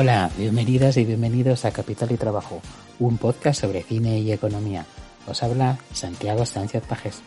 Hola, 0.00 0.30
bienvenidas 0.38 0.96
y 0.96 1.04
bienvenidos 1.04 1.64
a 1.64 1.72
Capital 1.72 2.12
y 2.12 2.16
Trabajo, 2.16 2.62
un 3.00 3.18
podcast 3.18 3.60
sobre 3.60 3.82
cine 3.82 4.20
y 4.20 4.30
economía. 4.30 4.86
Os 5.26 5.42
habla 5.42 5.76
Santiago 5.92 6.46
Sánchez 6.46 6.84
Pajes. 6.86 7.20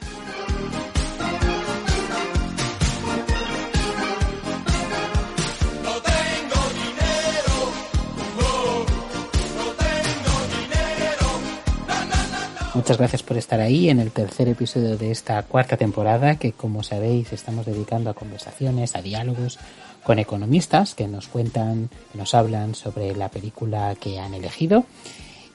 Muchas 12.73 12.97
gracias 12.97 13.21
por 13.21 13.35
estar 13.35 13.59
ahí 13.59 13.89
en 13.89 13.99
el 13.99 14.11
tercer 14.11 14.47
episodio 14.47 14.97
de 14.97 15.11
esta 15.11 15.43
cuarta 15.43 15.75
temporada 15.75 16.37
que 16.37 16.53
como 16.53 16.83
sabéis 16.83 17.33
estamos 17.33 17.65
dedicando 17.65 18.09
a 18.09 18.13
conversaciones, 18.13 18.95
a 18.95 19.01
diálogos 19.01 19.59
con 20.03 20.19
economistas 20.19 20.95
que 20.95 21.07
nos 21.07 21.27
cuentan, 21.27 21.89
que 22.11 22.17
nos 22.17 22.33
hablan 22.33 22.75
sobre 22.75 23.15
la 23.15 23.29
película 23.29 23.95
que 23.99 24.19
han 24.19 24.33
elegido. 24.33 24.85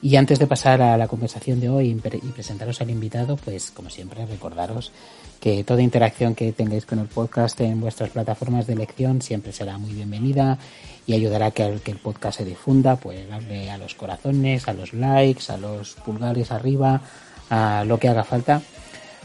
Y 0.01 0.15
antes 0.15 0.37
de 0.37 0.45
pasar 0.45 0.81
a 0.81 0.95
la 0.95 1.07
conversación 1.07 1.59
de 1.59 1.69
hoy 1.69 1.89
y 1.89 2.31
presentaros 2.31 2.81
al 2.81 2.91
invitado, 2.91 3.35
pues 3.35 3.71
como 3.71 3.89
siempre 3.89 4.25
recordaros 4.25 4.91
que 5.39 5.63
toda 5.63 5.81
interacción 5.81 6.35
que 6.35 6.51
tengáis 6.51 6.85
con 6.85 6.99
el 6.99 7.07
podcast 7.07 7.59
en 7.61 7.81
vuestras 7.81 8.11
plataformas 8.11 8.67
de 8.67 8.73
elección 8.73 9.21
siempre 9.21 9.51
será 9.51 9.77
muy 9.77 9.93
bienvenida 9.93 10.59
y 11.07 11.13
ayudará 11.13 11.47
a 11.47 11.51
que, 11.51 11.63
el 11.63 11.97
podcast 11.97 12.37
se 12.37 12.45
difunda, 12.45 12.95
pues 12.95 13.27
darle 13.27 13.71
a 13.71 13.77
los 13.77 13.95
corazones, 13.95 14.67
a 14.67 14.73
los 14.73 14.93
likes, 14.93 15.51
a 15.51 15.57
los 15.57 15.93
pulgares 15.95 16.51
arriba, 16.51 17.01
a 17.49 17.83
lo 17.85 17.97
que 17.99 18.09
haga 18.09 18.23
falta 18.23 18.61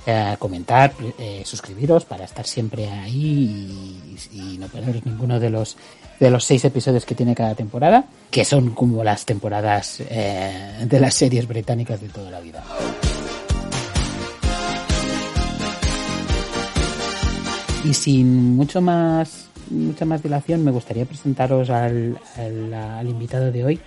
eh, 0.04 0.34
comentar, 0.36 0.92
eh, 1.16 1.42
suscribiros 1.44 2.04
para 2.04 2.24
estar 2.24 2.44
siempre 2.44 2.88
ahí 2.88 4.16
y, 4.32 4.58
no 4.58 4.66
perderos 4.66 5.06
ninguno 5.06 5.38
de 5.38 5.48
los 5.48 5.76
de 6.18 6.28
los 6.28 6.44
seis 6.44 6.64
episodios 6.64 7.04
que 7.04 7.14
tiene 7.14 7.36
cada 7.36 7.54
temporada, 7.54 8.04
que 8.28 8.44
son 8.44 8.70
como 8.70 9.04
las 9.04 9.24
temporadas 9.24 10.00
eh, 10.00 10.84
de 10.84 11.00
las 11.00 11.14
series 11.14 11.46
británicas 11.46 12.00
de 12.00 12.08
toda 12.08 12.32
la 12.32 12.40
vida. 12.40 12.64
Y 17.84 17.94
sin 17.94 18.56
mucho 18.56 18.80
más 18.80 19.50
mucha 19.70 20.04
más 20.04 20.20
dilación, 20.20 20.64
me 20.64 20.72
gustaría 20.72 21.04
presentaros 21.04 21.70
al, 21.70 22.18
al, 22.36 22.74
al 22.74 23.08
invitado 23.08 23.52
de 23.52 23.64
hoy, 23.64 23.80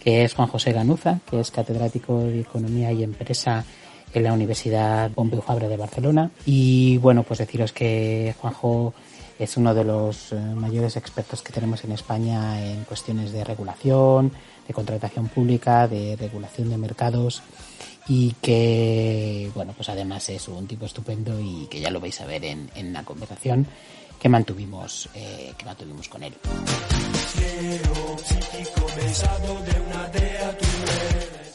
que 0.00 0.24
es 0.24 0.32
Juan 0.32 0.48
José 0.48 0.72
Ganuza, 0.72 1.20
que 1.30 1.40
es 1.40 1.50
catedrático 1.50 2.20
de 2.20 2.40
Economía 2.40 2.90
y 2.90 3.02
Empresa 3.02 3.66
en 4.14 4.22
la 4.22 4.32
Universidad 4.32 5.10
Pompeu 5.10 5.40
Fabra 5.40 5.68
de 5.68 5.76
Barcelona. 5.76 6.30
Y 6.46 6.98
bueno, 6.98 7.22
pues 7.22 7.38
deciros 7.38 7.72
que 7.72 8.34
Juanjo 8.40 8.94
es 9.38 9.56
uno 9.56 9.74
de 9.74 9.84
los 9.84 10.32
eh, 10.32 10.36
mayores 10.36 10.96
expertos 10.96 11.42
que 11.42 11.52
tenemos 11.52 11.84
en 11.84 11.92
España 11.92 12.64
en 12.64 12.84
cuestiones 12.84 13.32
de 13.32 13.44
regulación, 13.44 14.32
de 14.66 14.74
contratación 14.74 15.28
pública, 15.28 15.86
de 15.86 16.16
regulación 16.16 16.70
de 16.70 16.76
mercados 16.76 17.42
y 18.08 18.34
que, 18.40 19.50
bueno, 19.54 19.74
pues 19.76 19.88
además 19.90 20.28
es 20.30 20.48
un 20.48 20.66
tipo 20.66 20.86
estupendo 20.86 21.38
y 21.38 21.66
que 21.70 21.80
ya 21.80 21.90
lo 21.90 22.00
vais 22.00 22.20
a 22.20 22.26
ver 22.26 22.44
en, 22.44 22.70
en 22.74 22.92
la 22.92 23.04
conversación 23.04 23.66
que 24.18 24.28
mantuvimos, 24.28 25.08
eh, 25.14 25.52
que 25.56 25.64
mantuvimos 25.64 26.08
con 26.08 26.22
él. 26.22 26.34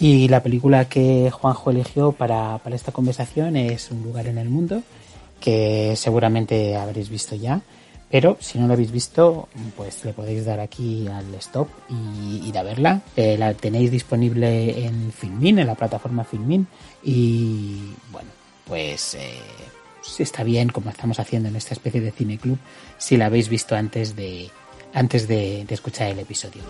Y 0.03 0.27
la 0.27 0.43
película 0.43 0.89
que 0.89 1.31
Juanjo 1.31 1.71
eligió 1.71 2.11
para, 2.11 2.57
para 2.57 2.75
esta 2.75 2.91
conversación 2.91 3.55
es 3.55 3.89
Un 3.89 4.03
lugar 4.03 4.27
en 4.27 4.37
el 4.37 4.49
mundo, 4.49 4.83
que 5.39 5.93
seguramente 5.95 6.75
habréis 6.75 7.07
visto 7.07 7.37
ya. 7.37 7.61
Pero 8.11 8.35
si 8.41 8.59
no 8.59 8.67
lo 8.67 8.73
habéis 8.73 8.91
visto, 8.91 9.47
pues 9.77 10.03
le 10.03 10.11
podéis 10.11 10.43
dar 10.43 10.59
aquí 10.59 11.07
al 11.07 11.33
stop 11.35 11.69
y 11.87 12.49
ir 12.49 12.57
a 12.57 12.63
verla. 12.63 12.99
Eh, 13.15 13.37
la 13.37 13.53
tenéis 13.53 13.91
disponible 13.91 14.85
en 14.85 15.13
Filmin, 15.13 15.59
en 15.59 15.67
la 15.67 15.75
plataforma 15.75 16.25
Filmin. 16.25 16.67
Y 17.01 17.93
bueno, 18.11 18.29
pues 18.67 19.15
eh, 19.15 19.39
está 20.19 20.43
bien, 20.43 20.67
como 20.67 20.89
estamos 20.89 21.17
haciendo 21.17 21.47
en 21.47 21.55
esta 21.55 21.75
especie 21.75 22.01
de 22.01 22.11
cine 22.11 22.37
club, 22.37 22.57
si 22.97 23.15
la 23.15 23.27
habéis 23.27 23.47
visto 23.47 23.73
antes 23.73 24.17
de, 24.17 24.49
antes 24.93 25.29
de, 25.29 25.63
de 25.65 25.73
escuchar 25.73 26.09
el 26.09 26.19
episodio. 26.19 26.61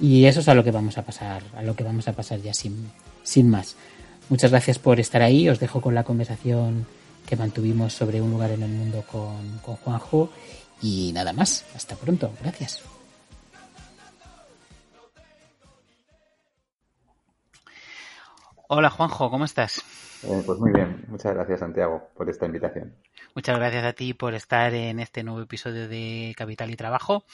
Y 0.00 0.24
eso 0.24 0.40
es 0.40 0.48
a 0.48 0.54
lo 0.54 0.64
que 0.64 0.70
vamos 0.70 0.96
a 0.96 1.02
pasar, 1.04 1.42
a 1.54 1.62
lo 1.62 1.76
que 1.76 1.84
vamos 1.84 2.08
a 2.08 2.14
pasar 2.14 2.40
ya 2.40 2.54
sin, 2.54 2.90
sin 3.22 3.50
más. 3.50 3.76
Muchas 4.30 4.50
gracias 4.50 4.78
por 4.78 4.98
estar 4.98 5.20
ahí. 5.20 5.48
Os 5.48 5.60
dejo 5.60 5.82
con 5.82 5.94
la 5.94 6.04
conversación 6.04 6.86
que 7.26 7.36
mantuvimos 7.36 7.92
sobre 7.92 8.20
un 8.22 8.30
lugar 8.30 8.50
en 8.50 8.62
el 8.62 8.70
mundo 8.70 9.04
con, 9.10 9.58
con 9.58 9.76
Juanjo. 9.76 10.30
Y 10.80 11.12
nada 11.12 11.34
más. 11.34 11.66
Hasta 11.74 11.96
pronto. 11.96 12.32
Gracias. 12.40 12.82
Hola 18.72 18.88
Juanjo, 18.88 19.30
¿cómo 19.30 19.44
estás? 19.44 19.82
Eh, 20.22 20.42
pues 20.46 20.60
muy 20.60 20.70
bien, 20.70 21.04
muchas 21.08 21.34
gracias 21.34 21.58
Santiago 21.58 22.08
por 22.14 22.30
esta 22.30 22.46
invitación. 22.46 22.94
Muchas 23.34 23.58
gracias 23.58 23.84
a 23.84 23.92
ti 23.94 24.14
por 24.14 24.34
estar 24.34 24.72
en 24.74 25.00
este 25.00 25.24
nuevo 25.24 25.40
episodio 25.40 25.88
de 25.88 26.34
Capital 26.36 26.70
y 26.70 26.76
Trabajo 26.76 27.24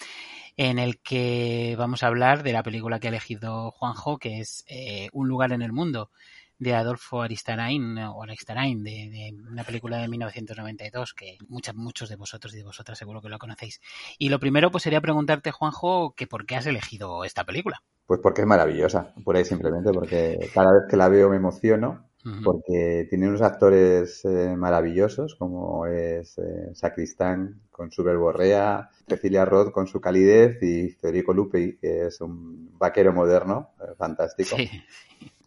en 0.57 0.79
el 0.79 0.99
que 1.01 1.75
vamos 1.79 2.03
a 2.03 2.07
hablar 2.07 2.43
de 2.43 2.53
la 2.53 2.63
película 2.63 2.99
que 2.99 3.09
ha 3.09 3.11
elegido 3.11 3.71
Juanjo, 3.73 4.19
que 4.19 4.41
es 4.41 4.65
eh, 4.69 5.09
Un 5.13 5.29
lugar 5.29 5.53
en 5.53 5.63
el 5.63 5.73
mundo, 5.73 6.11
de 6.59 6.75
Adolfo 6.75 7.21
Aristarain, 7.21 7.99
o 7.99 8.23
Aristarain, 8.23 8.83
de, 8.83 9.11
de, 9.11 9.35
una 9.51 9.65
película 9.65 9.99
de 9.99 10.09
1992, 10.09 11.13
que 11.13 11.37
muchas, 11.49 11.75
muchos 11.75 12.09
de 12.09 12.17
vosotros 12.17 12.55
y 12.55 12.59
de 12.59 12.65
vosotras 12.65 12.97
seguro 12.97 13.21
que 13.21 13.29
lo 13.29 13.39
conocéis. 13.39 13.81
Y 14.19 14.31
lo 14.31 14.41
primero, 14.41 14.71
pues 14.71 14.85
sería 14.85 15.01
preguntarte, 15.01 15.51
Juanjo, 15.51 16.15
que 16.17 16.27
por 16.27 16.47
qué 16.47 16.57
has 16.57 16.67
elegido 16.67 17.25
esta 17.25 17.45
película. 17.45 17.83
Pues 18.07 18.21
porque 18.23 18.43
es 18.43 18.47
maravillosa, 18.47 19.13
por 19.25 19.37
ahí 19.37 19.45
simplemente, 19.45 19.93
porque 19.93 20.51
cada 20.55 20.73
vez 20.73 20.85
que 20.89 20.97
la 20.97 21.09
veo 21.09 21.29
me 21.29 21.37
emociono 21.37 22.06
porque 22.43 23.07
tiene 23.09 23.29
unos 23.29 23.43
actores 23.43 24.25
eh, 24.25 24.55
maravillosos 24.57 25.35
como 25.37 25.87
es 25.87 26.39
eh, 26.39 26.75
Sacristán 26.75 27.61
con 27.71 27.91
su 27.91 28.03
verborrea, 28.03 28.91
Cecilia 29.09 29.45
Roth 29.45 29.71
con 29.71 29.87
su 29.87 30.01
calidez 30.01 30.63
y 30.63 30.91
Federico 30.91 31.33
Lupi 31.33 31.77
que 31.77 32.07
es 32.07 32.21
un 32.21 32.77
vaquero 32.79 33.13
moderno, 33.13 33.71
eh, 33.81 33.95
fantástico. 33.97 34.57
Sí. 34.57 34.69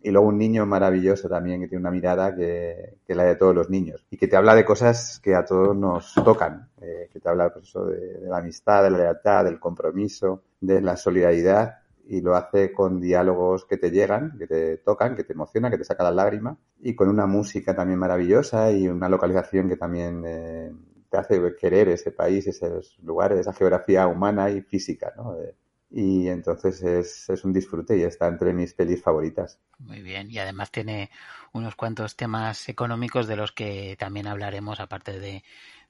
Y 0.02 0.12
luego 0.12 0.30
un 0.30 0.38
niño 0.38 0.66
maravilloso 0.66 1.28
también 1.28 1.60
que 1.60 1.68
tiene 1.68 1.82
una 1.82 1.92
mirada 1.92 2.34
que, 2.34 3.00
que 3.06 3.16
la 3.16 3.24
de 3.24 3.36
todos 3.36 3.54
los 3.54 3.70
niños 3.70 4.06
y 4.10 4.16
que 4.16 4.30
te 4.30 4.38
habla 4.38 4.56
de 4.56 4.64
cosas 4.64 5.20
que 5.22 5.36
a 5.36 5.44
todos 5.44 5.76
nos 5.76 6.14
tocan, 6.24 6.70
eh, 6.82 7.10
que 7.12 7.20
te 7.20 7.28
habla 7.28 7.50
pues, 7.52 7.68
eso 7.68 7.86
de, 7.86 8.20
de 8.20 8.30
la 8.30 8.38
amistad, 8.38 8.84
de 8.84 8.92
la 8.92 8.98
lealtad, 9.00 9.44
del 9.44 9.60
compromiso, 9.60 10.44
de 10.62 10.82
la 10.82 10.96
solidaridad 10.96 11.80
y 12.10 12.22
lo 12.22 12.36
hace 12.36 12.74
con 12.74 13.00
diálogos 13.00 13.66
que 13.66 13.78
te 13.78 13.92
llegan, 13.92 14.36
que 14.40 14.48
te 14.48 14.78
tocan, 14.78 15.16
que 15.16 15.24
te 15.24 15.34
emocionan, 15.34 15.70
que 15.70 15.78
te 15.78 15.84
saca 15.84 16.04
la 16.04 16.12
lágrima 16.12 16.58
y 16.82 16.96
con 16.96 17.08
una 17.08 17.28
música 17.28 17.76
también 17.76 18.00
maravillosa 18.00 18.72
y 18.72 18.88
una 18.88 19.08
localización 19.08 19.70
que 19.70 19.78
también 19.78 20.24
eh, 20.26 20.72
te 21.08 21.18
hace 21.18 21.40
querer 21.56 21.90
ese 21.90 22.12
país, 22.12 22.48
esos 22.48 22.98
lugares, 23.04 23.40
esa 23.40 23.54
geografía 23.54 24.08
humana 24.08 24.50
y 24.50 24.62
física, 24.62 25.14
¿no? 25.16 25.40
Eh, 25.40 25.56
y 25.92 26.28
entonces 26.28 26.82
es, 26.82 27.30
es, 27.30 27.44
un 27.46 27.54
disfrute 27.54 27.96
y 27.96 28.02
está 28.02 28.28
entre 28.28 28.54
mis 28.54 28.74
pelis 28.74 29.04
favoritas. 29.04 29.60
Muy 29.78 30.02
bien, 30.02 30.32
y 30.32 30.40
además 30.40 30.72
tiene 30.72 31.12
unos 31.52 31.76
cuantos 31.76 32.16
temas 32.16 32.70
económicos 32.70 33.28
de 33.28 33.36
los 33.36 33.52
que 33.52 33.96
también 34.00 34.28
hablaremos 34.28 34.80
aparte 34.80 35.20
de, 35.20 35.44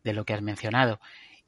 de 0.04 0.14
lo 0.14 0.26
que 0.26 0.34
has 0.34 0.42
mencionado. 0.42 1.00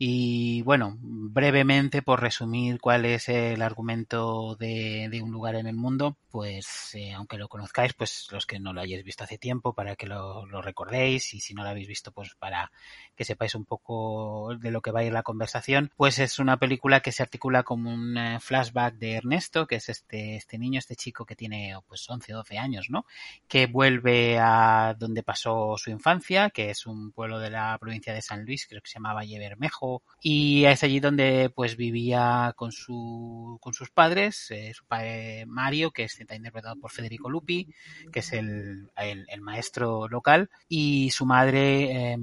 Y 0.03 0.63
bueno, 0.63 0.97
brevemente 0.99 2.01
por 2.01 2.21
resumir 2.21 2.81
cuál 2.81 3.05
es 3.05 3.29
el 3.29 3.61
argumento 3.61 4.55
de, 4.55 5.21
un 5.23 5.29
lugar 5.29 5.53
en 5.53 5.67
el 5.67 5.75
mundo, 5.75 6.17
pues 6.31 6.95
eh, 6.95 7.13
aunque 7.13 7.37
lo 7.37 7.47
conozcáis, 7.47 7.93
pues 7.93 8.27
los 8.31 8.47
que 8.47 8.59
no 8.59 8.73
lo 8.73 8.81
hayáis 8.81 9.03
visto 9.03 9.23
hace 9.23 9.37
tiempo, 9.37 9.73
para 9.73 9.95
que 9.95 10.07
lo, 10.07 10.47
lo, 10.47 10.63
recordéis 10.63 11.35
y 11.35 11.39
si 11.39 11.53
no 11.53 11.61
lo 11.61 11.69
habéis 11.69 11.87
visto, 11.87 12.11
pues 12.11 12.33
para 12.33 12.71
que 13.15 13.25
sepáis 13.25 13.53
un 13.53 13.65
poco 13.65 14.55
de 14.57 14.71
lo 14.71 14.81
que 14.81 14.89
va 14.89 15.01
a 15.01 15.03
ir 15.03 15.13
la 15.13 15.21
conversación, 15.21 15.91
pues 15.95 16.17
es 16.17 16.39
una 16.39 16.57
película 16.57 17.01
que 17.01 17.11
se 17.11 17.21
articula 17.21 17.61
como 17.61 17.93
un 17.93 18.17
eh, 18.17 18.39
flashback 18.39 18.95
de 18.95 19.13
Ernesto, 19.17 19.67
que 19.67 19.75
es 19.75 19.87
este, 19.87 20.35
este 20.35 20.57
niño, 20.57 20.79
este 20.79 20.95
chico 20.95 21.27
que 21.27 21.35
tiene 21.35 21.75
pues 21.87 22.09
11 22.09 22.33
o 22.33 22.37
12 22.37 22.57
años, 22.57 22.87
¿no? 22.89 23.05
Que 23.47 23.67
vuelve 23.67 24.39
a 24.39 24.95
donde 24.97 25.21
pasó 25.21 25.75
su 25.77 25.91
infancia, 25.91 26.49
que 26.49 26.71
es 26.71 26.87
un 26.87 27.11
pueblo 27.11 27.37
de 27.37 27.51
la 27.51 27.77
provincia 27.79 28.15
de 28.15 28.23
San 28.23 28.45
Luis, 28.45 28.65
creo 28.65 28.81
que 28.81 28.89
se 28.89 28.95
llama 28.95 29.13
Valle 29.13 29.37
Bermejo, 29.37 29.90
y 30.21 30.65
es 30.65 30.83
allí 30.83 30.99
donde 30.99 31.51
pues 31.53 31.75
vivía 31.75 32.53
con 32.55 32.71
su 32.71 33.57
con 33.61 33.73
sus 33.73 33.89
padres, 33.89 34.51
eh, 34.51 34.71
su 34.73 34.85
padre 34.85 35.45
Mario, 35.47 35.91
que 35.91 36.03
está 36.03 36.35
interpretado 36.35 36.75
por 36.77 36.91
Federico 36.91 37.29
Lupi, 37.29 37.67
que 38.11 38.19
es 38.19 38.33
el, 38.33 38.91
el, 38.97 39.41
maestro 39.41 40.07
local, 40.07 40.49
y 40.67 41.11
su 41.11 41.25
madre, 41.25 42.13
eh, 42.13 42.17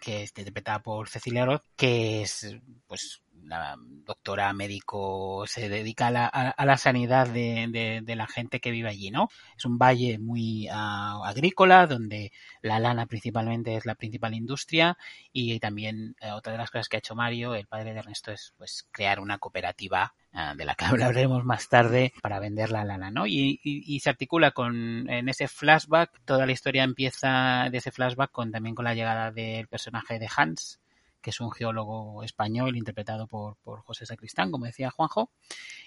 que 0.00 0.22
está 0.22 0.40
interpretada 0.40 0.82
por 0.82 1.08
Cecilia 1.08 1.44
Roth, 1.44 1.64
que 1.76 2.22
es 2.22 2.56
pues 2.86 3.22
la 3.46 3.76
doctora 3.78 4.52
médico 4.52 5.44
se 5.46 5.68
dedica 5.68 6.08
a 6.08 6.10
la, 6.10 6.26
a, 6.26 6.64
la 6.64 6.76
sanidad 6.76 7.28
de, 7.28 8.02
de, 8.04 8.16
la 8.16 8.26
gente 8.26 8.60
que 8.60 8.70
vive 8.70 8.88
allí, 8.88 9.10
¿no? 9.10 9.28
Es 9.56 9.64
un 9.64 9.78
valle 9.78 10.18
muy 10.18 10.68
uh, 10.68 11.24
agrícola 11.24 11.86
donde 11.86 12.32
la 12.62 12.78
lana 12.78 13.06
principalmente 13.06 13.76
es 13.76 13.84
la 13.84 13.94
principal 13.94 14.34
industria 14.34 14.96
y 15.32 15.58
también 15.58 16.16
uh, 16.22 16.34
otra 16.34 16.52
de 16.52 16.58
las 16.58 16.70
cosas 16.70 16.88
que 16.88 16.96
ha 16.96 16.98
hecho 16.98 17.16
Mario, 17.16 17.54
el 17.54 17.66
padre 17.66 17.92
de 17.92 17.98
Ernesto, 17.98 18.32
es 18.32 18.54
pues 18.56 18.86
crear 18.92 19.18
una 19.18 19.38
cooperativa 19.38 20.14
uh, 20.32 20.56
de 20.56 20.64
la 20.64 20.74
que 20.74 20.84
hablaremos 20.86 21.44
más 21.44 21.68
tarde 21.68 22.12
para 22.22 22.38
vender 22.38 22.70
la 22.70 22.84
lana, 22.84 23.10
¿no? 23.10 23.26
Y, 23.26 23.60
y, 23.62 23.94
y, 23.94 24.00
se 24.00 24.10
articula 24.10 24.52
con 24.52 25.08
en 25.10 25.28
ese 25.28 25.48
flashback, 25.48 26.20
toda 26.24 26.46
la 26.46 26.52
historia 26.52 26.84
empieza 26.84 27.68
de 27.70 27.78
ese 27.78 27.90
flashback 27.90 28.30
con 28.30 28.52
también 28.52 28.74
con 28.74 28.84
la 28.84 28.94
llegada 28.94 29.32
del 29.32 29.66
personaje 29.66 30.18
de 30.18 30.28
Hans, 30.34 30.80
que 31.26 31.30
es 31.30 31.40
un 31.40 31.50
geólogo 31.50 32.22
español 32.22 32.76
interpretado 32.76 33.26
por, 33.26 33.56
por 33.56 33.80
José 33.80 34.06
Sacristán, 34.06 34.52
como 34.52 34.66
decía 34.66 34.92
Juanjo. 34.92 35.32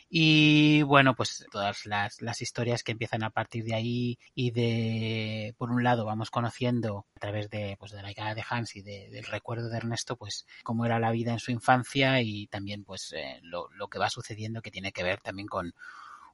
Y 0.10 0.82
bueno, 0.82 1.16
pues 1.16 1.46
todas 1.50 1.86
las, 1.86 2.22
las, 2.22 2.42
historias 2.42 2.84
que 2.84 2.92
empiezan 2.92 3.24
a 3.24 3.30
partir 3.30 3.64
de 3.64 3.74
ahí 3.74 4.20
y 4.36 4.52
de, 4.52 5.56
por 5.58 5.72
un 5.72 5.82
lado, 5.82 6.04
vamos 6.04 6.30
conociendo 6.30 7.06
a 7.16 7.20
través 7.22 7.50
de, 7.50 7.78
pues, 7.80 7.94
de 7.94 8.02
la 8.02 8.10
llegada 8.10 8.36
de 8.36 8.44
Hans 8.50 8.76
y 8.76 8.82
de, 8.82 9.10
del 9.12 9.24
recuerdo 9.24 9.70
de 9.70 9.78
Ernesto, 9.78 10.18
pues 10.18 10.46
cómo 10.62 10.86
era 10.86 11.00
la 11.00 11.12
vida 11.12 11.32
en 11.32 11.40
su 11.40 11.52
infancia 11.52 12.22
y 12.22 12.48
también 12.48 12.84
pues 12.84 13.14
eh, 13.14 13.40
lo, 13.42 13.70
lo, 13.72 13.88
que 13.88 13.98
va 13.98 14.10
sucediendo 14.10 14.62
que 14.62 14.72
tiene 14.72 14.92
que 14.92 15.04
ver 15.04 15.22
también 15.22 15.48
con 15.48 15.74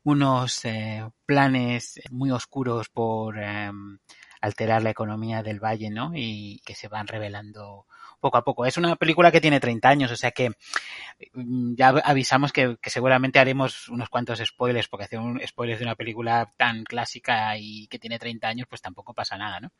unos 0.04 0.66
eh, 0.66 1.08
planes 1.28 2.02
muy 2.10 2.32
oscuros 2.32 2.90
por 2.90 3.38
eh, 3.38 3.70
alterar 4.42 4.82
la 4.82 4.90
economía 4.90 5.44
del 5.44 5.60
valle, 5.60 5.92
¿no? 5.92 6.12
Y 6.16 6.60
que 6.66 6.74
se 6.74 6.88
van 6.88 7.06
revelando 7.06 7.86
poco 8.20 8.38
a 8.38 8.44
poco. 8.44 8.66
Es 8.66 8.78
una 8.78 8.96
película 8.96 9.32
que 9.32 9.42
tiene 9.42 9.60
30 9.60 9.90
años, 9.90 10.12
o 10.12 10.16
sea 10.16 10.32
que 10.32 10.52
mm, 11.34 11.76
ya 11.76 11.90
avisamos 11.90 12.52
que, 12.52 12.78
que 12.82 12.90
seguramente 12.90 13.40
haremos 13.40 13.90
unos 13.90 14.10
cuantos 14.10 14.40
spoilers, 14.40 14.88
porque 14.88 15.06
hacer 15.06 15.20
un 15.20 15.40
spoilers 15.46 15.80
de 15.80 15.86
una 15.86 15.96
película 15.96 16.54
tan 16.58 16.84
clásica 16.84 17.58
y 17.58 17.88
que 17.88 18.00
tiene 18.00 18.20
30 18.20 18.48
años, 18.48 18.68
pues 18.70 18.82
tampoco 18.82 19.14
pasa 19.14 19.38
nada, 19.38 19.60
¿no? 19.60 19.72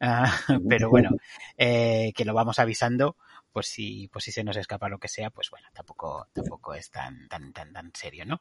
Uh, 0.00 0.60
pero 0.68 0.90
bueno, 0.90 1.10
eh, 1.56 2.12
que 2.14 2.24
lo 2.24 2.34
vamos 2.34 2.58
avisando 2.58 3.16
pues 3.54 3.68
si, 3.68 4.08
pues 4.08 4.24
si 4.24 4.32
se 4.32 4.42
nos 4.42 4.56
escapa 4.56 4.88
lo 4.88 4.98
que 4.98 5.06
sea, 5.06 5.30
pues 5.30 5.48
bueno, 5.48 5.68
tampoco, 5.72 6.26
tampoco 6.32 6.74
es 6.74 6.90
tan, 6.90 7.28
tan, 7.28 7.52
tan, 7.52 7.72
tan 7.72 7.92
serio, 7.94 8.26
¿no? 8.26 8.40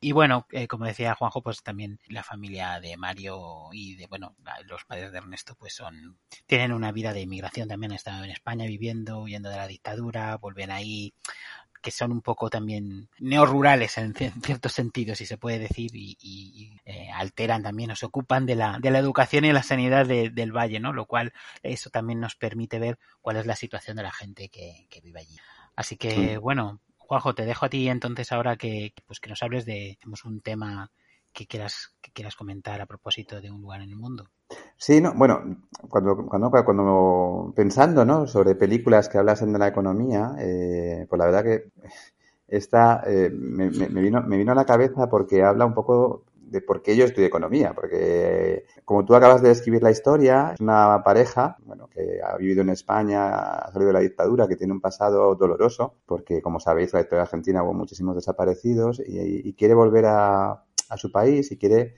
Y 0.00 0.12
bueno, 0.12 0.46
eh, 0.50 0.66
como 0.66 0.86
decía 0.86 1.14
Juanjo, 1.14 1.42
pues 1.42 1.62
también 1.62 2.00
la 2.08 2.22
familia 2.22 2.80
de 2.80 2.96
Mario 2.96 3.68
y 3.72 3.96
de, 3.96 4.06
bueno, 4.06 4.34
los 4.64 4.86
padres 4.86 5.12
de 5.12 5.18
Ernesto, 5.18 5.56
pues 5.56 5.74
son, 5.74 6.18
tienen 6.46 6.72
una 6.72 6.90
vida 6.90 7.12
de 7.12 7.20
inmigración 7.20 7.68
también, 7.68 7.92
han 7.92 7.96
estado 7.96 8.24
en 8.24 8.30
España 8.30 8.64
viviendo, 8.64 9.20
huyendo 9.20 9.50
de 9.50 9.58
la 9.58 9.68
dictadura, 9.68 10.38
vuelven 10.38 10.70
ahí, 10.70 11.12
que 11.82 11.90
son 11.90 12.12
un 12.12 12.22
poco 12.22 12.50
también 12.50 13.08
neorurales 13.18 13.98
en, 13.98 14.14
ciertos 14.14 14.72
sentidos, 14.72 15.18
si 15.18 15.26
se 15.26 15.38
puede 15.38 15.58
decir, 15.58 15.90
y, 15.94 16.16
y 16.20 16.80
eh, 16.84 17.10
alteran 17.12 17.62
también 17.62 17.90
o 17.90 17.96
se 17.96 18.06
ocupan 18.06 18.46
de 18.46 18.56
la, 18.56 18.78
de 18.80 18.90
la 18.90 18.98
educación 18.98 19.44
y 19.44 19.52
la 19.52 19.62
sanidad 19.62 20.06
de, 20.06 20.30
del 20.30 20.52
valle, 20.52 20.80
¿no? 20.80 20.92
Lo 20.92 21.06
cual 21.06 21.32
eso 21.62 21.90
también 21.90 22.20
nos 22.20 22.36
permite 22.36 22.78
ver 22.78 22.98
cuál 23.20 23.36
es 23.36 23.46
la 23.46 23.56
situación 23.56 23.96
de 23.96 24.02
la 24.02 24.12
gente 24.12 24.48
que, 24.48 24.86
que 24.90 25.00
vive 25.00 25.20
allí. 25.20 25.36
Así 25.74 25.96
que, 25.96 26.10
sí. 26.10 26.36
bueno, 26.36 26.80
Juanjo, 26.96 27.34
te 27.34 27.44
dejo 27.44 27.66
a 27.66 27.68
ti 27.68 27.88
entonces 27.88 28.32
ahora 28.32 28.56
que, 28.56 28.92
pues 29.06 29.20
que 29.20 29.28
nos 29.30 29.42
hables 29.42 29.64
de 29.64 29.98
un 30.24 30.40
tema 30.40 30.90
que 31.32 31.46
quieras, 31.46 31.94
que 32.00 32.10
quieras 32.12 32.34
comentar 32.34 32.80
a 32.80 32.86
propósito 32.86 33.40
de 33.40 33.50
un 33.50 33.60
lugar 33.60 33.82
en 33.82 33.90
el 33.90 33.96
mundo. 33.96 34.30
Sí, 34.76 35.00
no, 35.00 35.14
bueno, 35.14 35.58
cuando, 35.88 36.26
cuando, 36.26 36.50
cuando 36.50 37.52
pensando 37.54 38.04
¿no? 38.04 38.26
sobre 38.26 38.54
películas 38.54 39.08
que 39.08 39.18
hablasen 39.18 39.52
de 39.52 39.58
la 39.58 39.68
economía, 39.68 40.34
eh, 40.38 41.06
pues 41.08 41.18
la 41.18 41.26
verdad 41.26 41.44
que 41.44 41.70
esta 42.48 43.02
eh, 43.06 43.30
me, 43.32 43.70
me, 43.70 44.00
vino, 44.00 44.22
me 44.22 44.36
vino 44.36 44.52
a 44.52 44.54
la 44.54 44.66
cabeza 44.66 45.08
porque 45.08 45.42
habla 45.42 45.64
un 45.64 45.74
poco 45.74 46.24
de 46.34 46.60
por 46.60 46.80
qué 46.82 46.96
yo 46.96 47.04
estudio 47.04 47.26
economía, 47.26 47.72
porque 47.74 48.64
como 48.84 49.04
tú 49.04 49.14
acabas 49.14 49.42
de 49.42 49.48
describir 49.48 49.82
la 49.82 49.90
historia, 49.90 50.52
es 50.54 50.60
una 50.60 51.02
pareja, 51.02 51.56
bueno, 51.64 51.88
que 51.88 52.20
ha 52.24 52.36
vivido 52.36 52.62
en 52.62 52.70
España, 52.70 53.30
ha 53.30 53.72
salido 53.72 53.88
de 53.88 53.94
la 53.94 54.00
dictadura, 54.00 54.46
que 54.46 54.56
tiene 54.56 54.72
un 54.72 54.80
pasado 54.80 55.34
doloroso, 55.34 55.94
porque 56.06 56.40
como 56.40 56.60
sabéis, 56.60 56.92
la 56.92 57.00
historia 57.00 57.22
argentina 57.22 57.64
hubo 57.64 57.74
muchísimos 57.74 58.14
desaparecidos 58.14 59.00
y, 59.00 59.48
y 59.48 59.52
quiere 59.54 59.74
volver 59.74 60.06
a, 60.06 60.62
a 60.88 60.96
su 60.96 61.10
país 61.10 61.50
y 61.50 61.58
quiere, 61.58 61.94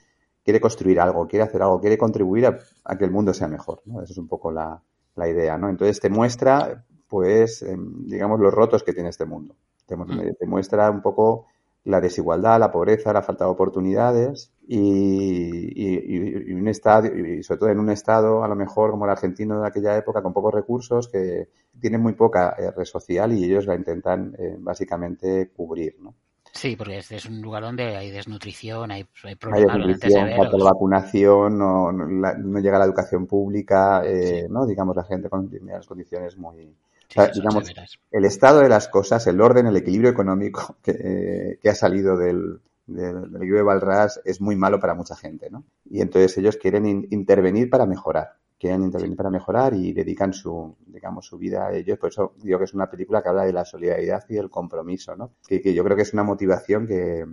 quiere 0.48 0.62
construir 0.62 0.98
algo, 0.98 1.28
quiere 1.28 1.44
hacer 1.44 1.60
algo, 1.60 1.78
quiere 1.78 1.98
contribuir 1.98 2.46
a, 2.46 2.58
a 2.84 2.96
que 2.96 3.04
el 3.04 3.10
mundo 3.10 3.34
sea 3.34 3.48
mejor. 3.48 3.82
¿no? 3.84 4.00
Esa 4.02 4.14
es 4.14 4.18
un 4.18 4.26
poco 4.26 4.50
la, 4.50 4.82
la, 5.14 5.28
idea. 5.28 5.58
¿no? 5.58 5.68
Entonces 5.68 6.00
te 6.00 6.08
muestra, 6.08 6.86
pues, 7.06 7.60
eh, 7.60 7.76
digamos, 7.78 8.40
los 8.40 8.54
rotos 8.54 8.82
que 8.82 8.94
tiene 8.94 9.10
este 9.10 9.26
mundo. 9.26 9.56
Te, 9.84 9.94
mm. 9.94 10.36
te, 10.40 10.46
muestra 10.46 10.90
un 10.90 11.02
poco 11.02 11.48
la 11.84 12.00
desigualdad, 12.00 12.58
la 12.58 12.72
pobreza, 12.72 13.12
la 13.12 13.20
falta 13.20 13.44
de 13.44 13.50
oportunidades 13.50 14.50
y, 14.66 14.78
y, 14.78 16.50
y, 16.50 16.54
un 16.54 16.66
estado, 16.66 17.08
y 17.08 17.42
sobre 17.42 17.58
todo 17.58 17.68
en 17.68 17.80
un 17.80 17.90
estado 17.90 18.42
a 18.42 18.48
lo 18.48 18.56
mejor 18.56 18.90
como 18.92 19.04
el 19.04 19.10
argentino 19.10 19.60
de 19.60 19.68
aquella 19.68 19.98
época 19.98 20.22
con 20.22 20.32
pocos 20.32 20.54
recursos 20.54 21.08
que 21.08 21.50
tienen 21.78 22.00
muy 22.00 22.14
poca 22.14 22.56
eh, 22.58 22.70
red 22.70 22.86
social 22.86 23.34
y 23.34 23.44
ellos 23.44 23.66
la 23.66 23.74
intentan 23.74 24.34
eh, 24.38 24.56
básicamente 24.58 25.50
cubrir, 25.54 25.96
¿no? 26.00 26.14
Sí, 26.52 26.76
porque 26.76 26.98
es, 26.98 27.12
es, 27.12 27.26
un 27.26 27.40
lugar 27.40 27.62
donde 27.62 27.96
hay 27.96 28.10
desnutrición, 28.10 28.90
hay, 28.90 29.06
hay 29.24 29.34
problemas 29.36 29.74
hay 29.74 29.78
desnutrición, 29.78 30.30
falta 30.36 30.56
de 30.56 30.64
vacunación, 30.64 31.58
no, 31.58 31.92
no, 31.92 32.06
la, 32.06 32.34
no, 32.34 32.58
llega 32.60 32.78
la 32.78 32.84
educación 32.84 33.26
pública, 33.26 34.02
eh, 34.04 34.42
sí. 34.46 34.52
no, 34.52 34.66
digamos 34.66 34.96
la 34.96 35.04
gente 35.04 35.28
con 35.28 35.50
las 35.66 35.86
condiciones 35.86 36.36
muy, 36.36 36.56
sí, 36.56 36.74
o 37.08 37.12
sea, 37.12 37.28
digamos, 37.28 37.66
severas. 37.66 37.98
el 38.10 38.24
estado 38.24 38.60
de 38.60 38.68
las 38.68 38.88
cosas, 38.88 39.26
el 39.26 39.40
orden, 39.40 39.66
el 39.66 39.76
equilibrio 39.76 40.10
económico 40.10 40.76
que, 40.82 40.92
eh, 40.92 41.58
que 41.60 41.70
ha 41.70 41.74
salido 41.74 42.16
del, 42.16 42.60
del, 42.86 43.30
del 43.30 43.40
libro 43.40 43.58
de 43.58 43.64
Balras 43.64 44.20
es 44.24 44.40
muy 44.40 44.56
malo 44.56 44.80
para 44.80 44.94
mucha 44.94 45.16
gente, 45.16 45.50
¿no? 45.50 45.64
Y 45.90 46.00
entonces 46.00 46.36
ellos 46.38 46.56
quieren 46.56 46.86
in, 46.86 47.06
intervenir 47.10 47.70
para 47.70 47.86
mejorar 47.86 48.34
quieren 48.58 48.82
intervenir 48.82 49.16
para 49.16 49.30
mejorar 49.30 49.74
y 49.74 49.92
dedican 49.92 50.32
su, 50.32 50.76
digamos, 50.86 51.26
su 51.26 51.38
vida 51.38 51.66
a 51.66 51.72
ellos. 51.72 51.98
Por 51.98 52.10
eso 52.10 52.34
digo 52.42 52.58
que 52.58 52.64
es 52.64 52.74
una 52.74 52.90
película 52.90 53.22
que 53.22 53.28
habla 53.28 53.44
de 53.44 53.52
la 53.52 53.64
solidaridad 53.64 54.24
y 54.28 54.36
el 54.36 54.50
compromiso, 54.50 55.16
¿no? 55.16 55.34
Que, 55.46 55.60
que 55.60 55.72
yo 55.72 55.84
creo 55.84 55.96
que 55.96 56.02
es 56.02 56.12
una 56.12 56.24
motivación 56.24 56.86
que 56.86 57.24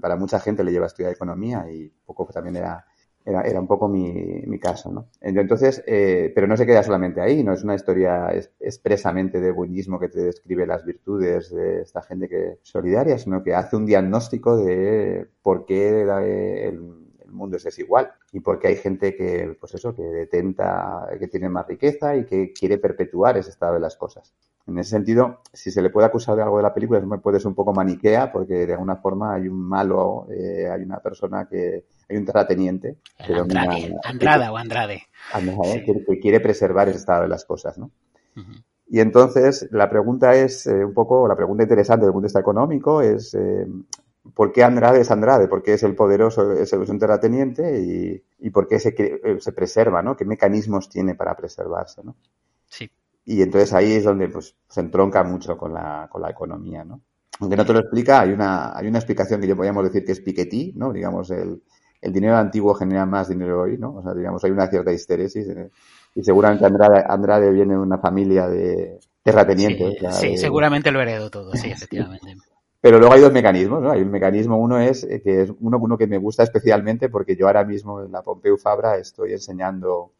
para 0.00 0.16
mucha 0.16 0.40
gente 0.40 0.64
le 0.64 0.72
lleva 0.72 0.86
a 0.86 0.88
estudiar 0.88 1.12
economía 1.12 1.70
y 1.70 1.92
poco 2.04 2.26
también 2.32 2.56
era, 2.56 2.86
era, 3.24 3.42
era 3.42 3.60
un 3.60 3.66
poco 3.66 3.88
mi, 3.88 4.12
mi 4.46 4.58
caso, 4.58 4.90
¿no? 4.90 5.10
Entonces, 5.20 5.82
eh, 5.86 6.32
pero 6.34 6.46
no 6.46 6.56
se 6.56 6.64
queda 6.64 6.82
solamente 6.82 7.20
ahí, 7.20 7.42
no 7.42 7.52
es 7.52 7.62
una 7.62 7.74
historia 7.74 8.32
expresamente 8.60 9.40
de 9.40 9.50
buenismo 9.50 9.98
que 9.98 10.08
te 10.08 10.20
describe 10.20 10.66
las 10.66 10.84
virtudes 10.84 11.50
de 11.50 11.82
esta 11.82 12.00
gente 12.02 12.28
que 12.28 12.52
es 12.52 12.58
solidaria, 12.62 13.18
sino 13.18 13.42
que 13.42 13.54
hace 13.54 13.76
un 13.76 13.84
diagnóstico 13.84 14.56
de 14.56 15.28
por 15.42 15.66
qué 15.66 16.02
el 16.68 17.05
mundo 17.30 17.56
es 17.56 17.64
desigual 17.64 18.10
y 18.32 18.40
porque 18.40 18.68
hay 18.68 18.76
gente 18.76 19.14
que, 19.14 19.56
pues 19.58 19.74
eso, 19.74 19.94
que 19.94 20.02
detenta, 20.02 21.08
que 21.18 21.28
tiene 21.28 21.48
más 21.48 21.66
riqueza 21.66 22.16
y 22.16 22.24
que 22.24 22.52
quiere 22.52 22.78
perpetuar 22.78 23.36
ese 23.36 23.50
estado 23.50 23.74
de 23.74 23.80
las 23.80 23.96
cosas. 23.96 24.32
En 24.66 24.78
ese 24.78 24.90
sentido, 24.90 25.40
si 25.52 25.70
se 25.70 25.80
le 25.80 25.90
puede 25.90 26.06
acusar 26.06 26.34
de 26.36 26.42
algo 26.42 26.56
de 26.56 26.64
la 26.64 26.74
película, 26.74 27.00
puede 27.22 27.38
ser 27.38 27.48
un 27.48 27.54
poco 27.54 27.72
maniquea, 27.72 28.32
porque 28.32 28.66
de 28.66 28.72
alguna 28.72 28.96
forma 28.96 29.34
hay 29.34 29.46
un 29.46 29.60
malo, 29.60 30.26
eh, 30.30 30.68
hay 30.68 30.82
una 30.82 30.98
persona 30.98 31.46
que, 31.48 31.84
hay 32.08 32.16
un 32.16 32.24
terrateniente. 32.24 32.96
Que 33.24 33.34
Andrade, 33.34 33.66
domina, 33.66 34.00
Andrada 34.04 34.52
o 34.52 34.56
Andrade. 34.56 35.02
Andrade 35.32 35.72
sí. 35.72 35.84
que, 35.84 36.04
que, 36.04 36.18
quiere 36.18 36.40
preservar 36.40 36.88
ese 36.88 36.98
estado 36.98 37.22
de 37.22 37.28
las 37.28 37.44
cosas, 37.44 37.78
¿no? 37.78 37.90
Uh 38.36 38.40
-huh. 38.40 38.64
Y 38.88 39.00
entonces 39.00 39.68
la 39.72 39.90
pregunta 39.90 40.34
es 40.34 40.66
eh, 40.66 40.84
un 40.84 40.94
poco, 40.94 41.26
la 41.26 41.36
pregunta 41.36 41.64
interesante 41.64 42.02
desde 42.02 42.10
el 42.10 42.12
punto 42.12 42.24
de 42.24 42.28
vista 42.28 42.40
económico 42.40 43.02
es 43.02 43.34
eh, 43.34 43.66
por 44.34 44.52
qué 44.52 44.64
Andrade 44.64 45.00
es 45.00 45.10
Andrade, 45.10 45.48
por 45.48 45.62
qué 45.62 45.74
es 45.74 45.82
el 45.82 45.94
poderoso, 45.94 46.52
es 46.52 46.72
un 46.72 46.98
terrateniente 46.98 47.80
y, 47.80 48.22
y 48.38 48.50
por 48.50 48.66
qué 48.66 48.78
se, 48.78 48.94
eh, 48.98 49.36
se 49.40 49.52
preserva, 49.52 50.02
¿no? 50.02 50.16
¿Qué 50.16 50.24
mecanismos 50.24 50.88
tiene 50.88 51.14
para 51.14 51.36
preservarse, 51.36 52.02
¿no? 52.04 52.16
Sí. 52.66 52.90
Y 53.24 53.42
entonces 53.42 53.72
ahí 53.72 53.92
es 53.92 54.04
donde 54.04 54.28
pues, 54.28 54.54
se 54.68 54.80
entronca 54.80 55.24
mucho 55.24 55.56
con 55.56 55.74
la, 55.74 56.08
con 56.10 56.22
la 56.22 56.30
economía, 56.30 56.84
¿no? 56.84 57.00
Aunque 57.40 57.56
no 57.56 57.66
te 57.66 57.72
lo 57.72 57.80
explica, 57.80 58.20
hay 58.20 58.32
una, 58.32 58.76
hay 58.76 58.86
una 58.86 58.98
explicación 58.98 59.40
que 59.40 59.46
yo 59.46 59.56
podríamos 59.56 59.84
decir 59.84 60.04
que 60.04 60.12
es 60.12 60.20
Piketty, 60.20 60.72
¿no? 60.76 60.92
Digamos, 60.92 61.30
el, 61.30 61.62
el 62.00 62.12
dinero 62.12 62.36
antiguo 62.36 62.74
genera 62.74 63.04
más 63.04 63.28
dinero 63.28 63.62
hoy, 63.62 63.76
¿no? 63.78 63.96
O 63.96 64.02
sea, 64.02 64.14
digamos, 64.14 64.42
hay 64.44 64.50
una 64.50 64.68
cierta 64.68 64.92
histeresis. 64.92 65.48
¿eh? 65.48 65.70
Y 66.14 66.22
seguramente 66.22 66.64
Andrade, 66.64 67.04
Andrade 67.06 67.50
viene 67.50 67.74
de 67.74 67.80
una 67.80 67.98
familia 67.98 68.48
de 68.48 68.98
terratenientes. 69.22 69.96
Sí, 70.00 70.06
sí 70.10 70.30
de, 70.32 70.38
seguramente 70.38 70.90
lo 70.90 71.00
heredó 71.00 71.30
todo, 71.30 71.52
sí, 71.54 71.70
efectivamente. 71.72 72.36
Pero 72.86 73.00
luego 73.00 73.14
hay 73.14 73.20
dos 73.20 73.32
mecanismos, 73.32 73.82
¿no? 73.82 73.90
Hay 73.90 74.00
un 74.00 74.12
mecanismo, 74.12 74.58
uno 74.58 74.78
es 74.78 75.02
eh, 75.02 75.20
que 75.20 75.42
es 75.42 75.52
uno, 75.58 75.76
uno 75.76 75.98
que 75.98 76.06
me 76.06 76.18
gusta 76.18 76.44
especialmente 76.44 77.08
porque 77.08 77.34
yo 77.34 77.48
ahora 77.48 77.64
mismo 77.64 78.00
en 78.00 78.12
la 78.12 78.22
Pompeu 78.22 78.56
Fabra 78.56 78.96
estoy 78.96 79.32
enseñando 79.32 80.12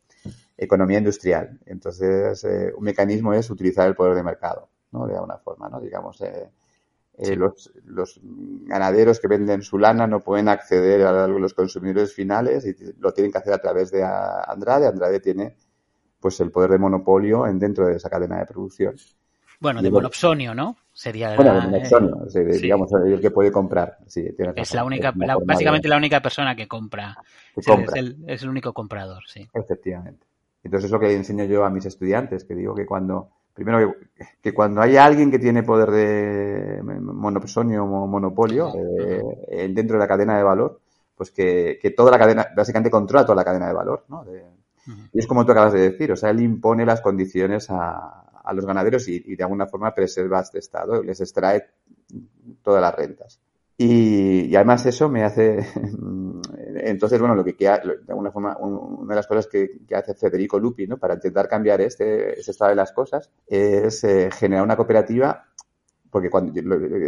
economía 0.57 0.99
industrial. 0.99 1.61
Entonces, 1.65 2.43
eh, 2.43 2.73
un 2.77 2.83
mecanismo 2.83 3.33
es 3.35 3.49
utilizar 3.51 3.87
el 3.87 3.95
poder 3.95 4.17
de 4.17 4.25
mercado, 4.25 4.69
¿no? 4.91 5.07
De 5.07 5.15
alguna 5.15 5.39
forma, 5.39 5.69
¿no? 5.69 5.81
Digamos, 5.81 6.21
eh, 6.23 6.51
eh, 7.19 7.37
los, 7.37 7.73
los, 7.85 8.21
ganaderos 8.65 9.21
que 9.21 9.29
venden 9.29 9.63
su 9.63 9.79
lana 9.79 10.09
no 10.09 10.19
pueden 10.19 10.49
acceder 10.49 11.07
a 11.07 11.29
los 11.29 11.55
consumidores 11.55 12.15
finales 12.15 12.67
y 12.67 12.75
lo 12.99 13.13
tienen 13.13 13.31
que 13.31 13.39
hacer 13.39 13.53
a 13.53 13.59
través 13.59 13.93
de 13.93 14.03
Andrade. 14.03 14.89
Andrade 14.89 15.21
tiene 15.21 15.55
pues 16.19 16.41
el 16.41 16.51
poder 16.51 16.73
de 16.73 16.79
monopolio 16.79 17.47
en 17.47 17.61
dentro 17.61 17.87
de 17.87 17.95
esa 17.95 18.11
cadena 18.11 18.41
de 18.41 18.47
producción 18.47 18.97
Bueno, 19.61 19.83
de 19.83 19.91
monopsonio, 19.91 20.55
¿no? 20.55 20.77
Sería 20.93 21.35
bueno, 21.37 21.55
de 21.55 21.61
monopsonio, 21.63 22.27
digamos, 22.61 22.91
el 22.93 23.21
que 23.21 23.31
puede 23.31 23.53
comprar. 23.53 23.99
Sí, 24.07 24.27
es 24.57 24.75
la 24.75 24.85
única, 24.85 25.13
básicamente 25.45 25.89
la 25.89 25.97
única 25.97 26.21
persona 26.21 26.55
que 26.57 26.67
compra. 26.67 27.17
Es, 27.55 27.67
el, 27.95 28.17
es, 28.27 28.43
el, 28.43 28.49
único 28.49 28.73
comprador, 28.73 29.23
sí. 29.27 29.47
Efectivamente. 29.53 30.27
Entonces 30.63 30.87
es 30.87 30.91
lo 30.91 30.99
que 30.99 31.15
enseño 31.15 31.45
yo 31.45 31.65
a 31.65 31.71
mis 31.71 31.87
estudiantes, 31.87 32.45
que 32.45 32.55
digo 32.55 32.75
que 32.75 32.87
cuando, 32.87 33.31
primero 33.55 33.95
que, 34.43 34.53
cuando 34.53 34.83
hay 34.83 34.97
alguien 34.97 35.31
que 35.31 35.39
tiene 35.39 35.63
poder 35.63 35.91
de 35.91 36.83
monopsonio 36.83 37.85
o 37.85 38.07
monopolio 38.07 38.73
eh, 39.49 39.69
dentro 39.71 39.97
de 39.97 40.01
la 40.01 40.09
cadena 40.09 40.37
de 40.37 40.43
valor, 40.43 40.81
pues 41.15 41.31
que, 41.31 41.79
que, 41.81 41.91
toda 41.91 42.11
la 42.11 42.19
cadena, 42.19 42.49
básicamente 42.55 42.91
controla 42.91 43.25
toda 43.25 43.37
la 43.37 43.45
cadena 43.45 43.69
de 43.69 43.75
valor, 43.75 44.05
¿no? 44.09 44.25
Y 45.13 45.19
es 45.19 45.27
como 45.27 45.45
tú 45.45 45.53
acabas 45.53 45.73
de 45.73 45.91
decir, 45.91 46.13
o 46.13 46.17
sea, 46.17 46.31
él 46.31 46.41
impone 46.41 46.85
las 46.85 47.01
condiciones 47.01 47.69
a, 47.71 48.26
a 48.47 48.55
los 48.55 48.65
ganaderos 48.65 49.09
y, 49.09 49.35
de 49.35 49.43
alguna 49.43 49.67
forma 49.67 49.93
preserva 49.93 50.41
este 50.41 50.61
estado, 50.61 51.03
les 51.03 51.21
extrae 51.21 51.65
todas 52.63 52.81
las 52.81 52.95
rentas. 52.95 53.41
Y, 53.77 54.55
además 54.55 54.87
eso 54.87 55.09
me 55.09 55.25
hace, 55.25 55.59
entonces, 56.77 57.19
bueno, 57.19 57.35
lo 57.35 57.45
que 57.45 57.53
de 57.53 57.69
alguna 58.09 58.31
forma, 58.31 58.57
una 58.57 59.11
de 59.11 59.17
las 59.17 59.27
cosas 59.27 59.49
que, 59.49 59.81
hace 59.95 60.15
Federico 60.15 60.59
Lupi, 60.59 60.87
¿no? 60.87 60.97
Para 60.97 61.15
intentar 61.15 61.49
cambiar 61.49 61.81
este, 61.81 62.39
este 62.39 62.53
estado 62.53 62.71
de 62.71 62.77
las 62.77 62.93
cosas, 62.93 63.31
es 63.47 64.05
eh, 64.05 64.31
generar 64.33 64.65
una 64.65 64.77
cooperativa, 64.77 65.45
porque 66.09 66.31
cuando 66.31 66.53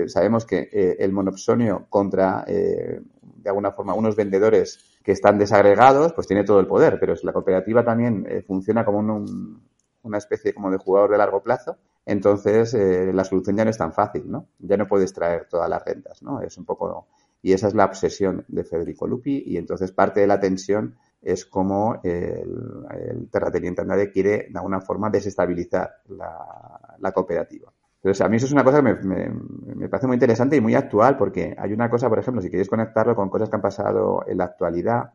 sabemos 0.08 0.44
que 0.44 0.68
eh, 0.72 0.96
el 0.98 1.12
monopsonio 1.12 1.86
contra, 1.88 2.44
eh, 2.48 3.00
de 3.22 3.48
alguna 3.48 3.70
forma, 3.70 3.94
unos 3.94 4.16
vendedores 4.16 4.98
que 5.04 5.12
están 5.12 5.38
desagregados, 5.38 6.12
pues 6.12 6.26
tiene 6.26 6.44
todo 6.44 6.58
el 6.58 6.66
poder, 6.66 6.98
pero 7.00 7.14
la 7.22 7.32
cooperativa 7.32 7.82
también 7.82 8.26
funciona 8.46 8.84
como 8.84 8.98
un, 8.98 9.62
una 10.02 10.18
especie 10.18 10.54
como 10.54 10.70
de 10.70 10.78
jugador 10.78 11.10
de 11.10 11.18
largo 11.18 11.42
plazo, 11.42 11.78
entonces 12.06 12.72
eh, 12.74 13.12
la 13.12 13.24
solución 13.24 13.56
ya 13.56 13.64
no 13.64 13.70
es 13.70 13.78
tan 13.78 13.92
fácil, 13.92 14.30
¿no? 14.30 14.48
Ya 14.58 14.76
no 14.76 14.86
puedes 14.86 15.12
traer 15.12 15.46
todas 15.46 15.68
las 15.68 15.84
rentas, 15.84 16.22
¿no? 16.22 16.40
Es 16.40 16.56
un 16.56 16.64
poco... 16.64 17.08
Y 17.42 17.52
esa 17.52 17.68
es 17.68 17.74
la 17.74 17.84
obsesión 17.84 18.44
de 18.48 18.64
Federico 18.64 19.06
Lupi 19.06 19.44
y 19.46 19.58
entonces 19.58 19.92
parte 19.92 20.20
de 20.20 20.26
la 20.26 20.40
tensión 20.40 20.96
es 21.22 21.44
como 21.44 22.00
el, 22.02 23.28
terrateniente 23.30 23.82
Andrade 23.82 24.10
quiere 24.10 24.48
de 24.50 24.56
alguna 24.56 24.80
forma 24.80 25.10
desestabilizar 25.10 26.02
la, 26.08 27.12
cooperativa. 27.12 27.72
Entonces, 27.96 28.24
a 28.24 28.28
mí 28.28 28.36
eso 28.36 28.46
es 28.46 28.52
una 28.52 28.64
cosa 28.64 28.78
que 28.78 28.82
me, 28.82 29.30
me, 29.74 29.88
parece 29.88 30.06
muy 30.06 30.14
interesante 30.14 30.56
y 30.56 30.60
muy 30.60 30.74
actual, 30.74 31.16
porque 31.16 31.54
hay 31.58 31.72
una 31.72 31.90
cosa, 31.90 32.08
por 32.08 32.18
ejemplo, 32.18 32.40
si 32.40 32.50
queréis 32.50 32.68
conectarlo 32.68 33.14
con 33.16 33.28
cosas 33.28 33.50
que 33.50 33.56
han 33.56 33.62
pasado 33.62 34.24
en 34.26 34.38
la 34.38 34.44
actualidad, 34.44 35.12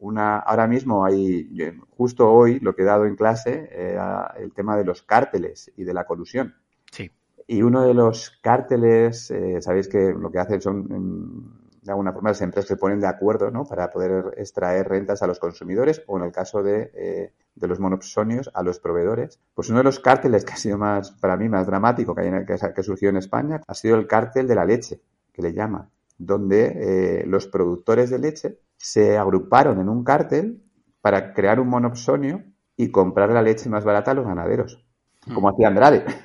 una, 0.00 0.38
ahora 0.38 0.66
mismo 0.66 1.04
hay, 1.04 1.48
justo 1.90 2.30
hoy 2.30 2.58
lo 2.60 2.74
que 2.74 2.82
he 2.82 2.86
dado 2.86 3.06
en 3.06 3.16
clase 3.16 3.68
era 3.72 4.34
el 4.38 4.52
tema 4.52 4.76
de 4.76 4.84
los 4.84 5.02
cárteles 5.02 5.70
y 5.76 5.84
de 5.84 5.94
la 5.94 6.04
colusión. 6.04 6.54
Sí. 6.90 7.10
Y 7.46 7.62
uno 7.62 7.82
de 7.82 7.94
los 7.94 8.38
cárteles, 8.42 9.30
eh, 9.30 9.60
sabéis 9.60 9.88
que 9.88 10.12
lo 10.12 10.30
que 10.30 10.38
hacen 10.38 10.60
son, 10.60 11.60
de 11.82 11.90
alguna 11.90 12.12
forma, 12.12 12.30
las 12.30 12.40
empresas 12.42 12.68
se 12.68 12.76
ponen 12.76 13.00
de 13.00 13.08
acuerdo, 13.08 13.50
¿no? 13.50 13.64
Para 13.64 13.90
poder 13.90 14.34
extraer 14.36 14.88
rentas 14.88 15.22
a 15.22 15.26
los 15.26 15.38
consumidores 15.38 16.02
o 16.06 16.16
en 16.16 16.24
el 16.24 16.32
caso 16.32 16.62
de, 16.62 16.90
eh, 16.94 17.32
de 17.54 17.68
los 17.68 17.80
monopsonios 17.80 18.50
a 18.54 18.62
los 18.62 18.78
proveedores. 18.78 19.38
Pues 19.54 19.68
uno 19.68 19.78
de 19.78 19.84
los 19.84 20.00
cárteles 20.00 20.44
que 20.44 20.54
ha 20.54 20.56
sido 20.56 20.78
más, 20.78 21.10
para 21.12 21.36
mí, 21.36 21.48
más 21.48 21.66
dramático 21.66 22.14
que, 22.14 22.22
hay, 22.22 22.46
que, 22.46 22.56
que 22.74 22.82
surgió 22.82 23.10
en 23.10 23.16
España 23.16 23.60
ha 23.66 23.74
sido 23.74 23.96
el 23.96 24.06
cártel 24.06 24.46
de 24.46 24.54
la 24.54 24.64
leche, 24.64 25.00
que 25.32 25.42
le 25.42 25.52
llama, 25.52 25.90
donde 26.16 27.20
eh, 27.20 27.26
los 27.26 27.46
productores 27.46 28.10
de 28.10 28.18
leche 28.18 28.58
se 28.80 29.18
agruparon 29.18 29.78
en 29.78 29.90
un 29.90 30.04
cártel 30.04 30.62
para 31.02 31.34
crear 31.34 31.60
un 31.60 31.68
monopsonio 31.68 32.42
y 32.76 32.90
comprar 32.90 33.30
la 33.30 33.42
leche 33.42 33.68
más 33.68 33.84
barata 33.84 34.12
a 34.12 34.14
los 34.14 34.26
ganaderos, 34.26 34.82
mm. 35.26 35.34
como 35.34 35.50
hacía 35.50 35.68
Andrade. 35.68 36.04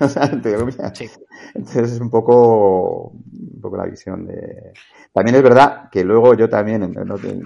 Entonces 1.54 1.92
es 1.92 2.00
un 2.00 2.08
poco, 2.08 3.10
un 3.10 3.60
poco 3.60 3.76
la 3.76 3.84
visión 3.84 4.26
de... 4.26 4.72
También 5.12 5.36
es 5.36 5.42
verdad 5.42 5.90
que 5.90 6.02
luego 6.02 6.32
yo 6.32 6.48
también, 6.48 6.80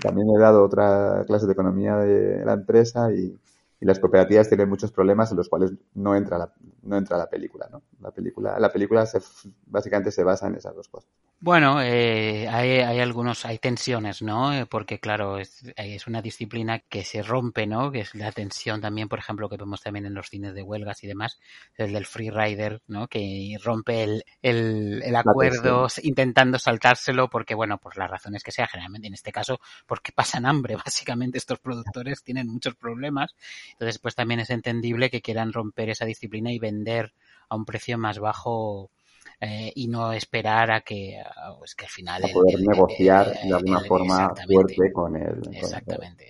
también 0.00 0.28
he 0.30 0.38
dado 0.38 0.64
otra 0.64 1.24
clase 1.26 1.46
de 1.46 1.52
economía 1.52 1.96
de 1.96 2.44
la 2.44 2.52
empresa 2.52 3.12
y, 3.12 3.36
y 3.80 3.84
las 3.84 3.98
cooperativas 3.98 4.48
tienen 4.48 4.68
muchos 4.68 4.92
problemas 4.92 5.32
en 5.32 5.38
los 5.38 5.48
cuales 5.48 5.72
no 5.94 6.14
entra 6.14 6.38
la, 6.38 6.52
no 6.82 6.96
entra 6.96 7.18
la 7.18 7.28
película, 7.28 7.68
¿no? 7.72 7.82
La 8.00 8.12
película, 8.12 8.60
la 8.60 8.70
película 8.70 9.06
se, 9.06 9.20
básicamente 9.66 10.12
se 10.12 10.22
basa 10.22 10.46
en 10.46 10.54
esas 10.54 10.76
dos 10.76 10.88
cosas. 10.88 11.10
Bueno, 11.42 11.80
eh, 11.82 12.46
hay, 12.50 12.80
hay 12.80 13.00
algunos, 13.00 13.46
hay 13.46 13.58
tensiones, 13.58 14.20
¿no? 14.20 14.52
Eh, 14.52 14.66
porque 14.66 15.00
claro, 15.00 15.38
es, 15.38 15.62
es 15.74 16.06
una 16.06 16.20
disciplina 16.20 16.80
que 16.80 17.02
se 17.02 17.22
rompe, 17.22 17.66
¿no? 17.66 17.90
Que 17.90 18.00
es 18.00 18.14
la 18.14 18.30
tensión 18.30 18.82
también, 18.82 19.08
por 19.08 19.18
ejemplo, 19.20 19.48
que 19.48 19.56
vemos 19.56 19.80
también 19.80 20.04
en 20.04 20.12
los 20.12 20.28
cines 20.28 20.52
de 20.54 20.62
huelgas 20.62 21.02
y 21.02 21.06
demás, 21.06 21.40
el 21.78 21.94
del 21.94 22.04
free 22.04 22.28
rider, 22.28 22.82
¿no? 22.88 23.08
Que 23.08 23.56
rompe 23.62 24.02
el, 24.02 24.24
el, 24.42 25.02
el 25.02 25.16
acuerdo 25.16 25.86
intentando 26.02 26.58
saltárselo 26.58 27.30
porque, 27.30 27.54
bueno, 27.54 27.78
por 27.78 27.96
las 27.96 28.10
razones 28.10 28.42
que 28.42 28.52
sea, 28.52 28.66
generalmente 28.66 29.08
en 29.08 29.14
este 29.14 29.32
caso, 29.32 29.60
porque 29.86 30.12
pasan 30.12 30.44
hambre, 30.44 30.76
básicamente 30.84 31.38
estos 31.38 31.58
productores 31.58 32.22
tienen 32.22 32.48
muchos 32.48 32.74
problemas 32.74 33.34
entonces, 33.72 33.98
pues 33.98 34.14
también 34.14 34.40
es 34.40 34.50
entendible 34.50 35.10
que 35.10 35.22
quieran 35.22 35.52
romper 35.52 35.90
esa 35.90 36.04
disciplina 36.04 36.52
y 36.52 36.58
vender 36.58 37.12
a 37.48 37.56
un 37.56 37.64
precio 37.64 37.98
más 37.98 38.18
bajo 38.18 38.90
eh, 39.40 39.72
y 39.74 39.88
no 39.88 40.12
esperar 40.12 40.70
a 40.70 40.82
que, 40.82 41.22
pues 41.58 41.74
que 41.74 41.86
al 41.86 41.90
final... 41.90 42.24
A 42.24 42.28
poder 42.28 42.60
negociar 42.60 43.32
de 43.42 43.54
alguna 43.54 43.80
forma 43.80 44.34
fuerte 44.46 44.92
con 44.92 45.16
el 45.16 45.40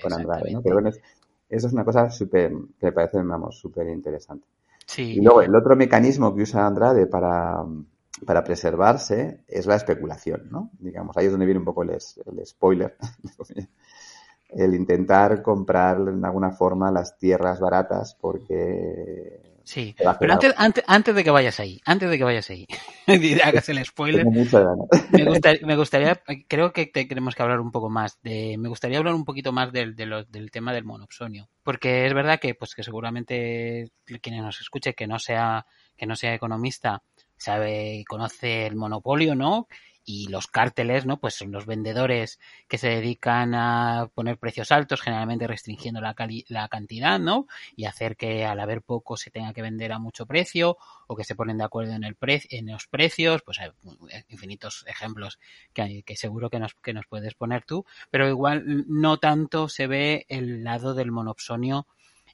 con, 0.00 0.12
Andrade, 0.12 0.52
¿no? 0.52 0.62
Pero 0.62 0.76
bueno, 0.76 0.90
eso 0.90 1.66
es 1.66 1.72
una 1.72 1.84
cosa 1.84 2.08
súper, 2.08 2.52
que 2.78 2.86
me 2.86 2.92
parece, 2.92 3.20
vamos, 3.20 3.58
súper 3.58 3.88
interesante. 3.88 4.46
Sí. 4.86 5.14
Y 5.18 5.20
luego, 5.20 5.42
el 5.42 5.54
otro 5.54 5.74
mecanismo 5.74 6.34
que 6.34 6.42
usa 6.42 6.66
Andrade 6.66 7.06
para, 7.06 7.64
para 8.24 8.44
preservarse 8.44 9.40
es 9.48 9.66
la 9.66 9.74
especulación, 9.74 10.48
¿no? 10.50 10.70
Digamos, 10.78 11.16
ahí 11.16 11.26
es 11.26 11.32
donde 11.32 11.46
viene 11.46 11.58
un 11.58 11.64
poco 11.64 11.82
el, 11.82 11.90
el 11.90 12.46
spoiler 12.46 12.96
el 14.50 14.74
intentar 14.74 15.42
comprar 15.42 15.98
de 16.04 16.26
alguna 16.26 16.52
forma 16.52 16.92
las 16.92 17.18
tierras 17.18 17.58
baratas 17.58 18.16
porque... 18.20 19.49
Sí, 19.70 19.94
pero 20.18 20.32
antes, 20.32 20.52
antes, 20.56 20.84
antes, 20.88 21.14
de 21.14 21.22
que 21.22 21.30
vayas 21.30 21.60
ahí, 21.60 21.80
antes 21.84 22.10
de 22.10 22.18
que 22.18 22.24
vayas 22.24 22.50
ahí, 22.50 22.66
hagas 23.44 23.68
el 23.68 23.84
spoiler, 23.84 24.26
me, 24.26 24.40
gustaría, 25.24 25.64
me, 25.64 25.76
gustaría, 25.76 26.20
creo 26.48 26.72
que 26.72 26.86
tenemos 26.86 27.36
que 27.36 27.42
hablar 27.44 27.60
un 27.60 27.70
poco 27.70 27.88
más 27.88 28.20
de, 28.20 28.56
me 28.58 28.68
gustaría 28.68 28.98
hablar 28.98 29.14
un 29.14 29.24
poquito 29.24 29.52
más 29.52 29.70
del, 29.70 29.94
del 29.94 30.50
tema 30.50 30.72
del 30.72 30.82
monopsonio, 30.82 31.48
porque 31.62 32.04
es 32.04 32.14
verdad 32.14 32.40
que, 32.40 32.56
pues 32.56 32.74
que 32.74 32.82
seguramente 32.82 33.92
quien 34.20 34.38
nos 34.38 34.60
escuche 34.60 34.94
que 34.94 35.06
no 35.06 35.20
sea, 35.20 35.66
que 35.96 36.06
no 36.06 36.16
sea 36.16 36.34
economista, 36.34 37.04
sabe 37.36 37.94
y 37.94 38.04
conoce 38.04 38.66
el 38.66 38.74
monopolio, 38.74 39.36
¿no? 39.36 39.68
Y 40.10 40.26
los 40.26 40.48
cárteles, 40.48 41.06
¿no? 41.06 41.18
Pues 41.18 41.34
son 41.34 41.52
los 41.52 41.66
vendedores 41.66 42.40
que 42.68 42.78
se 42.78 42.88
dedican 42.88 43.54
a 43.54 44.10
poner 44.12 44.38
precios 44.38 44.72
altos, 44.72 45.00
generalmente 45.00 45.46
restringiendo 45.46 46.00
la, 46.00 46.16
la 46.48 46.68
cantidad, 46.68 47.20
¿no? 47.20 47.46
Y 47.76 47.84
hacer 47.84 48.16
que 48.16 48.44
al 48.44 48.58
haber 48.58 48.82
poco 48.82 49.16
se 49.16 49.30
tenga 49.30 49.52
que 49.52 49.62
vender 49.62 49.92
a 49.92 50.00
mucho 50.00 50.26
precio 50.26 50.76
o 51.06 51.14
que 51.14 51.22
se 51.22 51.36
ponen 51.36 51.58
de 51.58 51.64
acuerdo 51.64 51.92
en 51.92 52.02
el 52.02 52.16
pre 52.16 52.42
en 52.50 52.66
los 52.66 52.88
precios, 52.88 53.42
pues 53.42 53.60
hay 53.60 53.70
infinitos 54.28 54.84
ejemplos 54.88 55.38
que, 55.72 55.82
hay, 55.82 56.02
que 56.02 56.16
seguro 56.16 56.50
que 56.50 56.58
nos, 56.58 56.74
que 56.74 56.92
nos 56.92 57.06
puedes 57.06 57.34
poner 57.34 57.64
tú, 57.64 57.84
pero 58.10 58.28
igual 58.28 58.84
no 58.88 59.18
tanto 59.18 59.68
se 59.68 59.86
ve 59.86 60.26
el 60.28 60.64
lado 60.64 60.94
del 60.94 61.12
monopsonio 61.12 61.86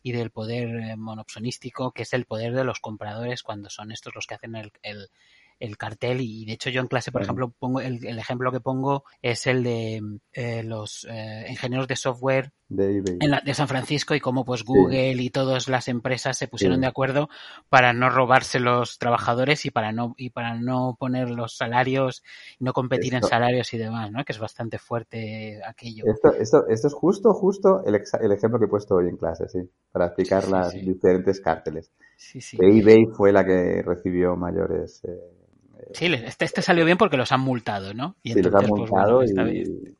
y 0.02 0.12
del 0.12 0.30
poder 0.30 0.68
eh, 0.68 0.96
monopsonístico, 0.96 1.92
que 1.92 2.04
es 2.04 2.14
el 2.14 2.24
poder 2.24 2.54
de 2.54 2.64
los 2.64 2.80
compradores 2.80 3.42
cuando 3.42 3.68
son 3.68 3.92
estos 3.92 4.14
los 4.14 4.26
que 4.26 4.34
hacen 4.34 4.54
el, 4.54 4.72
el, 4.82 5.10
el 5.58 5.76
cartel 5.76 6.20
y 6.20 6.44
de 6.44 6.52
hecho 6.52 6.70
yo 6.70 6.80
en 6.80 6.86
clase 6.86 7.12
por 7.12 7.22
ejemplo 7.22 7.52
pongo 7.58 7.80
el, 7.80 8.04
ejemplo 8.18 8.52
que 8.52 8.60
pongo 8.60 9.04
es 9.22 9.46
el 9.46 9.62
de 9.62 10.02
eh, 10.32 10.62
los 10.62 11.06
eh, 11.10 11.46
ingenieros 11.48 11.88
de 11.88 11.96
software 11.96 12.52
de, 12.68 13.00
de, 13.00 13.54
San 13.54 13.68
Francisco 13.68 14.16
y 14.16 14.20
cómo 14.20 14.44
pues 14.44 14.64
Google 14.64 15.22
y 15.22 15.30
todas 15.30 15.68
las 15.68 15.86
empresas 15.86 16.36
se 16.36 16.48
pusieron 16.48 16.80
de 16.80 16.88
acuerdo 16.88 17.28
para 17.68 17.92
no 17.92 18.10
robarse 18.10 18.58
los 18.58 18.98
trabajadores 18.98 19.64
y 19.66 19.70
para 19.70 19.92
no 19.92 20.14
y 20.16 20.30
para 20.30 20.56
no 20.56 20.96
poner 20.98 21.30
los 21.30 21.56
salarios 21.56 22.24
no 22.58 22.72
competir 22.72 23.14
en 23.14 23.22
salarios 23.22 23.72
y 23.72 23.78
demás 23.78 24.10
no 24.10 24.24
que 24.24 24.32
es 24.32 24.38
bastante 24.40 24.78
fuerte 24.78 25.60
aquello. 25.64 26.04
Esto, 26.06 26.32
esto, 26.32 26.66
esto 26.66 26.88
es 26.88 26.94
justo 26.94 27.32
justo 27.34 27.84
el, 27.84 27.94
el 27.94 28.32
ejemplo 28.32 28.58
que 28.58 28.64
he 28.64 28.68
puesto 28.68 28.96
hoy 28.96 29.08
en 29.08 29.16
clase 29.16 29.48
sí 29.48 29.60
para 29.92 30.06
explicar 30.06 30.46
las 30.48 30.72
diferentes 30.72 31.40
cárteles. 31.40 31.90
Sí, 32.16 32.40
sí. 32.40 32.58
eBay 32.60 33.06
fue 33.16 33.32
la 33.32 33.44
que 33.44 33.82
recibió 33.82 34.36
mayores 34.36 35.02
eh, 35.04 35.45
Sí, 35.92 36.06
este, 36.06 36.44
este 36.44 36.62
salió 36.62 36.84
bien 36.84 36.98
porque 36.98 37.16
los 37.16 37.32
han 37.32 37.40
multado, 37.40 37.94
¿no? 37.94 38.16
Y 38.22 38.32
sí, 38.32 38.42
los 38.42 38.54
han 38.54 38.66
pues, 38.66 38.90
multado 38.90 39.24
y, 39.24 39.96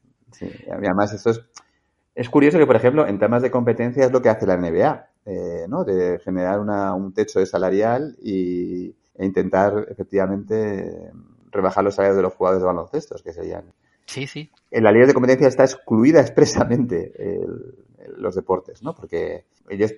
además 0.71 1.13
eso 1.13 1.31
es, 1.31 1.41
es 2.15 2.29
curioso 2.29 2.59
que, 2.59 2.67
por 2.67 2.77
ejemplo, 2.77 3.07
en 3.07 3.19
temas 3.19 3.43
de 3.43 3.51
competencia 3.51 4.05
es 4.05 4.13
lo 4.13 4.21
que 4.21 4.29
hace 4.29 4.47
la 4.47 4.57
NBA, 4.57 5.09
eh, 5.27 5.67
¿no? 5.69 5.85
De 5.85 6.19
generar 6.19 6.61
una, 6.61 6.95
un 6.95 7.13
techo 7.13 7.39
de 7.39 7.47
salarial 7.47 8.17
y, 8.23 8.95
e 9.15 9.25
intentar 9.25 9.87
efectivamente 9.89 11.11
rebajar 11.51 11.85
los 11.85 11.95
salarios 11.95 12.17
de 12.17 12.23
los 12.23 12.35
jugadores 12.35 12.63
de 12.63 12.67
baloncesto, 12.67 13.17
que 13.23 13.33
serían. 13.33 13.65
Sí, 14.07 14.27
sí. 14.27 14.51
En 14.71 14.85
la 14.85 14.93
ley 14.93 15.07
de 15.07 15.15
competencia 15.15 15.49
está 15.49 15.65
excluida 15.65 16.21
expresamente 16.23 17.13
el, 17.19 17.86
los 18.17 18.35
deportes, 18.35 18.83
¿no? 18.83 18.95
Porque 18.95 19.47
ellos, 19.69 19.93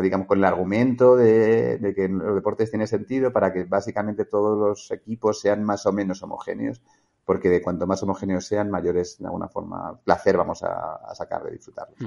digamos, 0.00 0.26
con 0.26 0.38
el 0.38 0.44
argumento 0.44 1.16
de, 1.16 1.78
de, 1.78 1.94
que 1.94 2.08
los 2.08 2.34
deportes 2.34 2.70
tienen 2.70 2.88
sentido 2.88 3.32
para 3.32 3.52
que 3.52 3.64
básicamente 3.64 4.24
todos 4.24 4.58
los 4.58 4.90
equipos 4.90 5.40
sean 5.40 5.64
más 5.64 5.86
o 5.86 5.92
menos 5.92 6.22
homogéneos, 6.22 6.82
porque 7.24 7.48
de 7.48 7.62
cuanto 7.62 7.86
más 7.86 8.02
homogéneos 8.02 8.46
sean, 8.46 8.70
mayores, 8.70 9.18
de 9.18 9.26
alguna 9.26 9.48
forma, 9.48 9.98
placer 10.04 10.36
vamos 10.36 10.62
a, 10.62 11.14
sacar 11.14 11.42
de 11.44 11.52
disfrutarlos. 11.52 11.98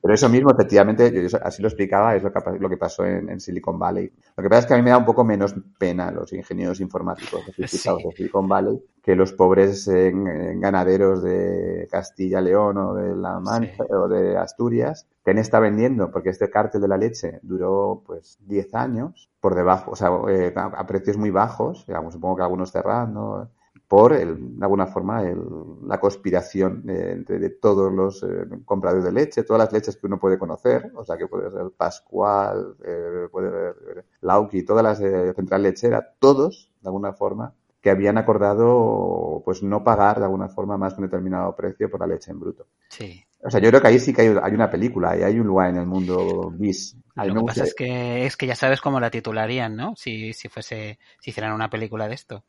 Pero 0.00 0.14
eso 0.14 0.28
mismo, 0.28 0.50
efectivamente, 0.50 1.12
yo 1.12 1.38
así 1.42 1.62
lo 1.62 1.68
explicaba, 1.68 2.14
es 2.14 2.22
lo 2.22 2.32
que, 2.32 2.40
lo 2.58 2.68
que 2.68 2.76
pasó 2.76 3.04
en, 3.04 3.40
Silicon 3.40 3.78
Valley. 3.78 4.12
Lo 4.36 4.42
que 4.42 4.48
pasa 4.48 4.60
es 4.60 4.66
que 4.66 4.74
a 4.74 4.76
mí 4.76 4.82
me 4.82 4.90
da 4.90 4.98
un 4.98 5.04
poco 5.04 5.24
menos 5.24 5.54
pena 5.78 6.10
los 6.10 6.32
ingenieros 6.32 6.80
informáticos 6.80 7.42
de 7.56 7.68
Silicon 7.68 8.48
Valley 8.48 8.82
que 9.02 9.16
los 9.16 9.32
pobres 9.32 9.88
ganaderos 9.88 11.22
de 11.22 11.88
Castilla, 11.90 12.40
León 12.40 12.78
o 12.78 12.94
de 12.94 13.16
La 13.16 13.40
Mancha 13.40 13.84
o 13.90 14.08
de 14.08 14.36
Asturias 14.36 15.06
que 15.24 15.32
está 15.32 15.60
vendiendo, 15.60 16.10
porque 16.10 16.30
este 16.30 16.50
cártel 16.50 16.80
de 16.80 16.88
la 16.88 16.96
leche 16.96 17.38
duró 17.42 18.02
pues 18.04 18.38
10 18.46 18.74
años 18.74 19.30
por 19.40 19.54
debajo, 19.54 19.92
o 19.92 19.96
sea, 19.96 20.10
eh, 20.28 20.52
a, 20.56 20.86
precios 20.86 21.16
muy 21.16 21.30
bajos, 21.30 21.84
digamos, 21.86 22.14
supongo 22.14 22.36
que 22.36 22.42
algunos 22.42 22.72
cerrando, 22.72 23.50
por, 23.92 24.14
el, 24.14 24.58
de 24.58 24.64
alguna 24.64 24.86
forma, 24.86 25.22
el, 25.22 25.38
la 25.86 26.00
conspiración 26.00 26.80
de, 26.82 27.12
entre 27.12 27.38
de 27.38 27.50
todos 27.50 27.92
los 27.92 28.22
eh, 28.22 28.48
compradores 28.64 29.04
de 29.04 29.12
leche, 29.12 29.42
todas 29.42 29.64
las 29.64 29.70
leches 29.70 29.98
que 29.98 30.06
uno 30.06 30.18
puede 30.18 30.38
conocer, 30.38 30.90
o 30.96 31.04
sea, 31.04 31.18
que 31.18 31.26
puede 31.26 31.50
ser 31.50 31.70
Pascual, 31.76 32.74
eh, 32.82 33.28
puede 33.30 33.50
ser 33.50 34.06
Lauki, 34.22 34.62
todas 34.62 34.82
las 34.82 34.98
de 34.98 35.34
Central 35.34 35.64
Lechera, 35.64 36.14
todos, 36.18 36.70
de 36.80 36.88
alguna 36.88 37.12
forma, 37.12 37.52
que 37.82 37.90
habían 37.90 38.16
acordado 38.16 39.42
pues 39.44 39.62
no 39.62 39.84
pagar 39.84 40.20
de 40.20 40.24
alguna 40.24 40.48
forma 40.48 40.78
más 40.78 40.94
que 40.94 41.02
un 41.02 41.08
determinado 41.08 41.54
precio 41.54 41.90
por 41.90 42.00
la 42.00 42.06
leche 42.06 42.30
en 42.30 42.40
bruto. 42.40 42.68
Sí. 42.88 43.22
O 43.44 43.50
sea, 43.50 43.60
yo 43.60 43.68
creo 43.68 43.82
que 43.82 43.88
ahí 43.88 43.98
sí 43.98 44.14
que 44.14 44.22
hay, 44.22 44.54
una 44.54 44.70
película 44.70 45.18
y 45.18 45.22
hay 45.22 45.38
un 45.38 45.48
lugar 45.48 45.68
en 45.68 45.76
el 45.76 45.86
mundo 45.86 46.50
bis. 46.56 46.96
Lo 47.14 47.34
que 47.34 47.46
pasa 47.46 47.64
es 47.64 47.74
que, 47.74 48.24
es 48.24 48.38
que 48.38 48.46
ya 48.46 48.54
sabes 48.54 48.80
cómo 48.80 49.00
la 49.00 49.10
titularían, 49.10 49.76
¿no? 49.76 49.94
Si, 49.96 50.32
si 50.32 50.48
fuese, 50.48 50.98
si 51.20 51.28
hicieran 51.28 51.52
una 51.52 51.68
película 51.68 52.08
de 52.08 52.14
esto. 52.14 52.42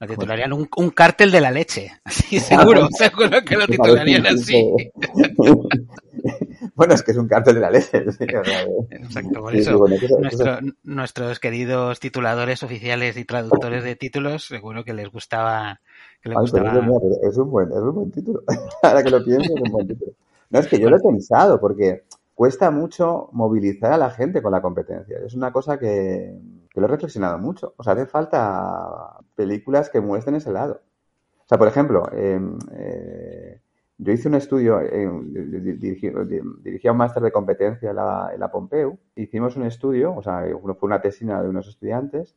La 0.00 0.06
titularían 0.06 0.52
un, 0.52 0.68
un 0.76 0.90
cártel 0.90 1.32
de 1.32 1.40
la 1.40 1.50
leche. 1.50 1.90
Así, 2.04 2.38
seguro, 2.38 2.88
seguro 2.96 3.42
que 3.44 3.56
lo 3.56 3.66
titularían 3.66 4.26
así. 4.26 4.64
bueno, 6.74 6.94
es 6.94 7.02
que 7.02 7.10
es 7.10 7.16
un 7.16 7.26
cártel 7.26 7.56
de 7.56 7.60
la 7.60 7.70
leche. 7.70 7.98
Exacto, 7.98 9.40
por 9.40 9.56
eso. 9.56 9.84
nuestros 10.84 11.40
queridos 11.40 11.98
tituladores 11.98 12.62
oficiales 12.62 13.16
y 13.16 13.24
traductores 13.24 13.82
de 13.82 13.96
títulos, 13.96 14.46
seguro 14.46 14.84
que 14.84 14.94
les 14.94 15.10
gustaba. 15.10 15.80
Que 16.22 16.28
les 16.28 16.38
gustaba... 16.38 16.70
es, 16.70 17.36
un 17.36 17.50
buen, 17.50 17.68
es 17.68 17.78
un 17.78 17.94
buen 17.94 18.10
título. 18.12 18.42
Ahora 18.82 19.02
que 19.02 19.10
lo 19.10 19.24
pienso, 19.24 19.52
es 19.54 19.62
un 19.62 19.72
buen 19.72 19.88
título. 19.88 20.12
No, 20.50 20.60
es 20.60 20.68
que 20.68 20.78
yo 20.78 20.88
lo 20.88 20.96
he 20.96 21.00
pensado, 21.00 21.60
porque 21.60 22.04
cuesta 22.34 22.70
mucho 22.70 23.28
movilizar 23.32 23.92
a 23.92 23.98
la 23.98 24.10
gente 24.10 24.40
con 24.40 24.52
la 24.52 24.62
competencia. 24.62 25.18
Es 25.26 25.34
una 25.34 25.52
cosa 25.52 25.78
que, 25.78 26.38
lo 26.80 26.86
he 26.86 26.90
reflexionado 26.90 27.38
mucho. 27.38 27.74
O 27.76 27.82
sea, 27.82 27.94
hace 27.94 28.06
falta 28.06 29.18
películas 29.34 29.90
que 29.90 30.00
muestren 30.00 30.36
ese 30.36 30.52
lado. 30.52 30.80
O 31.38 31.48
sea, 31.48 31.58
por 31.58 31.68
ejemplo, 31.68 32.08
em, 32.12 32.58
eh, 32.72 33.60
yo 33.96 34.12
hice 34.12 34.28
un 34.28 34.34
estudio, 34.34 34.80
eh, 34.80 35.08
dirigí, 35.78 36.08
un 36.88 36.96
máster 36.96 37.22
de 37.22 37.32
competencia 37.32 37.90
en 37.90 37.96
la, 37.96 38.30
en 38.32 38.40
la, 38.40 38.50
Pompeu. 38.50 38.98
Hicimos 39.16 39.56
un 39.56 39.64
estudio, 39.64 40.14
o 40.14 40.22
sea, 40.22 40.44
fue 40.78 40.86
una 40.86 41.00
tesina 41.00 41.42
de 41.42 41.48
unos 41.48 41.66
estudiantes, 41.68 42.36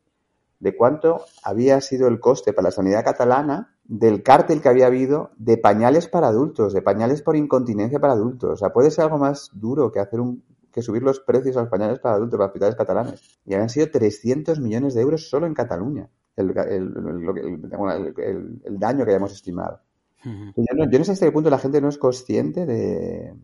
de 0.58 0.76
cuánto 0.76 1.20
había 1.44 1.80
sido 1.80 2.08
el 2.08 2.20
coste 2.20 2.52
para 2.52 2.68
la 2.68 2.72
sanidad 2.72 3.04
catalana 3.04 3.74
del 3.84 4.22
cártel 4.22 4.62
que 4.62 4.68
había 4.68 4.86
habido 4.86 5.30
de 5.36 5.56
pañales 5.56 6.08
para 6.08 6.28
adultos, 6.28 6.72
de 6.72 6.82
pañales 6.82 7.20
por 7.20 7.36
incontinencia 7.36 8.00
para 8.00 8.14
adultos. 8.14 8.50
O 8.50 8.56
sea, 8.56 8.70
puede 8.70 8.90
ser 8.90 9.04
algo 9.04 9.18
más 9.18 9.50
duro 9.52 9.92
que 9.92 10.00
hacer 10.00 10.20
un 10.20 10.42
que 10.72 10.82
subir 10.82 11.02
los 11.02 11.20
precios 11.20 11.56
a 11.56 11.60
los 11.60 11.68
pañales 11.68 11.98
para 11.98 12.16
adultos 12.16 12.38
para 12.38 12.46
hospitales 12.46 12.74
catalanes. 12.74 13.40
Y 13.44 13.54
habían 13.54 13.68
sido 13.68 13.90
300 13.90 14.60
millones 14.60 14.94
de 14.94 15.02
euros 15.02 15.28
solo 15.28 15.46
en 15.46 15.54
Cataluña 15.54 16.08
el, 16.36 18.60
el 18.64 18.78
daño 18.78 19.04
que 19.04 19.10
habíamos 19.10 19.32
estimado. 19.32 19.80
yo, 20.24 20.30
no, 20.74 20.90
yo, 20.90 20.98
no, 20.98 21.04
sé 21.04 21.12
hasta 21.12 21.26
qué 21.26 21.32
punto 21.32 21.50
la 21.50 21.58
gente 21.58 21.80
no 21.80 21.88
es 21.88 21.98
consciente 21.98 22.64
de, 22.64 23.34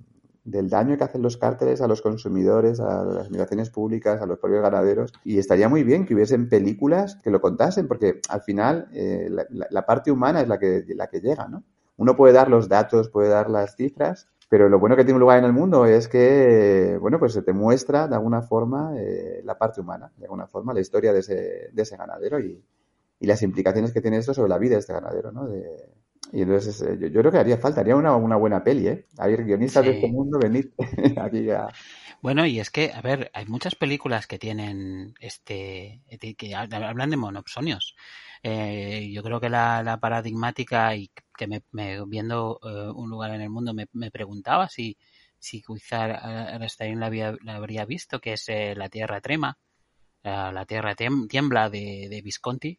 del 0.44 0.70
daño 0.70 0.96
que 0.96 1.04
hacen 1.04 1.22
los 1.22 1.36
cárteles 1.36 1.80
a 1.80 1.88
los 1.88 2.02
consumidores, 2.02 2.80
a 2.80 3.04
las 3.04 3.24
administraciones 3.24 3.70
públicas, 3.70 4.22
a 4.22 4.26
los 4.26 4.38
propios 4.38 4.62
ganaderos. 4.62 5.12
Y 5.24 5.38
estaría 5.38 5.68
muy 5.68 5.82
bien 5.82 6.06
que 6.06 6.14
hubiesen 6.14 6.48
películas 6.48 7.16
que 7.22 7.30
lo 7.30 7.40
contasen, 7.40 7.88
porque 7.88 8.20
al 8.28 8.42
final 8.42 8.88
eh, 8.92 9.28
la, 9.50 9.86
parte 9.86 10.10
humana 10.10 10.40
es 10.40 10.48
la 10.48 10.58
que, 10.58 10.84
la 10.94 11.08
que 11.08 11.20
llega, 11.20 11.48
¿no? 11.48 11.64
Uno 11.96 12.16
puede 12.16 12.32
dar 12.32 12.48
los 12.48 12.68
datos, 12.68 13.08
puede 13.08 13.28
dar 13.28 13.50
las 13.50 13.74
cifras, 13.74 14.28
pero 14.48 14.68
lo 14.68 14.78
bueno 14.78 14.96
que 14.96 15.04
tiene 15.04 15.16
un 15.16 15.20
lugar 15.20 15.38
en 15.38 15.44
el 15.44 15.52
mundo 15.52 15.84
es 15.86 16.08
que, 16.08 16.96
bueno, 17.00 17.18
pues 17.18 17.34
se 17.34 17.42
te 17.42 17.52
muestra 17.52 18.08
de 18.08 18.14
alguna 18.14 18.42
forma 18.42 18.94
eh, 18.96 19.42
la 19.44 19.58
parte 19.58 19.80
humana, 19.80 20.10
de 20.16 20.24
alguna 20.24 20.46
forma 20.46 20.72
la 20.72 20.80
historia 20.80 21.12
de 21.12 21.20
ese, 21.20 21.68
de 21.72 21.82
ese 21.82 21.96
ganadero 21.96 22.40
y, 22.40 22.62
y 23.20 23.26
las 23.26 23.42
implicaciones 23.42 23.92
que 23.92 24.00
tiene 24.00 24.18
esto 24.18 24.32
sobre 24.32 24.48
la 24.48 24.58
vida 24.58 24.74
de 24.74 24.80
este 24.80 24.92
ganadero, 24.92 25.32
¿no? 25.32 25.46
De, 25.46 25.90
y 26.32 26.42
entonces 26.42 26.80
eh, 26.82 27.10
yo, 27.10 27.20
creo 27.20 27.32
que 27.32 27.38
haría 27.38 27.58
falta, 27.58 27.80
haría 27.80 27.96
una, 27.96 28.14
una 28.16 28.36
buena 28.36 28.62
peli, 28.62 28.88
¿eh? 28.88 29.06
A 29.18 29.26
ver, 29.26 29.44
guionistas 29.44 29.84
de 29.84 29.92
este 29.92 30.08
mundo, 30.08 30.38
venid 30.38 30.66
aquí 31.16 31.50
a... 31.50 31.68
Bueno, 32.20 32.44
y 32.46 32.58
es 32.58 32.70
que, 32.70 32.92
a 32.92 33.00
ver, 33.00 33.30
hay 33.32 33.46
muchas 33.46 33.76
películas 33.76 34.26
que 34.26 34.38
tienen 34.38 35.14
este, 35.20 36.02
que 36.36 36.54
hablan 36.54 37.10
de 37.10 37.16
monopsonios. 37.16 37.94
Eh, 38.42 39.10
yo 39.12 39.22
creo 39.22 39.40
que 39.40 39.48
la, 39.48 39.82
la, 39.82 39.98
paradigmática 39.98 40.94
y 40.96 41.10
que 41.38 41.46
me, 41.46 41.62
viendo 42.04 42.60
eh, 42.62 42.90
un 42.94 43.08
lugar 43.08 43.30
en 43.34 43.40
el 43.40 43.48
mundo 43.48 43.72
me, 43.72 43.86
me 43.92 44.10
preguntaba 44.10 44.68
si, 44.68 44.98
si 45.38 45.62
quizá 45.62 46.04
Arastain 46.04 47.00
la, 47.00 47.06
había, 47.06 47.34
la 47.42 47.54
habría 47.56 47.86
visto, 47.86 48.20
que 48.20 48.34
es 48.34 48.46
La 48.48 48.90
Tierra 48.90 49.22
Trema, 49.22 49.56
La 50.22 50.66
Tierra 50.66 50.94
Tiembla 50.94 51.70
de, 51.70 52.08
de 52.10 52.20
Visconti, 52.20 52.78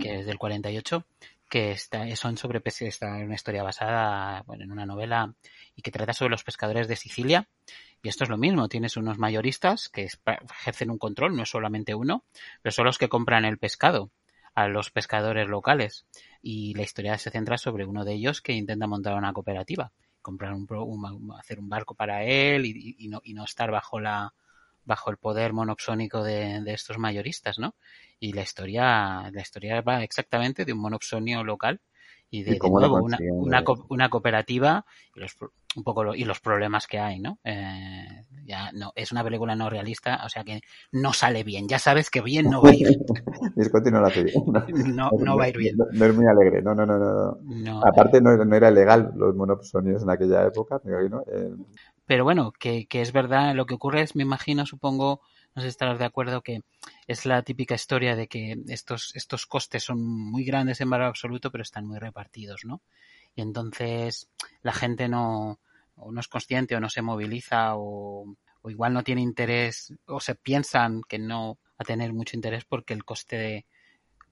que 0.00 0.20
es 0.20 0.26
del 0.26 0.38
48 0.38 1.04
que 1.52 1.72
está, 1.72 2.16
son 2.16 2.38
sobre 2.38 2.62
está 2.64 3.18
en 3.18 3.26
una 3.26 3.34
historia 3.34 3.62
basada 3.62 4.42
bueno, 4.46 4.64
en 4.64 4.72
una 4.72 4.86
novela 4.86 5.34
y 5.76 5.82
que 5.82 5.90
trata 5.90 6.14
sobre 6.14 6.30
los 6.30 6.44
pescadores 6.44 6.88
de 6.88 6.96
Sicilia. 6.96 7.46
Y 8.02 8.08
esto 8.08 8.24
es 8.24 8.30
lo 8.30 8.38
mismo, 8.38 8.70
tienes 8.70 8.96
unos 8.96 9.18
mayoristas 9.18 9.90
que 9.90 10.08
ejercen 10.60 10.90
un 10.90 10.96
control, 10.96 11.36
no 11.36 11.42
es 11.42 11.50
solamente 11.50 11.94
uno, 11.94 12.24
pero 12.62 12.72
son 12.72 12.86
los 12.86 12.96
que 12.96 13.10
compran 13.10 13.44
el 13.44 13.58
pescado 13.58 14.10
a 14.54 14.66
los 14.66 14.90
pescadores 14.90 15.46
locales. 15.46 16.06
Y 16.42 16.74
la 16.74 16.82
historia 16.82 17.16
se 17.18 17.30
centra 17.30 17.56
sobre 17.56 17.84
uno 17.84 18.04
de 18.04 18.14
ellos 18.14 18.42
que 18.42 18.52
intenta 18.52 18.86
montar 18.86 19.14
una 19.14 19.32
cooperativa, 19.32 19.92
comprar 20.20 20.52
un, 20.52 20.66
hacer 21.38 21.60
un 21.60 21.68
barco 21.68 21.94
para 21.94 22.24
él 22.24 22.66
y, 22.66 23.08
no, 23.08 23.20
y 23.24 23.34
no 23.34 23.44
estar 23.44 23.70
bajo 23.70 24.00
la, 24.00 24.34
bajo 24.84 25.10
el 25.10 25.16
poder 25.16 25.52
monopsónico 25.52 26.22
de, 26.22 26.60
de, 26.62 26.74
estos 26.74 26.98
mayoristas, 26.98 27.58
¿no? 27.58 27.74
Y 28.18 28.32
la 28.32 28.42
historia, 28.42 29.30
la 29.32 29.40
historia 29.40 29.80
va 29.80 30.02
exactamente 30.02 30.64
de 30.64 30.72
un 30.72 30.80
monopsonio 30.80 31.44
local 31.44 31.80
y 32.32 32.44
de, 32.44 32.58
nuevo 32.58 32.96
una, 32.96 33.18
una, 33.30 33.62
una, 33.90 34.08
cooperativa 34.08 34.86
y 35.14 35.20
los, 35.20 35.36
un 35.76 35.84
poco 35.84 36.14
y 36.14 36.24
los 36.24 36.40
problemas 36.40 36.86
que 36.86 36.98
hay, 36.98 37.20
¿no? 37.20 37.38
Eh, 37.44 38.24
ya 38.46 38.72
no 38.72 38.90
es 38.96 39.12
una 39.12 39.22
película 39.22 39.54
no 39.54 39.68
realista, 39.68 40.22
o 40.24 40.30
sea 40.30 40.42
que 40.42 40.62
no 40.92 41.12
sale 41.12 41.44
bien. 41.44 41.68
Ya 41.68 41.78
sabes 41.78 42.08
que 42.08 42.22
bien 42.22 42.48
no 42.48 42.62
va 42.62 42.70
a 42.70 42.74
ir. 42.74 42.88
no 43.92 44.00
lo 44.00 44.06
hace 44.06 44.24
bien. 44.24 44.36
No, 44.96 45.10
no, 45.10 45.36
va 45.36 45.44
a 45.44 45.48
ir 45.50 45.58
bien. 45.58 45.76
No, 45.76 46.06
es 46.06 46.14
muy 46.14 46.26
alegre. 46.26 46.62
No, 46.62 46.74
no, 46.74 46.86
no, 46.86 47.38
no. 47.42 47.80
Aparte 47.84 48.22
no, 48.22 48.34
no, 48.42 48.56
era 48.56 48.70
legal 48.70 49.12
los 49.14 49.36
monopsonios 49.36 50.02
en 50.02 50.08
aquella 50.08 50.46
época, 50.46 50.80
me 50.84 50.92
imagino. 50.92 51.22
Eh, 51.30 51.50
pero 52.06 52.24
bueno, 52.24 52.52
que, 52.58 52.86
que 52.86 53.02
es 53.02 53.12
verdad, 53.12 53.54
lo 53.54 53.66
que 53.66 53.74
ocurre 53.74 54.00
es, 54.00 54.16
me 54.16 54.22
imagino, 54.22 54.64
supongo, 54.64 55.20
no 55.54 55.62
sé 55.62 55.68
si 55.68 55.70
estarás 55.70 55.98
de 55.98 56.04
acuerdo, 56.04 56.42
que 56.42 56.62
es 57.06 57.26
la 57.26 57.42
típica 57.42 57.74
historia 57.74 58.16
de 58.16 58.26
que 58.26 58.56
estos, 58.68 59.14
estos 59.14 59.46
costes 59.46 59.84
son 59.84 60.02
muy 60.02 60.44
grandes 60.44 60.80
en 60.80 60.90
valor 60.90 61.08
absoluto, 61.08 61.50
pero 61.50 61.62
están 61.62 61.86
muy 61.86 61.98
repartidos, 61.98 62.64
¿no? 62.64 62.82
Y 63.34 63.42
entonces 63.42 64.28
la 64.62 64.72
gente 64.72 65.08
no, 65.08 65.60
o 65.96 66.12
no 66.12 66.20
es 66.20 66.28
consciente 66.28 66.76
o 66.76 66.80
no 66.80 66.88
se 66.88 67.02
moviliza 67.02 67.76
o, 67.76 68.36
o 68.62 68.70
igual 68.70 68.92
no 68.92 69.02
tiene 69.02 69.20
interés 69.20 69.92
o 70.06 70.20
se 70.20 70.34
piensan 70.34 71.02
que 71.08 71.18
no 71.18 71.54
va 71.54 71.76
a 71.78 71.84
tener 71.84 72.12
mucho 72.12 72.36
interés 72.36 72.64
porque 72.64 72.94
el 72.94 73.04
coste 73.04 73.36
de, 73.36 73.66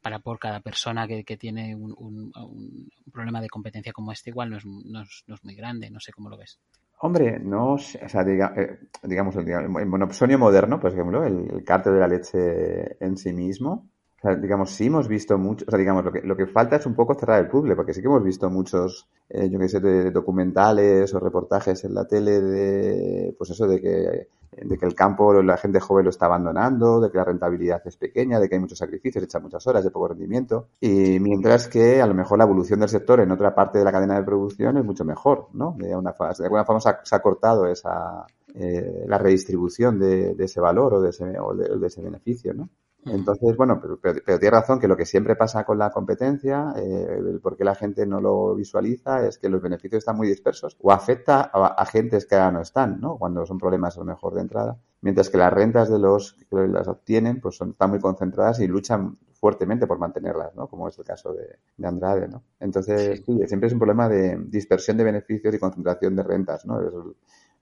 para 0.00 0.20
por 0.20 0.38
cada 0.38 0.60
persona 0.60 1.06
que, 1.06 1.24
que 1.24 1.36
tiene 1.36 1.74
un, 1.74 1.94
un, 1.98 2.32
un, 2.34 2.90
problema 3.12 3.40
de 3.40 3.48
competencia 3.48 3.92
como 3.92 4.12
este 4.12 4.30
igual 4.30 4.50
no 4.50 4.56
es, 4.56 4.64
no 4.64 5.02
es, 5.02 5.24
no 5.26 5.34
es 5.34 5.44
muy 5.44 5.54
grande, 5.54 5.90
no 5.90 6.00
sé 6.00 6.12
cómo 6.12 6.30
lo 6.30 6.36
ves. 6.36 6.58
Hombre, 7.02 7.38
no 7.40 7.74
o 7.74 7.78
sea, 7.78 8.24
diga, 8.24 8.52
eh, 8.56 8.78
digamos, 9.02 9.34
el, 9.36 9.48
el, 9.48 9.68
monopsonio 9.86 10.38
moderno, 10.38 10.78
por 10.78 10.92
ejemplo, 10.92 11.24
el, 11.24 11.50
el 11.50 11.64
cártel 11.64 11.94
de 11.94 12.00
la 12.00 12.08
leche 12.08 13.02
en 13.04 13.16
sí 13.16 13.32
mismo, 13.32 13.90
Digamos, 14.22 14.72
sí 14.72 14.86
hemos 14.86 15.08
visto 15.08 15.38
mucho, 15.38 15.64
o 15.66 15.70
sea, 15.70 15.78
digamos, 15.78 16.04
lo 16.04 16.12
que, 16.12 16.20
lo 16.20 16.36
que 16.36 16.46
falta 16.46 16.76
es 16.76 16.84
un 16.84 16.94
poco 16.94 17.14
cerrar 17.14 17.40
el 17.40 17.48
puzzle, 17.48 17.74
porque 17.74 17.94
sí 17.94 18.02
que 18.02 18.06
hemos 18.06 18.22
visto 18.22 18.50
muchos, 18.50 19.08
eh, 19.30 19.48
yo 19.48 19.58
qué 19.58 19.66
sé, 19.66 19.80
de 19.80 20.10
documentales 20.10 21.14
o 21.14 21.20
reportajes 21.20 21.84
en 21.84 21.94
la 21.94 22.06
tele 22.06 22.38
de, 22.42 23.34
pues 23.38 23.48
eso, 23.48 23.66
de 23.66 23.80
que, 23.80 24.28
de 24.62 24.76
que 24.78 24.84
el 24.84 24.94
campo, 24.94 25.42
la 25.42 25.56
gente 25.56 25.80
joven 25.80 26.04
lo 26.04 26.10
está 26.10 26.26
abandonando, 26.26 27.00
de 27.00 27.10
que 27.10 27.16
la 27.16 27.24
rentabilidad 27.24 27.80
es 27.86 27.96
pequeña, 27.96 28.38
de 28.38 28.46
que 28.46 28.56
hay 28.56 28.60
muchos 28.60 28.76
sacrificios, 28.76 29.24
echa 29.24 29.40
muchas 29.40 29.66
horas 29.66 29.84
de 29.84 29.90
poco 29.90 30.08
rendimiento, 30.08 30.68
y 30.80 31.18
mientras 31.18 31.68
que 31.68 32.02
a 32.02 32.06
lo 32.06 32.12
mejor 32.12 32.36
la 32.36 32.44
evolución 32.44 32.80
del 32.80 32.90
sector 32.90 33.20
en 33.20 33.30
otra 33.30 33.54
parte 33.54 33.78
de 33.78 33.84
la 33.86 33.92
cadena 33.92 34.16
de 34.16 34.24
producción 34.24 34.76
es 34.76 34.84
mucho 34.84 35.06
mejor, 35.06 35.48
¿no? 35.54 35.74
De, 35.78 35.96
una, 35.96 36.12
de 36.12 36.44
alguna 36.44 36.66
forma 36.66 36.80
se 36.82 36.90
ha, 36.90 37.00
se 37.02 37.16
ha 37.16 37.22
cortado 37.22 37.66
esa, 37.66 38.26
eh, 38.54 39.04
la 39.06 39.16
redistribución 39.16 39.98
de, 39.98 40.34
de, 40.34 40.44
ese 40.44 40.60
valor 40.60 40.92
o 40.92 41.00
de 41.00 41.08
ese, 41.08 41.38
o 41.40 41.54
de, 41.54 41.78
de 41.78 41.86
ese 41.86 42.02
beneficio, 42.02 42.52
¿no? 42.52 42.68
Entonces, 43.06 43.56
bueno, 43.56 43.78
pero, 43.80 43.98
pero, 43.98 44.20
pero, 44.24 44.38
tiene 44.38 44.56
razón 44.56 44.78
que 44.78 44.86
lo 44.86 44.96
que 44.96 45.06
siempre 45.06 45.34
pasa 45.34 45.64
con 45.64 45.78
la 45.78 45.90
competencia, 45.90 46.74
eh, 46.76 47.06
el 47.18 47.40
por 47.40 47.56
qué 47.56 47.64
la 47.64 47.74
gente 47.74 48.06
no 48.06 48.20
lo 48.20 48.54
visualiza, 48.54 49.26
es 49.26 49.38
que 49.38 49.48
los 49.48 49.62
beneficios 49.62 50.00
están 50.00 50.16
muy 50.16 50.28
dispersos 50.28 50.76
o 50.80 50.92
afecta 50.92 51.50
a 51.52 51.66
agentes 51.68 52.26
que 52.26 52.34
ahora 52.34 52.52
no 52.52 52.60
están, 52.60 53.00
¿no? 53.00 53.16
Cuando 53.16 53.46
son 53.46 53.58
problemas 53.58 53.96
a 53.96 54.00
lo 54.00 54.06
mejor 54.06 54.34
de 54.34 54.42
entrada. 54.42 54.76
Mientras 55.00 55.30
que 55.30 55.38
las 55.38 55.52
rentas 55.52 55.88
de 55.88 55.98
los 55.98 56.34
que 56.34 56.56
las 56.68 56.88
obtienen, 56.88 57.40
pues 57.40 57.56
son, 57.56 57.70
están 57.70 57.90
muy 57.90 58.00
concentradas 58.00 58.60
y 58.60 58.66
luchan 58.66 59.16
fuertemente 59.32 59.86
por 59.86 59.98
mantenerlas, 59.98 60.54
¿no? 60.54 60.68
Como 60.68 60.86
es 60.88 60.98
el 60.98 61.04
caso 61.04 61.32
de, 61.32 61.58
de 61.78 61.88
Andrade, 61.88 62.28
¿no? 62.28 62.42
Entonces, 62.60 63.22
sí. 63.24 63.24
sí. 63.24 63.46
siempre 63.46 63.68
es 63.68 63.72
un 63.72 63.78
problema 63.78 64.08
de 64.10 64.36
dispersión 64.46 64.98
de 64.98 65.04
beneficios 65.04 65.54
y 65.54 65.58
concentración 65.58 66.14
de 66.14 66.22
rentas, 66.22 66.66
¿no? 66.66 66.80
Es, 66.80 66.92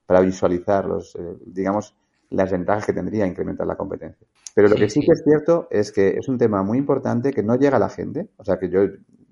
para 0.05 0.21
visualizar 0.21 0.85
los, 0.85 1.15
eh, 1.15 1.37
digamos, 1.45 1.95
las 2.31 2.51
ventajas 2.51 2.85
que 2.85 2.93
tendría 2.93 3.25
incrementar 3.25 3.65
la 3.65 3.75
competencia. 3.75 4.27
Pero 4.55 4.67
lo 4.67 4.75
que 4.75 4.89
sí, 4.89 5.01
que 5.01 5.11
es 5.11 5.23
cierto 5.23 5.67
es 5.69 5.91
que 5.91 6.09
es 6.17 6.27
un 6.27 6.37
tema 6.37 6.63
muy 6.63 6.77
importante 6.77 7.31
que 7.31 7.43
no 7.43 7.55
llega 7.55 7.77
a 7.77 7.79
la 7.79 7.89
gente. 7.89 8.29
O 8.37 8.43
sea, 8.43 8.57
que 8.57 8.69
yo, 8.69 8.81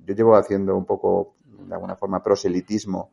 yo 0.06 0.16
llevo 0.16 0.36
haciendo 0.36 0.76
un 0.76 0.86
poco, 0.86 1.36
de 1.46 1.74
alguna 1.74 1.96
forma, 1.96 2.24
proselitismo 2.24 3.12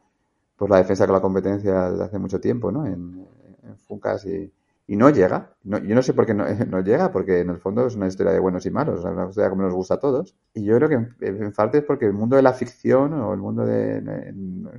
por 0.57 0.71
la 0.71 0.79
defensa 0.79 1.07
de 1.07 1.13
la 1.13 1.21
competencia 1.21 1.91
desde 1.91 2.05
hace 2.05 2.19
mucho 2.19 2.41
tiempo, 2.41 2.71
¿no? 2.71 2.87
En, 2.87 3.27
en 3.63 3.77
FUCAS 3.79 4.27
y, 4.27 4.53
y 4.87 4.97
no 4.97 5.11
llega. 5.11 5.57
No, 5.63 5.79
yo 5.79 5.95
no 5.95 6.03
sé 6.03 6.13
por 6.13 6.27
qué 6.27 6.35
no, 6.35 6.45
no, 6.71 6.81
llega, 6.81 7.11
porque 7.11 7.41
en 7.41 7.51
el 7.51 7.59
fondo 7.59 7.87
es 7.87 7.95
una 7.95 8.07
historia 8.07 8.33
de 8.33 8.39
buenos 8.39 8.67
y 8.67 8.71
malos, 8.71 9.05
una 9.05 9.29
historia 9.29 9.51
como 9.51 9.63
nos 9.63 9.75
gusta 9.75 9.95
a 9.95 9.99
todos. 10.01 10.37
Y 10.53 10.65
yo 10.65 10.77
creo 10.77 10.89
que 10.89 10.95
en, 10.95 11.43
en 11.43 11.53
parte 11.53 11.79
es 11.79 11.85
porque 11.85 12.07
el 12.07 12.13
mundo 12.13 12.37
de 12.37 12.43
la 12.43 12.53
ficción 12.53 13.15
o 13.15 13.33
el 13.33 13.41
mundo 13.41 13.65
de... 13.65 14.03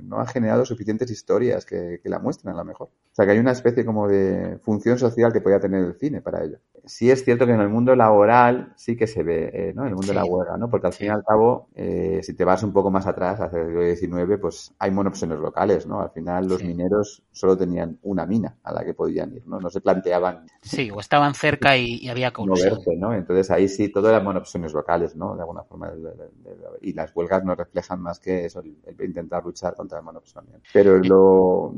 no 0.02 0.20
ha 0.20 0.26
generado 0.26 0.64
suficientes 0.64 1.10
historias 1.10 1.66
que, 1.66 2.00
que 2.02 2.08
la 2.08 2.18
muestren 2.18 2.54
a 2.54 2.56
lo 2.56 2.64
mejor. 2.64 2.88
O 2.88 3.14
sea, 3.16 3.24
que 3.24 3.32
hay 3.32 3.38
una 3.38 3.52
especie 3.52 3.84
como 3.84 4.08
de 4.08 4.58
función 4.62 4.98
social 4.98 5.32
que 5.32 5.40
podía 5.40 5.58
tener 5.58 5.82
el 5.82 5.94
cine 5.94 6.20
para 6.20 6.44
ello. 6.44 6.58
Sí 6.84 7.10
es 7.10 7.24
cierto 7.24 7.46
que 7.46 7.52
en 7.52 7.60
el 7.60 7.68
mundo 7.68 7.96
laboral 7.96 8.74
sí 8.76 8.94
que 8.94 9.06
se 9.06 9.22
ve, 9.22 9.50
eh, 9.52 9.72
¿no? 9.74 9.82
En 9.82 9.88
el 9.88 9.94
mundo 9.94 10.08
sí. 10.08 10.12
de 10.12 10.16
la 10.16 10.24
huelga, 10.26 10.56
¿no? 10.58 10.68
Porque 10.68 10.86
al 10.86 10.92
fin 10.92 11.06
y 11.06 11.10
al 11.10 11.24
cabo, 11.24 11.68
eh, 11.74 12.20
si 12.22 12.34
te 12.34 12.44
vas 12.44 12.62
un 12.62 12.72
poco 12.72 12.90
más 12.90 13.06
atrás, 13.06 13.40
hace 13.40 13.60
el 13.60 13.96
siglo 13.96 14.18
XIX, 14.18 14.38
pues 14.38 14.74
hay 14.78 14.90
monopsonios 14.90 15.40
locales, 15.40 15.86
¿no? 15.86 16.00
Al 16.00 16.10
final 16.10 16.46
los 16.46 16.60
sí. 16.60 16.66
mineros 16.66 17.24
solo 17.32 17.56
tenían 17.56 17.98
una 18.02 18.26
mina 18.26 18.58
a 18.62 18.72
la 18.72 18.84
que 18.84 18.92
podían 18.92 19.34
ir, 19.34 19.46
¿no? 19.48 19.58
No 19.58 19.70
se 19.70 19.80
planteaban... 19.96 20.46
Sí, 20.62 20.90
o 20.90 21.00
estaban 21.00 21.34
cerca 21.34 21.76
y, 21.76 21.98
y 21.98 22.08
había 22.08 22.32
colusión. 22.32 22.78
¿no? 22.98 23.14
Entonces 23.14 23.50
ahí 23.50 23.68
sí, 23.68 23.88
todo 23.88 24.08
eran 24.08 24.24
monopsonios 24.24 24.72
locales, 24.72 25.14
¿no? 25.14 25.34
De 25.34 25.42
alguna 25.42 25.62
forma. 25.62 25.90
De, 25.90 26.00
de, 26.00 26.10
de, 26.10 26.56
y 26.82 26.92
las 26.92 27.14
huelgas 27.14 27.44
no 27.44 27.54
reflejan 27.54 28.00
más 28.00 28.18
que 28.18 28.46
eso, 28.46 28.60
el, 28.60 28.76
el 28.84 29.06
intentar 29.06 29.44
luchar 29.44 29.74
contra 29.74 29.98
el 29.98 30.04
monopsonio. 30.04 30.58
Pero 30.72 30.98
lo, 30.98 31.74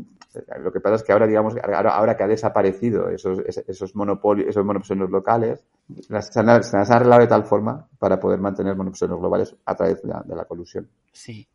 lo 0.62 0.72
que 0.72 0.80
pasa 0.80 0.96
es 0.96 1.02
que 1.02 1.12
ahora, 1.12 1.26
digamos, 1.26 1.54
ahora, 1.62 1.94
ahora 1.94 2.16
que 2.16 2.24
ha 2.24 2.28
desaparecido 2.28 3.10
esos, 3.10 3.40
esos 3.40 3.94
monopolios, 3.94 4.48
esos 4.48 4.64
monopsonios 4.64 5.10
locales, 5.10 5.64
las, 6.08 6.32
se, 6.32 6.40
han, 6.40 6.62
se 6.62 6.76
han 6.76 6.92
arreglado 6.92 7.20
de 7.20 7.28
tal 7.28 7.44
forma 7.44 7.86
para 7.98 8.18
poder 8.18 8.40
mantener 8.40 8.74
monopsonios 8.74 9.18
globales 9.18 9.54
a 9.66 9.74
través 9.74 10.02
de 10.02 10.08
la, 10.08 10.22
de 10.24 10.34
la 10.34 10.44
colusión. 10.44 10.88
Sí. 11.12 11.46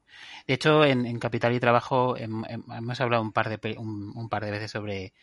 De 0.48 0.54
hecho, 0.54 0.84
en, 0.86 1.06
en 1.06 1.18
Capital 1.18 1.54
y 1.54 1.60
Trabajo 1.60 2.16
hemos 2.18 3.02
hablado 3.02 3.24
un 3.24 3.32
par 3.32 3.50
de, 3.50 3.78
un, 3.78 4.12
un 4.16 4.30
par 4.30 4.46
de 4.46 4.52
veces 4.52 4.70
sobre 4.70 5.14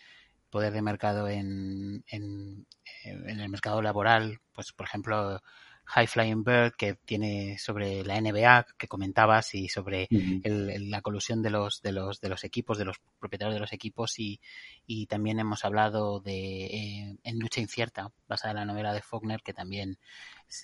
poder 0.50 0.72
de 0.72 0.82
mercado 0.82 1.28
en, 1.28 2.04
en, 2.08 2.66
en, 3.04 3.40
el 3.40 3.48
mercado 3.48 3.80
laboral, 3.82 4.40
pues 4.52 4.72
por 4.72 4.86
ejemplo 4.86 5.40
High 5.86 6.06
Flying 6.06 6.44
Bird 6.44 6.74
que 6.76 6.94
tiene 6.94 7.58
sobre 7.58 8.04
la 8.04 8.20
NBA 8.20 8.66
que 8.78 8.86
comentabas 8.86 9.54
y 9.54 9.68
sobre 9.68 10.06
uh 10.10 10.14
-huh. 10.14 10.40
el, 10.44 10.90
la 10.90 11.00
colusión 11.00 11.42
de 11.42 11.50
los 11.50 11.82
de 11.82 11.92
los 11.92 12.20
de 12.20 12.28
los 12.28 12.44
equipos 12.44 12.78
de 12.78 12.84
los 12.84 13.00
propietarios 13.18 13.54
de 13.54 13.60
los 13.60 13.72
equipos 13.72 14.18
y, 14.18 14.40
y 14.86 15.06
también 15.06 15.40
hemos 15.40 15.64
hablado 15.64 16.20
de 16.20 16.66
eh, 16.66 17.16
en 17.24 17.38
lucha 17.38 17.60
incierta 17.60 18.12
basada 18.28 18.52
en 18.52 18.58
la 18.58 18.64
novela 18.66 18.92
de 18.92 19.02
Faulkner 19.02 19.42
que 19.42 19.52
también 19.52 19.98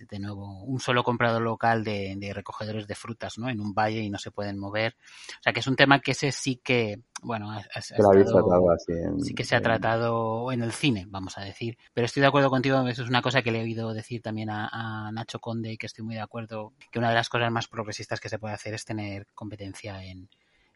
de 0.09 0.19
nuevo 0.19 0.63
un 0.65 0.81
solo 0.81 1.03
comprador 1.03 1.43
local 1.43 1.85
de, 1.85 2.15
de, 2.17 2.33
recogedores 2.33 2.87
de 2.87 2.95
frutas 2.95 3.39
¿no? 3.39 3.49
en 3.49 3.61
un 3.61 3.73
valle 3.73 4.01
y 4.01 4.11
no 4.11 4.19
se 4.19 4.31
pueden 4.31 4.59
mover. 4.59 4.97
O 5.39 5.43
sea 5.43 5.53
que 5.53 5.61
es 5.61 5.67
un 5.67 5.77
tema 5.77 6.01
que 6.01 6.13
ese 6.13 6.33
sí 6.33 6.61
que, 6.63 7.01
bueno, 7.23 7.51
ha, 7.53 7.59
ha 7.59 7.79
estado, 7.79 8.13
en, 8.13 9.21
sí 9.21 9.35
que 9.35 9.45
se 9.45 9.57
ha 9.57 9.61
tratado 9.61 10.51
en 10.53 10.63
el 10.63 10.73
cine, 10.73 11.07
vamos 11.09 11.39
a 11.39 11.43
decir. 11.43 11.79
Pero 11.95 12.07
estoy 12.07 12.21
de 12.21 12.27
acuerdo 12.27 12.51
contigo, 12.51 12.87
eso 12.89 13.03
es 13.03 13.09
una 13.09 13.23
cosa 13.23 13.43
que 13.43 13.53
le 13.53 13.61
he 13.61 13.63
oído 13.63 13.95
decir 13.95 14.23
también 14.23 14.51
a, 14.51 14.69
a 14.73 15.13
Nacho 15.13 15.39
Conde 15.39 15.73
y 15.73 15.79
que 15.79 15.87
estoy 15.87 16.05
muy 16.05 16.15
de 16.15 16.21
acuerdo, 16.21 16.73
que 16.91 16.99
una 16.99 17.11
de 17.11 17.15
las 17.15 17.29
cosas 17.29 17.51
más 17.53 17.69
progresistas 17.69 18.21
que 18.21 18.29
se 18.29 18.39
puede 18.39 18.55
hacer 18.55 18.75
es 18.75 18.85
tener 18.85 19.27
competencia 19.35 20.03
en, 20.05 20.29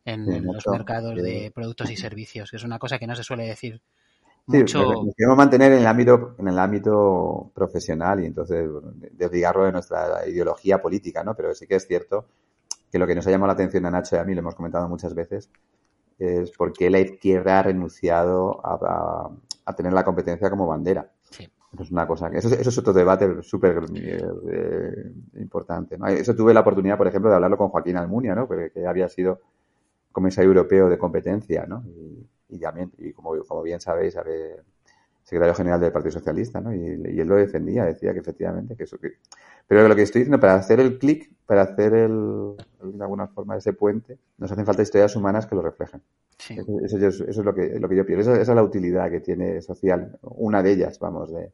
en 0.05 0.25
sí, 0.25 0.41
los 0.41 0.67
mercados 0.67 1.17
de 1.17 1.51
productos 1.55 1.91
y 1.91 1.97
servicios, 1.97 2.51
que 2.51 2.57
es 2.57 2.65
una 2.65 2.79
cosa 2.79 2.99
que 2.99 3.07
no 3.07 3.17
se 3.17 3.25
suele 3.25 3.47
decir 3.47 3.83
mucho... 4.59 4.79
Sí, 4.79 5.07
nos 5.07 5.15
queremos 5.17 5.37
mantener 5.37 5.73
en 5.73 5.79
el 5.81 5.87
ámbito, 5.87 6.35
en 6.39 6.49
el 6.49 6.59
ámbito 6.59 7.51
profesional 7.55 8.23
y 8.23 8.27
entonces 8.27 8.69
desligarlo 9.13 9.65
de 9.65 9.73
nuestra 9.73 10.29
ideología 10.29 10.81
política, 10.81 11.25
¿no? 11.25 11.35
Pero 11.35 11.55
sí 11.55 11.67
que 11.67 11.77
es 11.77 11.87
cierto 11.87 12.27
que 12.91 12.99
lo 12.99 13.07
que 13.07 13.15
nos 13.15 13.27
ha 13.27 13.31
llamado 13.31 13.49
la 13.49 13.55
atención 13.55 13.87
a 13.87 13.91
Nacho 13.91 14.17
y 14.17 14.19
a 14.19 14.25
mí, 14.25 14.35
lo 14.35 14.41
hemos 14.41 14.55
comentado 14.55 14.89
muchas 14.89 15.15
veces, 15.15 15.51
es 16.19 16.51
por 16.51 16.73
qué 16.73 16.91
la 16.91 16.99
izquierda 17.01 17.61
ha 17.61 17.63
renunciado 17.63 18.61
a, 18.65 18.75
a, 18.75 19.31
a 19.65 19.77
tener 19.77 19.93
la 19.93 20.05
competencia 20.05 20.51
como 20.51 20.67
bandera. 20.67 21.11
Sí. 21.31 21.49
Eso 21.73 21.85
es 21.85 21.93
una 21.93 22.05
cosa 22.05 22.29
que, 22.29 22.39
eso, 22.39 22.49
eso 22.49 22.69
es 22.69 22.79
otro 22.79 22.93
debate 22.93 23.43
súper 23.43 23.85
eh, 23.95 25.13
importante, 25.37 25.97
¿no? 25.97 26.09
Eso 26.09 26.35
tuve 26.35 26.53
la 26.53 26.61
oportunidad, 26.61 26.99
por 26.99 27.07
ejemplo, 27.07 27.31
de 27.31 27.37
hablarlo 27.37 27.57
con 27.57 27.69
Joaquín 27.69 27.97
Almunia, 27.97 28.35
¿no? 28.35 28.49
Que, 28.49 28.73
que 28.75 28.87
había 28.89 29.09
sido 29.09 29.39
comisario 30.11 30.49
europeo 30.49 30.89
de 30.89 30.99
competencia, 30.99 31.67
¿no? 31.69 31.85
Y, 31.87 32.27
y 32.51 32.59
también, 32.59 32.93
y 32.99 33.13
como, 33.13 33.39
como 33.45 33.63
bien 33.63 33.81
sabéis, 33.81 34.15
sabe, 34.15 34.63
secretario 35.23 35.55
general 35.55 35.81
del 35.81 35.93
Partido 35.93 36.13
Socialista, 36.13 36.61
¿no? 36.61 36.75
Y, 36.75 36.79
y, 36.79 37.21
él 37.21 37.29
lo 37.29 37.37
defendía, 37.37 37.85
decía 37.85 38.13
que 38.13 38.21
efectivamente, 38.21 38.77
que 38.77 38.85
eso 38.85 38.99
que... 38.99 39.13
Pero 39.67 39.87
lo 39.87 39.95
que 39.95 40.03
estoy 40.03 40.23
diciendo, 40.23 40.41
para 40.41 40.55
hacer 40.55 40.81
el 40.81 40.99
clic, 40.99 41.31
para 41.47 41.63
hacer 41.63 41.95
el, 41.95 42.57
de 42.83 43.03
alguna 43.03 43.29
forma 43.29 43.57
ese 43.57 43.73
puente, 43.73 44.19
nos 44.39 44.51
hacen 44.51 44.67
falta 44.67 44.83
historias 44.83 45.15
humanas 45.15 45.47
que 45.47 45.55
lo 45.55 45.63
reflejen. 45.63 46.03
Sí. 46.39 46.57
Eso, 46.59 46.97
eso, 46.97 47.07
eso, 47.07 47.25
es 47.29 47.37
lo 47.37 47.55
que, 47.55 47.79
lo 47.79 47.89
que 47.89 47.97
yo 47.97 48.05
pienso. 48.05 48.33
Esa, 48.33 48.43
esa, 48.43 48.53
es 48.53 48.57
la 48.57 48.63
utilidad 48.65 49.11
que 49.11 49.21
tiene 49.21 49.63
social, 49.63 50.19
una 50.23 50.63
de 50.63 50.73
ellas, 50.73 50.99
vamos, 50.99 51.33
de 51.33 51.53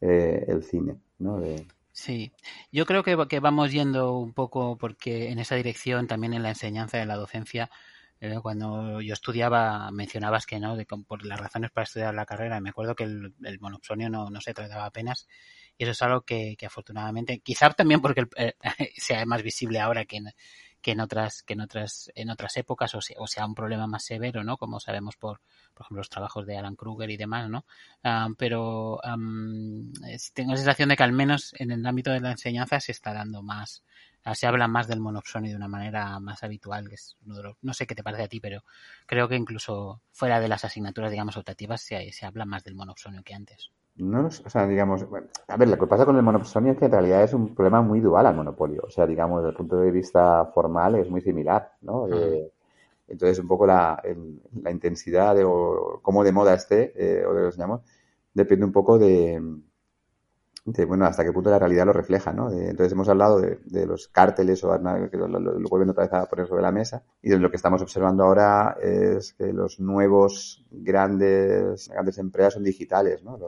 eh, 0.00 0.44
el 0.46 0.62
cine, 0.62 0.96
¿no? 1.18 1.40
De, 1.40 1.66
Sí, 1.92 2.32
yo 2.72 2.86
creo 2.86 3.02
que, 3.02 3.16
que 3.28 3.40
vamos 3.40 3.72
yendo 3.72 4.16
un 4.16 4.32
poco 4.32 4.76
porque 4.78 5.30
en 5.30 5.38
esa 5.38 5.56
dirección, 5.56 6.06
también 6.06 6.32
en 6.32 6.42
la 6.42 6.50
enseñanza, 6.50 7.02
en 7.02 7.08
la 7.08 7.16
docencia, 7.16 7.70
cuando 8.42 9.00
yo 9.00 9.14
estudiaba 9.14 9.90
mencionabas 9.90 10.44
que 10.44 10.60
no 10.60 10.76
de, 10.76 10.84
por 10.84 11.24
las 11.24 11.40
razones 11.40 11.70
para 11.70 11.84
estudiar 11.84 12.14
la 12.14 12.26
carrera 12.26 12.60
me 12.60 12.70
acuerdo 12.70 12.94
que 12.94 13.04
el, 13.04 13.34
el 13.42 13.60
monopsonio 13.60 14.10
no, 14.10 14.28
no, 14.28 14.40
se 14.40 14.52
trataba 14.52 14.84
apenas. 14.84 15.26
Y 15.78 15.84
eso 15.84 15.92
es 15.92 16.02
algo 16.02 16.20
que, 16.22 16.56
que 16.58 16.66
afortunadamente 16.66 17.40
quizá 17.40 17.70
también 17.70 18.02
porque 18.02 18.26
eh, 18.36 18.54
sea 18.96 19.24
más 19.24 19.42
visible 19.42 19.80
ahora 19.80 20.04
que 20.04 20.18
en, 20.18 20.26
que 20.80 20.92
en 20.92 21.00
otras 21.00 21.42
que 21.42 21.54
en 21.54 21.60
otras 21.60 22.10
en 22.14 22.30
otras 22.30 22.56
épocas 22.56 22.94
o 22.94 23.00
sea, 23.00 23.16
o 23.18 23.26
sea 23.26 23.46
un 23.46 23.54
problema 23.54 23.86
más 23.86 24.04
severo 24.04 24.42
no 24.44 24.56
como 24.56 24.80
sabemos 24.80 25.16
por 25.16 25.40
por 25.74 25.84
ejemplo 25.84 25.98
los 25.98 26.08
trabajos 26.08 26.46
de 26.46 26.56
Alan 26.56 26.76
Kruger 26.76 27.10
y 27.10 27.16
demás 27.16 27.48
no 27.48 27.64
um, 28.04 28.34
pero 28.34 28.98
um, 29.04 29.92
tengo 30.34 30.52
la 30.52 30.56
sensación 30.56 30.88
de 30.88 30.96
que 30.96 31.02
al 31.02 31.12
menos 31.12 31.54
en 31.58 31.70
el 31.70 31.84
ámbito 31.86 32.10
de 32.10 32.20
la 32.20 32.32
enseñanza 32.32 32.80
se 32.80 32.92
está 32.92 33.12
dando 33.12 33.42
más 33.42 33.82
se 34.34 34.46
habla 34.46 34.68
más 34.68 34.88
del 34.88 35.00
monopsonio 35.00 35.50
de 35.50 35.56
una 35.56 35.68
manera 35.68 36.18
más 36.20 36.42
habitual, 36.42 36.88
que 36.88 36.94
es 36.94 37.16
uno 37.26 37.36
de 37.36 37.42
los, 37.42 37.56
no 37.62 37.72
sé 37.74 37.86
qué 37.86 37.94
te 37.94 38.02
parece 38.02 38.24
a 38.24 38.28
ti, 38.28 38.40
pero 38.40 38.62
creo 39.06 39.28
que 39.28 39.36
incluso 39.36 40.00
fuera 40.12 40.40
de 40.40 40.48
las 40.48 40.64
asignaturas, 40.64 41.10
digamos, 41.10 41.36
optativas, 41.36 41.80
se, 41.82 42.12
se 42.12 42.26
habla 42.26 42.44
más 42.44 42.64
del 42.64 42.74
monopsonio 42.74 43.22
que 43.22 43.34
antes. 43.34 43.70
No, 43.96 44.26
o 44.26 44.30
sea, 44.30 44.66
digamos, 44.66 45.06
bueno, 45.08 45.26
a 45.48 45.56
ver, 45.56 45.68
lo 45.68 45.76
que 45.76 45.86
pasa 45.86 46.06
con 46.06 46.16
el 46.16 46.22
monopsonio 46.22 46.72
es 46.72 46.78
que 46.78 46.86
en 46.86 46.92
realidad 46.92 47.22
es 47.22 47.34
un 47.34 47.54
problema 47.54 47.82
muy 47.82 48.00
dual 48.00 48.24
al 48.26 48.34
monopolio. 48.34 48.82
O 48.86 48.90
sea, 48.90 49.06
digamos, 49.06 49.42
desde 49.42 49.50
el 49.50 49.56
punto 49.56 49.76
de 49.76 49.90
vista 49.90 50.46
formal 50.54 50.94
es 50.94 51.10
muy 51.10 51.20
similar, 51.20 51.72
¿no? 51.82 52.04
Uh 52.04 52.08
-huh. 52.08 52.32
eh, 52.34 52.52
entonces, 53.08 53.38
un 53.40 53.48
poco 53.48 53.66
la, 53.66 54.00
el, 54.04 54.40
la 54.62 54.70
intensidad 54.70 55.34
de, 55.34 55.44
o 55.44 55.98
cómo 56.00 56.22
de 56.24 56.32
moda 56.32 56.54
esté, 56.54 56.92
eh, 56.94 57.26
o 57.26 57.34
de 57.34 57.42
los 57.42 57.56
llamamos, 57.56 57.82
depende 58.32 58.64
un 58.64 58.72
poco 58.72 58.98
de, 58.98 59.42
bueno, 60.64 61.06
hasta 61.06 61.24
qué 61.24 61.32
punto 61.32 61.50
la 61.50 61.58
realidad 61.58 61.86
lo 61.86 61.92
refleja, 61.92 62.32
¿no? 62.32 62.50
entonces 62.50 62.92
hemos 62.92 63.08
hablado 63.08 63.40
de, 63.40 63.86
los 63.86 64.08
cárteles 64.08 64.62
o 64.64 64.70
que 65.10 65.16
lo, 65.16 65.26
lo, 65.28 65.68
vuelven 65.68 65.90
otra 65.90 66.04
vez 66.04 66.12
a 66.12 66.26
poner 66.26 66.46
sobre 66.46 66.62
la 66.62 66.70
mesa 66.70 67.02
y 67.22 67.30
de 67.30 67.38
lo 67.38 67.50
que 67.50 67.56
estamos 67.56 67.82
observando 67.82 68.24
ahora 68.24 68.76
es 68.80 69.32
que 69.34 69.52
los 69.52 69.80
nuevos 69.80 70.64
grandes, 70.70 71.88
grandes 71.88 72.18
empresas 72.18 72.54
son 72.54 72.64
digitales, 72.64 73.22
¿no? 73.22 73.38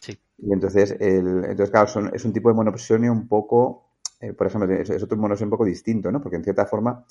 sí. 0.00 0.18
Y 0.38 0.52
entonces, 0.52 0.92
el, 1.00 1.44
entonces 1.44 1.70
claro, 1.70 1.88
son, 1.88 2.14
es 2.14 2.24
un 2.24 2.32
tipo 2.32 2.48
de 2.48 2.54
monoposionio 2.54 3.10
un 3.12 3.26
poco, 3.26 3.88
eh, 4.20 4.32
por 4.32 4.46
ejemplo, 4.46 4.72
es, 4.72 4.88
es 4.88 5.02
otro 5.02 5.16
monoposionio 5.16 5.48
un 5.48 5.56
poco 5.56 5.64
distinto, 5.64 6.12
¿no? 6.12 6.20
Porque 6.20 6.36
en 6.36 6.44
cierta 6.44 6.64
forma 6.64 7.04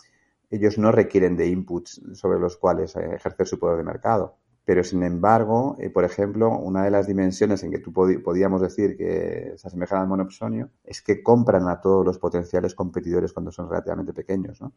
ellos 0.49 0.77
no 0.77 0.91
requieren 0.91 1.35
de 1.35 1.47
inputs 1.47 2.01
sobre 2.13 2.39
los 2.39 2.57
cuales 2.57 2.95
eh, 2.95 3.15
ejercer 3.15 3.47
su 3.47 3.59
poder 3.59 3.77
de 3.77 3.83
mercado. 3.83 4.37
Pero, 4.67 4.83
sin 4.83 5.01
embargo, 5.03 5.77
eh, 5.79 5.89
por 5.89 6.03
ejemplo, 6.03 6.49
una 6.49 6.83
de 6.83 6.91
las 6.91 7.07
dimensiones 7.07 7.63
en 7.63 7.71
que 7.71 7.79
tú 7.79 7.93
podíamos 7.93 8.59
decir 8.59 8.97
que 8.97 9.53
se 9.55 9.65
asemejan 9.65 10.01
al 10.01 10.09
monopsonio 10.09 10.71
es 10.83 11.01
que 11.01 11.23
compran 11.23 11.69
a 11.69 11.79
todos 11.79 12.05
los 12.05 12.19
potenciales 12.19 12.75
competidores 12.75 13.31
cuando 13.31 13.49
son 13.49 13.69
relativamente 13.69 14.11
pequeños, 14.11 14.59
¿no? 14.59 14.73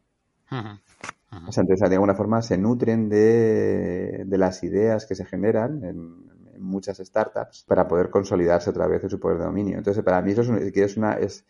O 1.45 1.51
sea, 1.51 1.63
entonces, 1.63 1.89
de 1.89 1.95
alguna 1.95 2.15
forma, 2.15 2.41
se 2.41 2.57
nutren 2.57 3.09
de, 3.09 4.23
las 4.29 4.63
ideas 4.63 5.05
que 5.05 5.13
se 5.13 5.25
generan 5.25 5.83
en, 5.83 6.31
muchas 6.61 6.99
startups 6.99 7.65
para 7.67 7.85
poder 7.85 8.09
consolidarse 8.09 8.69
otra 8.69 8.87
vez 8.87 9.03
en 9.03 9.09
su 9.09 9.19
poder 9.19 9.39
de 9.39 9.43
dominio. 9.43 9.77
Entonces, 9.77 10.05
para 10.05 10.21
mí 10.21 10.31
eso 10.31 10.55
es, 10.55 10.73
es 10.73 10.95
una, 10.95 11.15
es, 11.15 11.45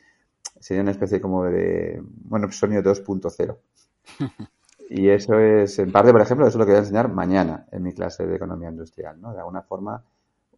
sería 0.60 0.82
una 0.82 0.92
especie 0.92 1.22
como 1.22 1.44
de 1.44 2.02
monopsonio 2.28 2.82
2.0. 2.82 3.58
Y 4.94 5.08
eso 5.08 5.40
es, 5.40 5.80
en 5.80 5.90
parte, 5.90 6.12
por 6.12 6.20
ejemplo, 6.20 6.46
eso 6.46 6.58
es 6.58 6.60
lo 6.60 6.66
que 6.66 6.72
voy 6.72 6.80
a 6.80 6.82
enseñar 6.82 7.08
mañana 7.08 7.66
en 7.72 7.82
mi 7.82 7.94
clase 7.94 8.28
de 8.28 8.36
economía 8.36 8.68
industrial, 8.68 9.22
¿no? 9.22 9.32
De 9.32 9.40
alguna 9.40 9.62
forma, 9.62 10.04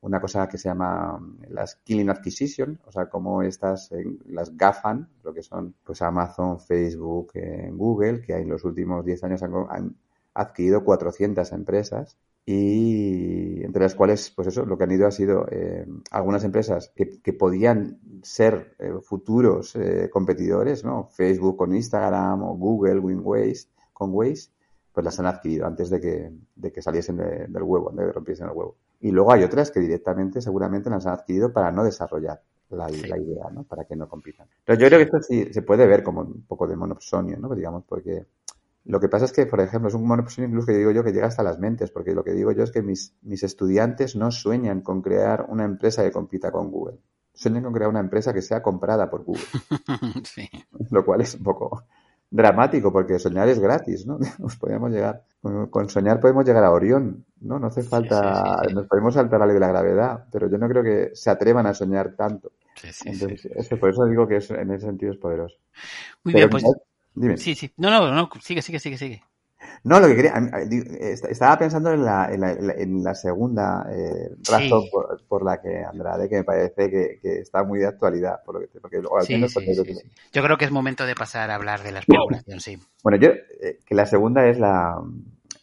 una 0.02 0.20
cosa 0.20 0.50
que 0.50 0.58
se 0.58 0.70
llama 0.70 1.20
mm, 1.20 1.54
las 1.54 1.76
killing 1.76 2.10
acquisition, 2.10 2.80
o 2.88 2.92
sea, 2.92 3.06
como 3.12 3.44
estas, 3.44 3.92
eh, 3.92 4.04
las 4.26 4.58
GAFAN, 4.58 5.08
lo 5.24 5.36
que 5.36 5.44
son, 5.44 5.76
pues 5.84 6.02
Amazon, 6.02 6.60
Facebook, 6.60 7.30
eh, 7.36 7.70
Google, 7.74 8.22
que 8.22 8.34
en 8.34 8.50
los 8.50 8.64
últimos 8.66 9.06
10 9.06 9.24
años 9.24 9.44
han, 9.44 9.96
adquirido 10.34 10.84
400 10.84 11.52
empresas 11.52 12.18
y 12.44 13.64
entre 13.64 13.84
las 13.84 13.94
cuales, 13.94 14.32
pues 14.36 14.48
eso, 14.48 14.66
lo 14.66 14.80
que 14.80 14.86
han 14.86 14.92
ido 14.92 15.06
ha 15.06 15.12
sido 15.12 15.46
eh, 15.52 15.86
algunas 16.10 16.44
empresas 16.44 16.92
que, 16.96 17.22
que 17.22 17.34
podían 17.34 18.00
ser 18.24 18.76
futuros 19.04 19.78
competidores, 20.12 20.84
¿no? 20.84 21.10
Facebook 21.12 21.56
con 21.56 21.76
Instagram 21.76 22.42
o 22.42 22.56
Google, 22.58 22.98
Winways, 22.98 23.70
con 23.94 24.12
Waze, 24.14 24.50
pues 24.92 25.04
las 25.04 25.20
han 25.20 25.26
adquirido 25.26 25.66
antes 25.66 25.90
de 25.90 26.00
que, 26.00 26.32
de 26.56 26.72
que 26.72 26.82
saliesen 26.82 27.18
del 27.18 27.64
huevo, 27.64 27.92
de 27.92 28.06
que 28.06 28.12
rompiesen 28.12 28.48
el 28.48 28.54
huevo. 28.54 28.76
Y 29.00 29.12
luego 29.12 29.34
hay 29.34 29.44
otras 29.44 29.72
que 29.72 29.80
directamente 29.80 30.42
seguramente 30.42 30.90
las 30.90 31.06
han 31.06 31.14
adquirido 31.14 31.52
para 31.52 31.72
no 31.72 31.84
desarrollar 31.84 32.42
la, 32.70 32.90
idea, 32.90 33.50
¿no? 33.52 33.64
Para 33.64 33.86
que 33.86 33.96
no 33.96 34.08
compitan. 34.08 34.48
Pero 34.66 34.80
yo 34.80 34.88
creo 34.88 35.00
que 35.00 35.06
esto 35.06 35.22
sí 35.22 35.54
se 35.54 35.62
puede 35.62 35.86
ver 35.88 36.04
como 36.04 36.22
un 36.22 36.44
poco 36.48 36.68
de 36.68 36.76
monopsonio, 36.76 37.38
¿no? 37.38 37.54
Digamos, 37.54 37.84
porque 37.88 38.26
lo 38.86 39.00
que 39.00 39.10
pasa 39.10 39.26
es 39.26 39.34
que, 39.34 39.46
por 39.46 39.62
ejemplo, 39.62 39.90
es 39.90 39.94
un 39.96 40.08
monopsonio 40.08 40.48
incluso 40.48 40.68
que 40.68 40.78
digo 40.78 40.92
yo 40.92 41.04
que 41.04 41.12
llega 41.12 41.28
hasta 41.28 41.44
las 41.44 41.60
mentes, 41.60 41.92
porque 41.92 42.14
lo 42.14 42.24
que 42.24 42.34
digo 42.34 42.52
yo 42.52 42.64
es 42.64 42.72
que 42.72 42.82
mis, 42.82 43.16
mis 43.22 43.44
estudiantes 43.44 44.16
no 44.16 44.32
sueñan 44.32 44.82
con 44.82 45.02
crear 45.02 45.46
una 45.50 45.66
empresa 45.66 46.04
que 46.04 46.12
compita 46.12 46.52
con 46.52 46.72
Google. 46.72 46.98
Sueñan 47.34 47.64
con 47.64 47.74
crear 47.74 47.90
una 47.90 48.00
empresa 48.00 48.34
que 48.34 48.42
sea 48.42 48.62
comprada 48.62 49.10
por 49.10 49.24
Google. 49.24 49.44
sí. 50.24 50.50
Lo 50.92 51.04
cual 51.04 51.22
es 51.22 51.36
un 51.36 51.44
poco 51.44 51.84
dramático, 52.34 52.92
porque 52.92 53.20
soñar 53.20 53.48
es 53.48 53.60
gratis, 53.60 54.08
¿no? 54.08 54.18
Nos 54.40 54.58
podemos 54.58 54.90
llegar, 54.92 55.24
con 55.70 55.88
soñar 55.88 56.20
podemos 56.20 56.44
llegar 56.46 56.64
a 56.64 56.72
Orión, 56.72 57.26
¿no? 57.42 57.60
No 57.60 57.68
hace 57.68 57.84
falta, 57.84 58.64
nos 58.74 58.88
podemos 58.88 59.14
saltar 59.14 59.40
la 59.40 59.46
ley 59.46 59.54
de 59.54 59.60
la 59.60 59.68
gravedad, 59.68 60.26
pero 60.32 60.50
yo 60.50 60.58
no 60.58 60.68
creo 60.68 60.84
que 60.84 61.12
se 61.14 61.30
atrevan 61.30 61.68
a 61.68 61.74
soñar 61.74 62.16
tanto. 62.16 62.52
Entonces, 63.06 63.46
eso, 63.46 63.78
por 63.78 63.92
eso 63.92 64.06
digo 64.06 64.28
que 64.28 64.38
en 64.38 64.72
ese 64.72 64.86
sentido 64.88 65.12
es 65.12 65.20
poderoso. 65.20 65.56
Muy 66.24 66.34
bien, 66.34 66.50
pues. 66.50 66.64
Dime. 67.14 67.38
Sí, 67.38 67.54
sí. 67.54 67.72
No, 67.78 67.92
no, 67.92 68.12
no, 68.12 68.30
sigue, 68.42 68.64
sigue, 68.64 68.80
sigue, 68.80 68.98
sigue. 68.98 69.24
No, 69.86 70.00
lo 70.00 70.08
que 70.08 70.16
quería, 70.16 70.34
estaba 71.30 71.58
pensando 71.60 71.92
en 71.92 72.06
la, 72.06 72.30
en 72.32 73.04
la, 73.04 73.16
segunda 73.16 73.86
eh, 73.92 74.30
razón 74.50 74.84
por, 75.28 75.44
la 75.44 75.62
que 75.62 75.84
Andrade, 75.84 76.30
que 76.30 76.38
me 76.38 76.44
parece 76.46 76.90
que, 76.90 77.20
está 77.40 77.64
muy 77.66 77.80
de 77.80 77.88
actualidad. 77.88 78.42
Por 78.46 78.56
lo 78.56 78.62
que, 78.62 78.80
porque, 78.80 79.02
Yo 80.32 80.44
creo 80.44 80.58
que 80.58 80.66
es 80.66 80.72
momento 80.72 81.06
de 81.06 81.16
pasar 81.16 81.52
a 81.52 81.56
hablar 81.56 81.84
de 81.84 81.92
la 81.92 82.00
especulación, 82.00 82.62
sí. 82.62 82.80
Bueno, 83.04 83.18
yo, 83.18 83.32
eh, 83.62 83.80
que 83.86 83.94
la 83.94 84.06
segunda 84.06 84.48
es 84.48 84.58
la, 84.58 84.96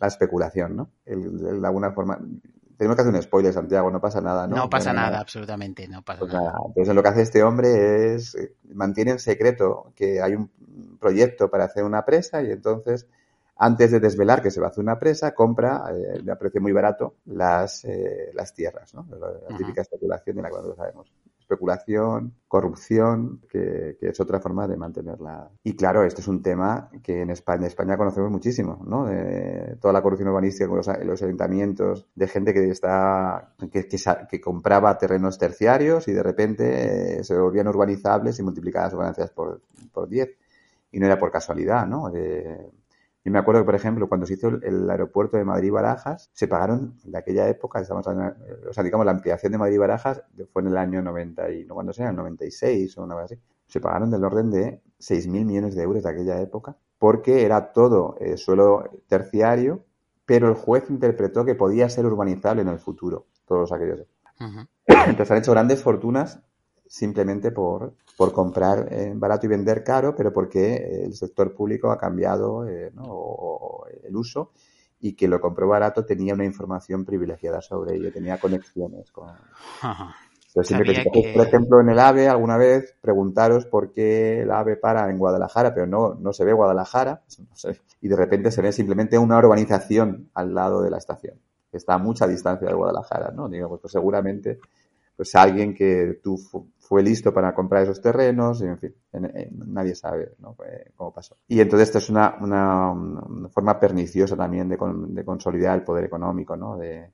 especulación, 0.03 0.77
¿no? 0.77 0.91
de 1.07 1.67
alguna 1.67 1.93
forma, 1.93 2.19
tenemos 2.77 2.97
que 2.97 3.03
hacer 3.03 3.15
un 3.15 3.23
spoiler, 3.23 3.53
Santiago, 3.53 3.91
no 3.91 4.01
pasa 4.01 4.23
nada, 4.23 4.47
¿no? 4.47 4.57
No 4.57 4.71
pasa 4.71 4.93
nada, 4.93 5.21
absolutamente, 5.21 5.87
no 5.87 6.03
pasa 6.03 6.21
pues 6.21 6.33
nada. 6.33 6.55
Entonces, 6.67 6.95
lo 6.95 7.03
que 7.03 7.09
hace 7.09 7.23
este 7.23 7.43
hombre 7.43 8.15
es, 8.15 8.35
eh, 8.35 8.55
mantiene 8.73 9.11
en 9.13 9.19
secreto 9.19 9.93
que 9.95 10.23
hay 10.23 10.35
un 10.35 10.51
proyecto 10.99 11.51
para 11.51 11.65
hacer 11.65 11.85
una 11.85 12.07
presa 12.07 12.43
y 12.43 12.51
entonces 12.51 13.07
antes 13.63 13.91
de 13.91 14.01
desvelar 14.01 14.41
que 14.41 14.51
se 14.51 14.59
va 14.59 14.69
a 14.69 14.71
hacer 14.71 14.83
una 14.83 14.99
presa, 14.99 15.35
compra 15.35 15.85
eh, 15.91 16.23
de 16.23 16.33
a 16.33 16.39
precio 16.39 16.63
muy 16.63 16.73
barato 16.73 17.17
las, 17.27 17.85
eh, 17.85 18.31
las 18.33 18.55
tierras, 18.55 18.95
¿no? 18.95 19.07
La, 19.19 19.55
típica 19.55 19.83
especulación 19.83 20.37
de 20.37 20.43
la 20.43 20.49
cual 20.49 20.69
lo 20.69 20.75
sabemos. 20.75 21.13
Especulación, 21.39 22.37
corrupción, 22.49 23.43
que, 23.51 23.99
es 24.01 24.19
otra 24.19 24.41
forma 24.41 24.67
de 24.67 24.79
mantenerla. 24.79 25.51
Y 25.63 25.77
claro, 25.77 26.05
esto 26.05 26.23
es 26.23 26.29
un 26.29 26.43
tema 26.43 26.89
que 27.03 27.21
en 27.21 27.29
España, 27.29 27.67
España 27.67 27.99
conocemos 27.99 28.31
muchísimo, 28.31 28.83
¿no? 28.87 29.05
De 29.05 29.77
toda 29.79 29.93
la 29.93 30.01
corrupción 30.01 30.31
urbanística 30.31 30.67
con 30.67 30.79
los, 30.79 31.23
ayuntamientos, 31.23 32.07
de 32.15 32.29
gente 32.29 32.55
que 32.55 32.67
está, 32.71 33.53
que, 33.71 33.87
que, 33.87 34.41
compraba 34.41 34.97
terrenos 34.97 35.37
terciarios 35.37 36.09
y 36.09 36.13
de 36.13 36.23
repente 36.23 37.19
eh, 37.19 37.25
se 37.25 37.37
volvían 37.37 37.69
urbanizables 37.69 38.39
y 38.39 38.43
multiplicadas 38.43 38.93
sus 38.93 39.01
ganancias 39.01 39.31
por, 39.33 39.61
por 39.93 40.09
10. 40.09 40.31
Y 40.93 40.99
no 40.99 41.07
era 41.07 41.19
por 41.19 41.31
casualidad, 41.31 41.87
¿no? 41.87 42.11
Yo 43.23 43.31
me 43.31 43.39
acuerdo 43.39 43.61
que, 43.61 43.67
por 43.67 43.75
ejemplo, 43.75 44.09
cuando 44.09 44.27
se 44.27 44.35
hizo 44.35 44.49
el, 44.49 44.89
aeropuerto 44.89 45.37
de 45.37 45.45
Madrid-Barajas, 45.45 46.31
se 46.33 46.49
pagaron, 46.49 46.95
de 47.05 47.19
aquella 47.19 47.49
época, 47.49 47.81
estamos 47.81 48.07
hablando, 48.07 48.37
o 48.69 48.73
sea, 48.73 48.83
digamos, 48.83 49.05
la 49.05 49.13
ampliación 49.13 49.53
de 49.53 49.59
Madrid-Barajas 49.59 50.23
fue 50.53 50.63
en 50.63 50.69
el 50.69 50.79
año 50.79 51.03
90 51.03 51.51
y, 51.51 51.65
no 51.67 51.75
cuando 51.75 51.93
sea, 51.93 52.11
el 52.11 52.17
96 52.17 52.97
o 52.97 53.03
una 53.03 53.17
vez 53.17 53.25
así. 53.27 53.39
Se 53.67 53.79
pagaron 53.79 54.11
del 54.11 54.25
orden 54.25 54.51
de 54.51 54.81
6.000 54.99 55.45
millones 55.45 55.75
de 55.75 55.83
euros 55.83 56.03
de 56.03 56.09
aquella 56.09 56.41
época, 56.41 56.77
porque 56.99 57.45
era 57.45 57.73
todo 57.73 58.17
eh, 58.21 58.39
suelo 58.39 58.85
terciario, 59.07 59.85
pero 60.25 60.49
el 60.49 60.55
juez 60.55 60.89
interpretó 60.89 61.45
que 61.45 61.55
podía 61.55 61.89
ser 61.91 62.07
urbanizable 62.07 62.63
en 62.63 62.69
el 62.69 62.79
futuro, 62.79 63.27
todos 63.47 63.71
aquellos. 63.73 64.07
Entonces 64.87 65.31
han 65.31 65.39
hecho 65.39 65.53
grandes 65.53 65.83
fortunas 65.83 66.41
simplemente 66.91 67.53
por, 67.53 67.95
por 68.17 68.33
comprar 68.33 68.89
eh, 68.91 69.13
barato 69.15 69.47
y 69.47 69.49
vender 69.49 69.85
caro, 69.85 70.17
pero 70.17 70.33
porque 70.33 71.05
el 71.05 71.15
sector 71.15 71.55
público 71.55 71.89
ha 71.93 71.97
cambiado 71.97 72.67
eh, 72.67 72.91
el 74.03 74.17
uso 74.17 74.51
y 74.99 75.15
que 75.15 75.29
lo 75.29 75.41
compró 75.41 75.69
barato 75.69 76.05
tenía 76.05 76.35
una 76.35 76.45
información 76.45 77.05
privilegiada 77.05 77.63
sobre 77.63 77.95
ello, 77.95 78.13
tenía 78.13 78.39
conexiones 78.39 79.13
con... 79.13 79.29
Entonces, 80.49 81.05
por 81.33 81.47
ejemplo, 81.47 81.81
en 81.81 81.91
el 81.91 81.99
AVE 82.01 82.29
alguna 82.29 82.57
vez, 82.57 82.97
preguntaros 83.01 83.67
por 83.67 83.93
qué 83.93 84.41
el 84.41 84.51
AVE 84.51 84.77
para 84.77 85.09
en 85.09 85.17
Guadalajara, 85.17 85.73
pero 85.73 85.87
no, 85.87 86.15
no 86.15 86.33
se 86.33 86.45
ve 86.45 86.53
Guadalajara, 86.53 87.23
y 88.01 88.09
de 88.09 88.17
repente 88.17 88.51
se 88.51 88.63
ve 88.63 88.73
simplemente 88.73 89.17
una 89.17 89.39
urbanización 89.39 90.29
al 90.35 90.53
lado 90.53 90.83
de 90.83 90.91
la 90.91 90.99
estación, 90.99 91.37
que 91.71 91.77
está 91.77 91.95
a 91.95 91.99
mucha 91.99 92.27
distancia 92.27 92.67
de 92.67 92.75
Guadalajara, 92.75 93.31
¿no? 93.31 93.49
Digamos, 93.49 93.79
pues 93.81 93.93
seguramente 93.93 94.59
pues 95.21 95.35
alguien 95.35 95.75
que 95.75 96.19
tú 96.23 96.41
fue 96.91 97.05
listo 97.05 97.33
para 97.33 97.55
comprar 97.55 97.85
esos 97.85 98.03
terrenos, 98.03 98.61
y 98.63 98.65
en 98.65 98.77
fin, 98.77 98.93
nadie 99.69 99.95
sabe 99.95 100.33
cómo 100.97 101.15
pasó. 101.15 101.37
Y 101.47 101.61
entonces 101.61 101.87
esto 101.87 101.99
es 101.99 102.11
una, 102.11 102.35
una, 102.41 103.49
forma 103.51 103.79
perniciosa 103.79 104.37
también 104.37 104.69
de, 104.69 104.77
de, 104.77 105.25
consolidar 105.25 105.79
el 105.79 105.85
poder 105.85 106.07
económico, 106.07 106.57
¿no? 106.57 106.77
De, 106.77 107.13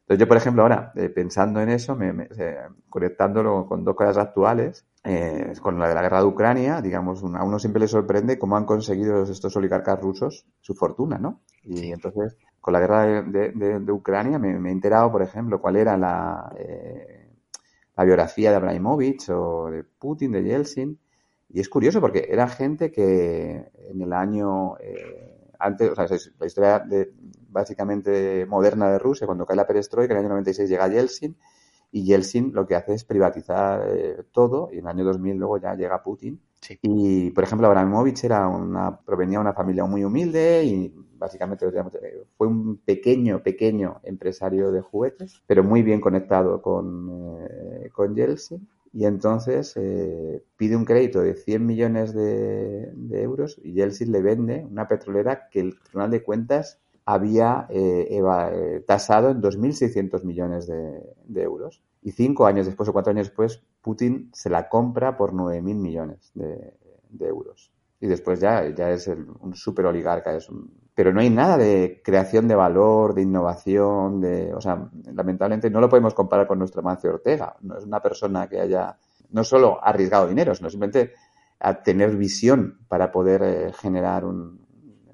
entonces 0.00 0.18
yo, 0.18 0.26
por 0.26 0.36
ejemplo, 0.36 0.62
ahora, 0.62 0.90
eh, 0.96 1.10
pensando 1.10 1.60
en 1.60 1.68
eso, 1.68 1.94
me, 1.94 2.26
eh, 2.36 2.56
conectándolo 2.90 3.66
con 3.68 3.84
dos 3.84 3.94
cosas 3.94 4.18
actuales, 4.18 4.84
eh, 5.04 5.52
con 5.62 5.78
la 5.78 5.86
de 5.86 5.94
la 5.94 6.02
guerra 6.02 6.18
de 6.18 6.26
Ucrania, 6.26 6.82
digamos, 6.82 7.22
a 7.22 7.44
uno 7.44 7.60
siempre 7.60 7.78
le 7.78 7.86
sorprende 7.86 8.36
cómo 8.36 8.56
han 8.56 8.64
conseguido 8.64 9.22
estos 9.22 9.54
oligarcas 9.54 10.00
rusos 10.00 10.44
su 10.60 10.74
fortuna, 10.74 11.18
¿no? 11.18 11.42
Y 11.62 11.92
entonces, 11.92 12.36
con 12.60 12.72
la 12.72 12.80
guerra 12.80 13.22
de, 13.22 13.52
de, 13.52 13.92
Ucrania 13.92 14.40
me, 14.40 14.50
he 14.50 14.72
enterado, 14.72 15.12
por 15.12 15.22
ejemplo, 15.22 15.60
cuál 15.60 15.76
era 15.76 15.96
la 15.96 16.52
la 17.96 18.04
biografía 18.04 18.50
de 18.50 18.56
Abramovich 18.56 19.28
o 19.30 19.70
de 19.70 19.84
Putin, 19.84 20.32
de 20.32 20.42
Yeltsin. 20.42 20.98
Y 21.48 21.60
es 21.60 21.68
curioso 21.68 22.00
porque 22.00 22.26
era 22.28 22.48
gente 22.48 22.90
que 22.90 23.70
en 23.90 24.02
el 24.02 24.12
año 24.12 24.76
eh, 24.78 25.34
antes, 25.58 25.90
o 25.90 25.94
sea, 25.94 26.06
la 26.38 26.46
historia 26.46 26.78
de, 26.80 27.12
básicamente 27.48 28.46
moderna 28.46 28.90
de 28.90 28.98
Rusia, 28.98 29.26
cuando 29.26 29.46
cae 29.46 29.56
la 29.56 29.66
perestroika, 29.66 30.12
en 30.12 30.18
el 30.18 30.24
año 30.26 30.30
96 30.30 30.68
llega 30.68 30.88
Yeltsin 30.88 31.36
y 31.92 32.04
Yeltsin 32.04 32.52
lo 32.52 32.66
que 32.66 32.74
hace 32.74 32.94
es 32.94 33.04
privatizar 33.04 33.88
eh, 33.88 34.24
todo 34.32 34.68
y 34.72 34.78
en 34.78 34.86
el 34.86 34.88
año 34.88 35.04
2000 35.04 35.36
luego 35.36 35.58
ya 35.58 35.74
llega 35.74 36.02
Putin. 36.02 36.40
Y, 36.82 37.30
por 37.30 37.44
ejemplo, 37.44 37.66
Abramovich 37.66 38.24
era 38.24 38.48
una, 38.48 38.98
provenía 38.98 39.38
de 39.38 39.42
una 39.42 39.52
familia 39.52 39.84
muy 39.84 40.04
humilde 40.04 40.64
y 40.64 40.94
básicamente 41.16 41.66
fue 42.36 42.46
un 42.46 42.78
pequeño, 42.78 43.42
pequeño 43.42 44.00
empresario 44.02 44.72
de 44.72 44.80
juguetes, 44.80 45.42
pero 45.46 45.62
muy 45.62 45.82
bien 45.82 46.00
conectado 46.00 46.62
con, 46.62 47.38
eh, 47.40 47.90
con 47.92 48.14
Yeltsin. 48.14 48.66
y 48.92 49.04
entonces 49.04 49.74
eh, 49.76 50.42
pide 50.56 50.76
un 50.76 50.84
crédito 50.84 51.20
de 51.20 51.34
100 51.34 51.66
millones 51.66 52.14
de, 52.14 52.92
euros 53.10 53.60
y 53.62 53.72
Yeltsin 53.72 54.12
le 54.12 54.22
vende 54.22 54.66
una 54.70 54.88
petrolera 54.88 55.48
que 55.50 55.60
el 55.60 55.78
Tribunal 55.82 56.10
de 56.10 56.22
Cuentas 56.22 56.80
había 57.06 57.66
eh, 57.68 58.08
eh, 58.10 58.84
tasado 58.86 59.30
en 59.30 59.42
2.600 59.42 60.24
millones 60.24 60.66
de, 60.66 61.42
euros. 61.42 61.82
Y 62.04 62.12
cinco 62.12 62.46
años 62.46 62.66
después 62.66 62.88
o 62.88 62.92
cuatro 62.92 63.10
años 63.10 63.26
después, 63.26 63.60
Putin 63.80 64.30
se 64.32 64.50
la 64.50 64.68
compra 64.68 65.16
por 65.16 65.32
9.000 65.32 65.62
millones 65.74 66.30
de, 66.34 66.74
euros. 67.18 67.72
Y 67.98 68.06
después 68.06 68.38
ya, 68.40 68.68
ya 68.68 68.90
es 68.90 69.08
un 69.08 69.54
super 69.54 69.86
oligarca. 69.86 70.36
Es 70.36 70.50
pero 70.94 71.12
no 71.12 71.20
hay 71.20 71.30
nada 71.30 71.56
de 71.56 72.00
creación 72.04 72.46
de 72.46 72.54
valor, 72.54 73.14
de 73.14 73.22
innovación, 73.22 74.20
de, 74.20 74.54
o 74.54 74.60
sea, 74.60 74.88
lamentablemente 75.12 75.68
no 75.68 75.80
lo 75.80 75.88
podemos 75.88 76.14
comparar 76.14 76.46
con 76.46 76.58
nuestro 76.58 76.82
Mancio 76.82 77.10
Ortega. 77.10 77.56
No 77.62 77.76
es 77.76 77.84
una 77.84 78.00
persona 78.00 78.48
que 78.48 78.60
haya 78.60 78.96
no 79.30 79.42
solo 79.42 79.82
arriesgado 79.82 80.28
dinero, 80.28 80.54
sino 80.54 80.70
simplemente 80.70 81.14
a 81.58 81.82
tener 81.82 82.14
visión 82.16 82.78
para 82.86 83.10
poder 83.10 83.42
eh, 83.42 83.72
generar 83.72 84.24
un, 84.24 84.64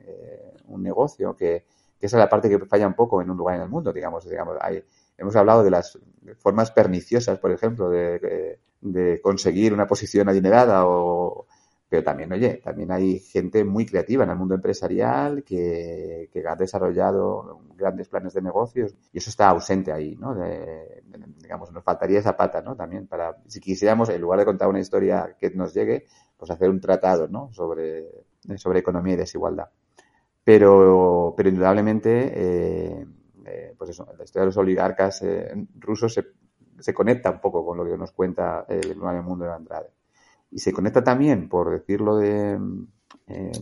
eh, 0.01 0.53
un 0.67 0.83
negocio 0.83 1.35
que, 1.35 1.65
que 1.99 2.07
esa 2.07 2.17
es 2.17 2.21
la 2.21 2.29
parte 2.29 2.51
que 2.51 2.59
falla 2.67 2.87
un 2.87 2.95
poco 2.95 3.23
en 3.23 3.31
un 3.31 3.37
lugar 3.37 3.57
en 3.57 3.63
el 3.63 3.69
mundo, 3.69 3.93
digamos. 3.93 4.29
digamos 4.29 4.57
hay, 4.61 4.83
hemos 5.21 5.37
hablado 5.37 5.63
de 5.63 5.71
las 5.71 5.99
formas 6.39 6.71
perniciosas, 6.71 7.39
por 7.39 7.53
ejemplo, 7.53 7.91
de, 7.91 8.59
conseguir 9.23 9.75
una 9.75 9.87
posición 9.87 10.29
adinerada 10.29 10.87
o, 10.87 11.47
pero 11.89 12.03
también, 12.03 12.33
oye, 12.33 12.61
también 12.65 12.91
hay 12.91 13.19
gente 13.19 13.65
muy 13.65 13.85
creativa 13.85 14.25
en 14.25 14.31
el 14.31 14.37
mundo 14.37 14.55
empresarial 14.55 15.45
que, 15.45 16.31
que 16.33 16.43
ha 16.49 16.57
desarrollado 16.57 17.61
grandes 17.77 18.09
planes 18.09 18.33
de 18.33 18.41
negocios 18.41 18.95
y 19.13 19.19
eso 19.19 19.29
está 19.29 19.49
ausente 19.49 19.93
ahí, 19.93 20.17
¿no? 20.17 20.35
digamos, 21.39 21.71
nos 21.73 21.85
faltaría 21.85 22.21
esa 22.21 22.37
pata, 22.37 22.63
¿no? 22.63 22.77
También 22.77 23.07
para, 23.07 23.37
si 23.47 23.61
quisiéramos, 23.61 24.09
en 24.09 24.21
lugar 24.21 24.39
de 24.39 24.45
contar 24.47 24.69
una 24.69 24.81
historia 24.81 25.37
que 25.39 25.51
nos 25.51 25.75
llegue, 25.75 26.07
pues 26.37 26.51
hacer 26.51 26.71
un 26.71 26.81
tratado, 26.81 27.29
¿no? 27.29 27.53
Sobre, 27.53 28.07
sobre 28.57 28.79
economía 28.79 29.15
y 29.15 29.19
desigualdad. 29.19 29.69
Pero, 30.45 31.35
pero 31.37 31.49
indudablemente, 31.49 32.33
eh, 32.35 33.07
eh, 33.51 33.75
pues 33.77 33.91
eso, 33.91 34.07
la 34.17 34.25
historia 34.25 34.43
de 34.43 34.47
los 34.47 34.57
oligarcas 34.57 35.23
eh, 35.23 35.53
rusos 35.79 36.15
se, 36.15 36.25
se, 36.79 36.95
conecta 36.95 37.31
un 37.31 37.41
poco 37.41 37.65
con 37.65 37.77
lo 37.79 37.85
que 37.85 37.97
nos 37.97 38.13
cuenta 38.13 38.65
el 38.69 38.99
nuevo 38.99 39.23
mundo 39.23 39.45
de 39.45 39.53
Andrade. 39.53 39.91
Y 40.51 40.59
se 40.59 40.73
conecta 40.73 41.03
también, 41.05 41.49
por 41.49 41.71
decirlo 41.71 42.17
de, 42.17 42.59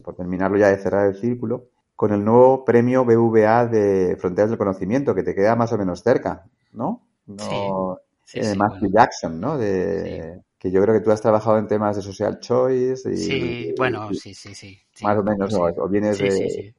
por 0.03 0.15
terminarlo 0.15 0.57
ya 0.59 0.69
de 0.69 0.79
cerrar 0.79 1.07
el 1.07 1.17
círculo, 1.17 1.69
con 1.95 2.13
el 2.13 2.25
nuevo 2.25 2.65
premio 2.65 3.05
BVA 3.05 3.67
de 3.67 4.17
Fronteras 4.19 4.51
del 4.51 4.59
Conocimiento, 4.59 5.15
que 5.15 5.23
te 5.23 5.35
queda 5.35 5.57
más 5.57 5.73
o 5.73 5.79
menos 5.79 6.03
cerca, 6.03 6.47
¿no? 6.73 7.07
no 7.27 7.99
sí, 8.25 8.41
Matthew 8.57 8.91
Jackson, 8.93 9.41
¿no? 9.41 9.59
De, 9.59 10.41
Que 10.59 10.71
yo 10.71 10.83
creo 10.83 10.95
que 10.95 11.01
tú 11.01 11.11
has 11.11 11.21
trabajado 11.21 11.59
en 11.59 11.67
temas 11.67 11.97
de 11.97 12.03
social 12.03 12.41
choice. 12.41 13.11
Y, 13.11 13.17
sí, 13.17 13.75
bueno, 13.77 14.13
sí, 14.15 14.35
sí, 14.35 14.55
sí. 14.55 14.79
Más 15.03 15.19
o 15.19 15.23
menos, 15.23 15.55
o 15.55 15.89
vienes 15.89 16.19
de, 16.19 16.75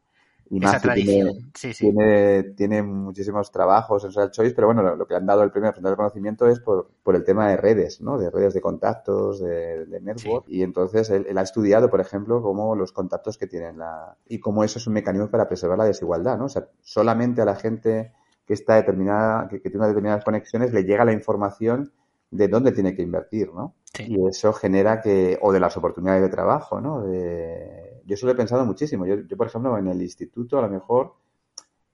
y 0.51 0.59
más 0.59 0.81
tiene, 0.81 1.51
tiene, 1.77 2.43
tiene, 2.55 2.81
muchísimos 2.81 3.51
trabajos 3.51 4.03
en 4.03 4.11
Social 4.11 4.31
Choice, 4.31 4.55
pero 4.55 4.67
bueno, 4.67 4.95
lo, 4.95 5.07
que 5.07 5.13
han 5.13 5.25
dado 5.25 5.43
el 5.43 5.51
premio 5.51 5.71
de 5.71 5.95
conocimiento 5.95 6.47
es 6.47 6.59
por, 6.59 6.89
por, 7.03 7.15
el 7.15 7.23
tema 7.23 7.49
de 7.49 7.57
redes, 7.57 8.01
¿no? 8.01 8.17
De 8.17 8.31
redes 8.31 8.55
de 8.55 8.61
contactos, 8.61 9.39
de, 9.39 9.85
network. 10.01 10.45
Y 10.47 10.63
entonces 10.63 11.11
él, 11.11 11.37
ha 11.37 11.41
estudiado, 11.41 11.89
por 11.89 12.01
ejemplo, 12.01 12.41
cómo 12.41 12.75
los 12.75 12.91
contactos 12.91 13.37
que 13.37 13.45
tienen 13.45 13.77
la, 13.77 14.17
y 14.27 14.39
cómo 14.39 14.63
eso 14.63 14.79
es 14.79 14.87
un 14.87 14.93
mecanismo 14.93 15.29
para 15.29 15.47
preservar 15.47 15.77
la 15.77 15.85
desigualdad, 15.85 16.37
¿no? 16.37 16.45
O 16.45 16.49
sea, 16.49 16.67
solamente 16.81 17.41
a 17.41 17.45
la 17.45 17.55
gente 17.55 18.13
que 18.47 18.53
está 18.53 18.75
determinada, 18.75 19.47
que, 19.47 19.61
que 19.61 19.69
tiene 19.69 19.79
unas 19.79 19.89
determinadas 19.89 20.25
conexiones, 20.25 20.73
le 20.73 20.83
llega 20.83 21.05
la 21.05 21.13
información 21.13 21.91
de 22.31 22.47
dónde 22.47 22.71
tiene 22.71 22.95
que 22.95 23.01
invertir, 23.01 23.53
¿no? 23.53 23.75
Y 23.99 24.27
eso 24.27 24.53
genera 24.53 25.01
que, 25.01 25.37
o 25.41 25.51
de 25.51 25.59
las 25.59 25.75
oportunidades 25.77 26.21
de 26.21 26.29
trabajo, 26.29 26.79
¿no? 26.79 27.01
De, 27.01 27.98
yo 28.09 28.15
eso 28.15 28.25
lo 28.25 28.31
he 28.33 28.35
pensado 28.35 28.65
muchísimo. 28.65 29.05
Yo, 29.05 29.15
yo, 29.21 29.37
por 29.37 29.47
ejemplo, 29.47 29.77
en 29.77 29.87
el 29.87 30.01
instituto, 30.01 30.57
a 30.57 30.63
lo 30.63 30.69
mejor, 30.69 31.13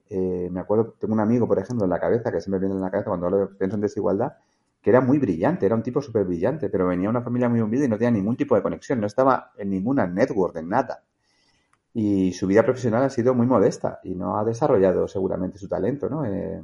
eh, 0.08 0.48
me 0.50 0.60
acuerdo, 0.60 0.94
tengo 0.98 1.14
un 1.14 1.20
amigo, 1.20 1.46
por 1.46 1.58
ejemplo, 1.58 1.84
en 1.84 1.90
la 1.90 2.00
cabeza, 2.00 2.32
que 2.32 2.40
siempre 2.40 2.60
viene 2.60 2.74
en 2.74 2.80
la 2.80 2.90
cabeza 2.90 3.10
cuando 3.10 3.26
hablo, 3.26 3.50
pienso 3.58 3.76
en 3.76 3.82
desigualdad, 3.82 4.32
que 4.80 4.90
era 4.90 5.00
muy 5.02 5.18
brillante, 5.18 5.66
era 5.66 5.74
un 5.74 5.82
tipo 5.82 6.00
súper 6.00 6.24
brillante, 6.24 6.70
pero 6.70 6.86
venía 6.86 7.04
de 7.04 7.10
una 7.10 7.22
familia 7.22 7.48
muy 7.48 7.60
humilde 7.60 7.86
y 7.86 7.88
no 7.88 7.98
tenía 7.98 8.12
ningún 8.12 8.36
tipo 8.36 8.54
de 8.54 8.62
conexión, 8.62 9.00
no 9.00 9.06
estaba 9.06 9.52
en 9.58 9.70
ninguna 9.70 10.06
network, 10.06 10.56
en 10.56 10.68
nada. 10.70 11.02
Y 11.92 12.32
su 12.32 12.46
vida 12.46 12.62
profesional 12.62 13.02
ha 13.04 13.10
sido 13.10 13.34
muy 13.34 13.46
modesta 13.46 14.00
y 14.04 14.14
no 14.14 14.38
ha 14.38 14.44
desarrollado 14.44 15.08
seguramente 15.08 15.58
su 15.58 15.68
talento, 15.68 16.08
¿no? 16.08 16.24
Eh, 16.24 16.62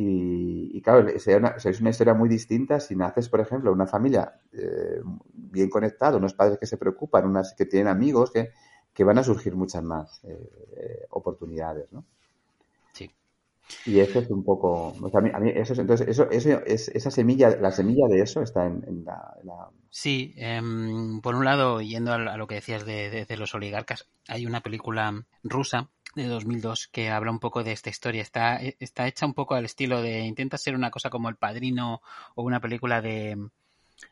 y, 0.00 0.80
claro, 0.80 1.08
es 1.08 1.26
una, 1.26 1.56
una, 1.80 1.90
historia 1.90 2.14
muy 2.14 2.28
distinta 2.28 2.78
si 2.78 2.94
naces, 2.94 3.28
por 3.28 3.40
ejemplo, 3.40 3.72
una 3.72 3.88
familia 3.88 4.32
eh, 4.52 5.00
bien 5.32 5.68
conectada, 5.68 6.18
unos 6.18 6.34
padres 6.34 6.56
que 6.60 6.66
se 6.66 6.76
preocupan, 6.76 7.26
unas 7.26 7.52
que 7.54 7.66
tienen 7.66 7.88
amigos, 7.88 8.30
que, 8.30 8.52
que 8.94 9.02
van 9.02 9.18
a 9.18 9.24
surgir 9.24 9.56
muchas 9.56 9.82
más 9.82 10.22
eh, 10.22 11.06
oportunidades, 11.10 11.92
¿no? 11.92 12.04
Sí. 12.92 13.10
Y 13.86 13.98
eso 13.98 14.20
es 14.20 14.30
un 14.30 14.44
poco, 14.44 14.94
a 15.12 15.20
mí, 15.20 15.30
a 15.34 15.40
mí 15.40 15.50
eso, 15.52 15.74
entonces, 15.80 16.06
eso, 16.06 16.30
eso 16.30 16.62
es, 16.64 16.88
esa 16.90 17.10
semilla, 17.10 17.56
la 17.56 17.72
semilla 17.72 18.06
de 18.06 18.20
eso 18.20 18.40
está 18.40 18.66
en, 18.66 19.04
la, 19.04 19.68
Sí, 19.90 20.32
em, 20.36 21.20
por 21.22 21.34
un 21.34 21.44
lado, 21.44 21.80
yendo 21.80 22.12
a, 22.12 22.36
lo 22.36 22.46
que 22.46 22.54
decías 22.54 22.86
de, 22.86 23.26
de 23.28 23.36
los 23.36 23.52
oligarcas, 23.52 24.06
hay 24.28 24.46
una 24.46 24.60
película 24.60 25.26
rusa 25.42 25.88
de 26.18 26.28
2002 26.28 26.88
que 26.88 27.10
habla 27.10 27.30
un 27.30 27.38
poco 27.38 27.64
de 27.64 27.72
esta 27.72 27.90
historia. 27.90 28.22
Está, 28.22 28.56
está 28.56 29.06
hecha 29.06 29.26
un 29.26 29.34
poco 29.34 29.54
al 29.54 29.64
estilo 29.64 30.02
de, 30.02 30.20
intenta 30.20 30.58
ser 30.58 30.74
una 30.74 30.90
cosa 30.90 31.10
como 31.10 31.28
El 31.28 31.36
Padrino 31.36 32.02
o 32.34 32.42
una 32.42 32.60
película 32.60 33.00
de, 33.00 33.36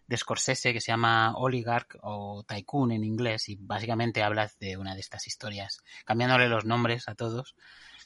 de 0.07 0.17
Scorsese 0.17 0.73
que 0.73 0.81
se 0.81 0.93
llama 0.93 1.35
Oligarch 1.37 1.99
o 2.03 2.45
Tycoon 2.47 2.93
en 2.93 3.05
inglés 3.05 3.49
y 3.49 3.57
básicamente 3.57 4.23
habla 4.23 4.51
de 4.61 4.77
una 4.77 4.95
de 4.95 5.01
estas 5.01 5.27
historias, 5.27 5.83
cambiándole 6.05 6.49
los 6.49 6.65
nombres 6.65 7.09
a 7.09 7.15
todos. 7.15 7.55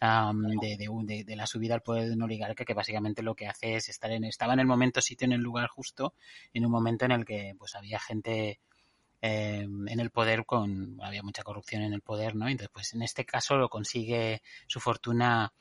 de, 0.00 0.76
de, 0.78 1.24
de, 1.24 1.36
la 1.36 1.46
subida 1.46 1.74
al 1.74 1.82
poder 1.82 2.08
de 2.08 2.14
un 2.14 2.22
oligarca 2.22 2.64
que 2.64 2.72
básicamente 2.72 3.22
lo 3.22 3.34
que 3.34 3.46
hace 3.46 3.76
es 3.76 3.90
estar 3.90 4.10
en 4.10 4.24
estaba 4.24 4.54
en 4.54 4.60
el 4.60 4.66
momento 4.66 5.02
sitio 5.02 5.26
en 5.26 5.32
el 5.32 5.42
lugar 5.42 5.68
justo 5.68 6.14
en 6.54 6.64
un 6.64 6.72
momento 6.72 7.04
en 7.04 7.12
el 7.12 7.26
que 7.26 7.54
pues 7.58 7.74
había 7.74 8.00
gente 8.00 8.60
eh, 9.22 9.66
en 9.86 10.00
el 10.00 10.10
poder 10.10 10.44
con 10.46 10.98
había 11.02 11.22
mucha 11.22 11.42
corrupción 11.42 11.82
en 11.82 11.92
el 11.92 12.00
poder 12.00 12.34
no 12.34 12.48
entonces 12.48 12.70
pues 12.72 12.94
en 12.94 13.02
este 13.02 13.24
caso 13.24 13.56
lo 13.56 13.68
consigue 13.68 14.42
su 14.66 14.80
fortuna 14.80 15.52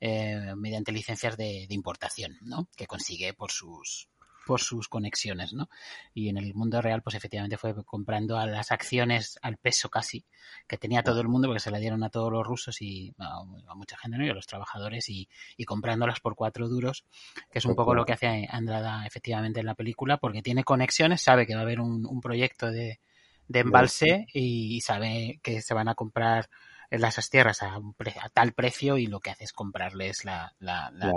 eh, 0.00 0.54
mediante 0.56 0.92
licencias 0.92 1.36
de, 1.36 1.66
importación 1.70 2.36
no 2.42 2.68
que 2.76 2.86
consigue 2.86 3.34
por 3.34 3.50
sus 3.50 4.08
por 4.48 4.62
sus 4.62 4.88
conexiones, 4.88 5.52
¿no? 5.52 5.68
Y 6.14 6.30
en 6.30 6.38
el 6.38 6.54
mundo 6.54 6.80
real, 6.80 7.02
pues 7.02 7.14
efectivamente 7.14 7.58
fue 7.58 7.84
comprando 7.84 8.38
a 8.38 8.46
las 8.46 8.72
acciones 8.72 9.38
al 9.42 9.58
peso 9.58 9.90
casi 9.90 10.24
que 10.66 10.78
tenía 10.78 11.02
todo 11.02 11.20
el 11.20 11.28
mundo, 11.28 11.48
porque 11.48 11.60
se 11.60 11.70
la 11.70 11.76
dieron 11.76 12.02
a 12.02 12.08
todos 12.08 12.32
los 12.32 12.46
rusos 12.46 12.80
y 12.80 13.14
a, 13.18 13.44
mucha 13.74 13.98
gente, 13.98 14.16
¿no? 14.16 14.24
Y 14.24 14.30
a 14.30 14.32
los 14.32 14.46
trabajadores 14.46 15.10
y, 15.10 15.28
y, 15.58 15.66
comprándolas 15.66 16.20
por 16.20 16.34
cuatro 16.34 16.66
duros, 16.66 17.04
que 17.50 17.58
es 17.58 17.66
un 17.66 17.74
poco 17.74 17.94
lo 17.94 18.06
que 18.06 18.14
hace 18.14 18.48
Andrada 18.50 19.06
efectivamente 19.06 19.60
en 19.60 19.66
la 19.66 19.74
película, 19.74 20.16
porque 20.16 20.40
tiene 20.40 20.64
conexiones, 20.64 21.20
sabe 21.20 21.46
que 21.46 21.54
va 21.54 21.60
a 21.60 21.64
haber 21.64 21.80
un, 21.80 22.06
un 22.06 22.22
proyecto 22.22 22.70
de, 22.70 23.00
de 23.48 23.58
embalse 23.60 24.28
y 24.32 24.80
sabe 24.80 25.40
que 25.42 25.60
se 25.60 25.74
van 25.74 25.88
a 25.88 25.94
comprar 25.94 26.48
las 26.90 27.28
tierras 27.28 27.62
a, 27.62 27.74
a, 27.76 28.28
tal 28.30 28.52
precio 28.52 28.96
y 28.96 29.08
lo 29.08 29.20
que 29.20 29.28
hace 29.30 29.44
es 29.44 29.52
comprarles 29.52 30.24
la, 30.24 30.54
la, 30.58 30.90
la 30.94 31.12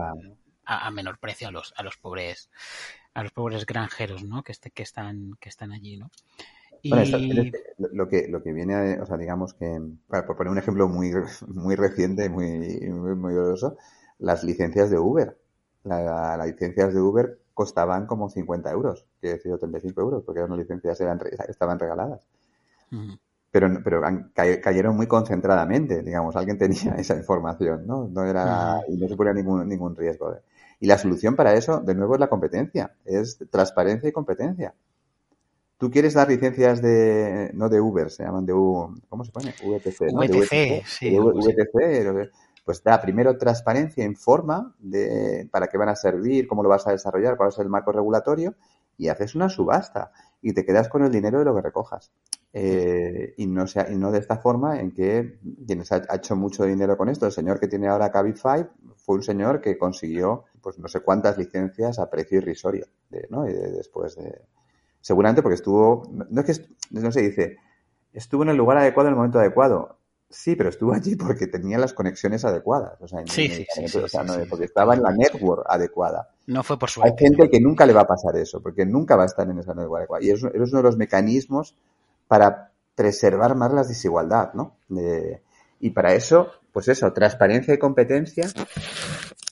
a, 0.66 0.88
a, 0.88 0.92
menor 0.92 1.18
precio 1.18 1.48
a 1.48 1.52
los 1.52 1.74
a 1.78 1.84
los 1.84 1.98
pobres 1.98 2.50
a 3.14 3.24
los 3.24 3.32
pobres 3.32 3.66
granjeros, 3.66 4.24
¿no? 4.24 4.44
Que, 4.44 4.52
este, 4.52 4.72
que 4.72 4.84
están 4.84 5.34
que 5.40 5.50
están 5.50 5.72
allí, 5.72 5.98
¿no? 5.98 6.10
Y... 6.82 6.90
Bueno, 6.90 7.52
lo 7.78 8.08
que 8.08 8.28
lo 8.28 8.42
que 8.42 8.54
viene, 8.54 9.00
o 9.00 9.06
sea, 9.06 9.18
digamos 9.18 9.54
que 9.54 9.80
para, 10.08 10.26
por 10.26 10.36
poner 10.38 10.52
un 10.52 10.58
ejemplo 10.58 10.88
muy 10.88 11.12
muy 11.48 11.76
reciente, 11.76 12.30
muy 12.30 12.50
muy, 12.90 13.16
muy 13.16 13.34
doloroso, 13.34 13.78
las 14.20 14.44
licencias 14.44 14.90
de 14.90 14.98
Uber. 15.00 15.38
La, 15.84 16.38
las 16.38 16.48
licencias 16.48 16.94
de 16.94 17.02
Uber 17.02 17.40
costaban 17.54 18.06
como 18.08 18.30
50 18.30 18.72
euros, 18.72 19.06
quiero 19.20 19.38
decir 19.38 19.58
35 19.58 20.02
euros, 20.02 20.24
porque 20.24 20.42
las 20.42 20.50
licencias 20.52 21.00
eran, 21.02 21.20
estaban 21.48 21.80
regaladas. 21.80 22.28
Uh 22.92 23.18
Pero, 23.52 23.68
pero 23.84 24.02
cayeron 24.34 24.96
muy 24.96 25.08
concentradamente, 25.08 26.04
digamos, 26.04 26.36
alguien 26.38 26.58
tenía 26.58 26.96
esa 26.98 27.16
información, 27.18 27.86
¿no? 27.86 28.08
No 28.08 28.24
era, 28.26 28.80
uh 28.80 28.84
y 28.88 28.98
no 28.98 29.08
suponía 29.10 29.34
ningún, 29.34 29.68
ningún 29.68 29.96
riesgo. 29.96 30.36
Y 30.82 30.88
la 30.88 30.98
solución 30.98 31.36
para 31.36 31.54
eso, 31.54 31.80
de 31.80 31.94
nuevo, 31.94 32.16
es 32.16 32.20
la 32.20 32.28
competencia, 32.28 32.96
es 33.06 33.38
transparencia 33.52 34.10
y 34.10 34.12
competencia. 34.12 34.74
Tú 35.78 35.92
quieres 35.92 36.16
dar 36.16 36.28
licencias 36.28 36.82
de, 36.82 37.52
no 37.54 37.70
de 37.70 37.80
Uber, 37.80 38.10
se 38.10 38.24
llaman 38.24 38.48
de 38.48 38.54
U, 38.54 39.00
¿cómo 39.08 39.24
se 39.24 39.32
pone? 39.32 39.52
VTC, 39.52 40.12
¿no? 40.12 40.22
VTC, 40.22 40.82
VTC 40.82 40.86
sí. 40.88 41.18
VTC, 41.20 42.32
pues 42.66 42.84
da 42.84 43.00
primero 43.00 43.38
transparencia, 43.38 44.04
informa 44.04 44.76
de 44.80 45.48
para 45.52 45.68
qué 45.68 45.78
van 45.78 45.90
a 45.90 45.96
servir, 45.96 46.48
cómo 46.48 46.64
lo 46.64 46.70
vas 46.70 46.88
a 46.88 46.92
desarrollar, 46.92 47.38
cuál 47.38 47.50
es 47.50 47.60
el 47.60 47.70
marco 47.70 47.92
regulatorio 47.92 48.56
y 48.98 49.10
haces 49.10 49.36
una 49.36 49.50
subasta 49.50 50.12
y 50.42 50.54
te 50.54 50.66
quedas 50.66 50.90
con 50.90 51.04
el 51.04 51.12
dinero 51.12 51.38
de 51.40 51.46
lo 51.46 51.56
que 51.56 51.62
recojas. 51.62 52.12
Eh, 52.54 53.36
y, 53.38 53.46
no 53.46 53.68
sea, 53.68 53.88
y 53.92 53.96
no 53.96 54.12
de 54.12 54.20
esta 54.20 54.38
forma 54.38 54.80
en 54.80 54.92
que 54.92 55.40
quienes 55.68 55.92
ha, 55.92 56.02
ha, 56.10 56.16
hecho 56.16 56.36
mucho 56.36 56.66
dinero 56.66 56.98
con 56.98 57.08
esto, 57.08 57.28
el 57.28 57.32
señor 57.32 57.60
que 57.60 57.68
tiene 57.68 57.88
ahora 57.88 58.12
Cabify 58.12 58.68
fue 58.98 59.16
un 59.16 59.24
señor 59.24 59.62
que 59.62 59.78
consiguió 59.78 60.46
pues 60.62 60.80
no 60.80 60.88
sé 60.88 61.02
cuántas 61.02 61.38
licencias 61.38 62.00
a 62.00 62.10
precio 62.10 62.38
irrisorio, 62.38 62.88
¿no? 63.30 63.48
Y 63.48 63.54
después 63.54 64.16
de... 64.16 64.42
Seguramente 65.00 65.42
porque 65.42 65.56
estuvo, 65.56 66.04
no 66.12 66.42
es 66.42 66.60
que, 66.60 66.66
no 66.92 67.12
se 67.12 67.22
dice, 67.22 67.58
estuvo 68.14 68.44
en 68.44 68.50
el 68.50 68.58
lugar 68.58 68.78
adecuado 68.78 69.08
en 69.08 69.14
el 69.14 69.18
momento 69.18 69.40
adecuado. 69.40 69.98
Sí, 70.30 70.56
pero 70.56 70.70
estuvo 70.70 70.94
allí 70.94 71.16
porque 71.16 71.48
tenía 71.48 71.78
las 71.78 71.94
conexiones 71.94 72.46
adecuadas. 72.46 73.02
O 73.02 73.08
sea, 73.08 73.22
sí, 73.26 73.50
sí, 73.50 73.66
sí, 73.74 74.00
porque 74.50 74.66
estaba 74.66 74.94
en 74.94 75.02
la 75.02 75.12
network 75.12 75.66
adecuada. 75.68 76.30
No 76.48 76.64
fue 76.64 76.78
por 76.80 76.90
suerte. 76.90 77.12
Hay 77.12 77.28
gente 77.28 77.50
que 77.50 77.60
nunca 77.60 77.86
le 77.86 77.94
va 77.94 78.02
a 78.02 78.08
pasar 78.08 78.38
eso, 78.38 78.62
porque 78.62 78.86
nunca 78.86 79.16
va 79.16 79.24
a 79.24 79.26
estar 79.26 79.50
en 79.50 79.60
esa 79.60 79.74
network 79.74 80.00
adecuada. 80.00 80.24
Y 80.24 80.30
es, 80.30 80.44
es 80.44 80.72
uno 80.72 80.78
de 80.78 80.84
los 80.84 80.98
mecanismos 80.98 81.76
para 82.28 82.72
preservar 82.96 83.56
más 83.56 83.74
la 83.74 83.84
desigualdad, 83.84 84.54
¿no? 84.54 84.78
y 85.80 85.90
para 85.90 86.14
eso, 86.14 86.52
pues 86.72 86.88
eso, 86.88 87.12
transparencia 87.12 87.74
y 87.74 87.80
competencia. 87.80 88.48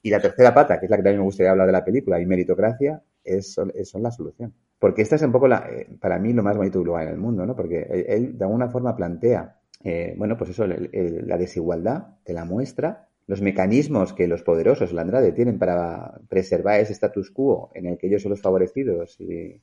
Y 0.01 0.09
la 0.09 0.19
tercera 0.19 0.53
pata, 0.53 0.79
que 0.79 0.85
es 0.85 0.89
la 0.89 0.97
que 0.97 1.03
también 1.03 1.19
me 1.19 1.25
gustaría 1.25 1.51
hablar 1.51 1.67
de 1.67 1.73
la 1.73 1.85
película, 1.85 2.19
y 2.21 2.25
meritocracia, 2.25 3.01
es, 3.23 3.53
son 3.53 4.03
la 4.03 4.11
solución. 4.11 4.53
Porque 4.79 5.01
esta 5.01 5.15
es 5.15 5.21
un 5.21 5.31
poco, 5.31 5.47
la, 5.47 5.67
eh, 5.69 5.87
para 5.99 6.19
mí, 6.19 6.31
lo 6.33 6.43
más 6.43 6.55
bonito 6.55 6.83
lugar 6.83 7.03
en 7.03 7.13
el 7.13 7.17
mundo, 7.17 7.45
¿no? 7.45 7.55
Porque 7.55 8.05
él, 8.07 8.37
de 8.37 8.45
alguna 8.45 8.69
forma 8.69 8.95
plantea, 8.95 9.57
eh, 9.83 10.13
bueno, 10.17 10.37
pues 10.37 10.51
eso, 10.51 10.65
la 10.67 11.37
desigualdad, 11.37 12.17
te 12.23 12.33
la 12.33 12.45
muestra, 12.45 13.09
los 13.27 13.41
mecanismos 13.41 14.13
que 14.13 14.27
los 14.27 14.41
poderosos, 14.41 14.91
la 14.91 15.03
Andrade, 15.03 15.31
tienen 15.33 15.59
para 15.59 16.19
preservar 16.29 16.79
ese 16.79 16.93
status 16.93 17.29
quo 17.29 17.69
en 17.75 17.85
el 17.85 17.97
que 17.97 18.07
ellos 18.07 18.23
son 18.23 18.31
los 18.31 18.41
favorecidos 18.41 19.19
y 19.21 19.61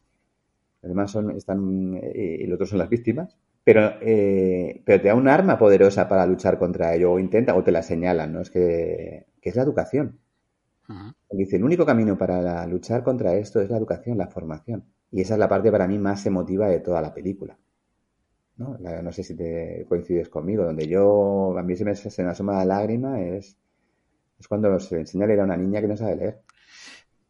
además 0.82 1.10
son, 1.10 1.32
están, 1.32 1.98
eh, 2.00 2.38
y 2.40 2.46
los 2.46 2.54
otros 2.54 2.70
son 2.70 2.78
las 2.78 2.88
víctimas, 2.88 3.36
pero, 3.64 3.94
eh, 4.00 4.82
pero 4.84 5.00
te 5.02 5.08
da 5.08 5.16
un 5.16 5.26
arma 5.26 5.58
poderosa 5.58 6.08
para 6.08 6.26
luchar 6.26 6.58
contra 6.58 6.94
ello, 6.94 7.12
o 7.12 7.18
intenta, 7.18 7.56
o 7.56 7.64
te 7.64 7.72
la 7.72 7.82
señalan, 7.82 8.32
¿no? 8.32 8.40
Es 8.40 8.50
que, 8.50 9.26
es 9.42 9.56
la 9.56 9.62
educación. 9.62 10.20
Dice, 11.30 11.56
el 11.56 11.64
único 11.64 11.84
camino 11.84 12.16
para 12.16 12.66
luchar 12.66 13.02
contra 13.02 13.34
esto 13.34 13.60
es 13.60 13.70
la 13.70 13.76
educación, 13.76 14.18
la 14.18 14.28
formación. 14.28 14.84
Y 15.10 15.20
esa 15.20 15.34
es 15.34 15.40
la 15.40 15.48
parte 15.48 15.70
para 15.70 15.86
mí 15.86 15.98
más 15.98 16.24
emotiva 16.26 16.68
de 16.68 16.80
toda 16.80 17.00
la 17.00 17.12
película. 17.12 17.58
¿no? 18.56 18.78
no 18.78 19.12
sé 19.12 19.22
si 19.22 19.36
te 19.36 19.84
coincides 19.88 20.28
conmigo, 20.28 20.64
donde 20.64 20.88
yo, 20.88 21.56
a 21.58 21.62
mí 21.62 21.76
se 21.76 21.84
me, 21.84 21.94
se 21.94 22.22
me 22.22 22.30
asoma 22.30 22.54
la 22.54 22.64
lágrima, 22.64 23.20
es, 23.20 23.56
es 24.38 24.48
cuando 24.48 24.78
se 24.80 24.94
le 24.94 25.00
enseña 25.02 25.24
a 25.24 25.28
leer 25.28 25.40
a 25.40 25.44
una 25.44 25.56
niña 25.56 25.80
que 25.80 25.88
no 25.88 25.96
sabe 25.96 26.16
leer. 26.16 26.42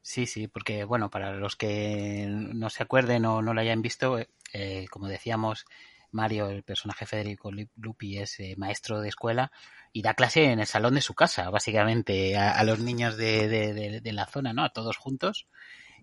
Sí, 0.02 0.26
sí, 0.26 0.46
porque 0.46 0.84
bueno, 0.84 1.10
para 1.10 1.32
los 1.32 1.56
que 1.56 2.26
no 2.28 2.70
se 2.70 2.82
acuerden 2.84 3.24
o 3.24 3.42
no 3.42 3.54
lo 3.54 3.60
hayan 3.60 3.82
visto, 3.82 4.18
eh, 4.52 4.86
como 4.88 5.08
decíamos, 5.08 5.64
Mario, 6.12 6.48
el 6.48 6.62
personaje 6.62 7.06
Federico 7.06 7.50
Lupi, 7.76 8.18
es 8.18 8.38
eh, 8.38 8.54
maestro 8.56 9.00
de 9.00 9.08
escuela 9.08 9.50
y 9.96 10.02
da 10.02 10.12
clase 10.12 10.52
en 10.52 10.60
el 10.60 10.66
salón 10.66 10.94
de 10.94 11.00
su 11.00 11.14
casa, 11.14 11.48
básicamente, 11.48 12.36
a, 12.36 12.62
los 12.64 12.80
niños 12.80 13.16
de, 13.16 14.02
la 14.12 14.26
zona, 14.26 14.52
¿no? 14.52 14.62
A 14.62 14.68
todos 14.68 14.98
juntos. 14.98 15.46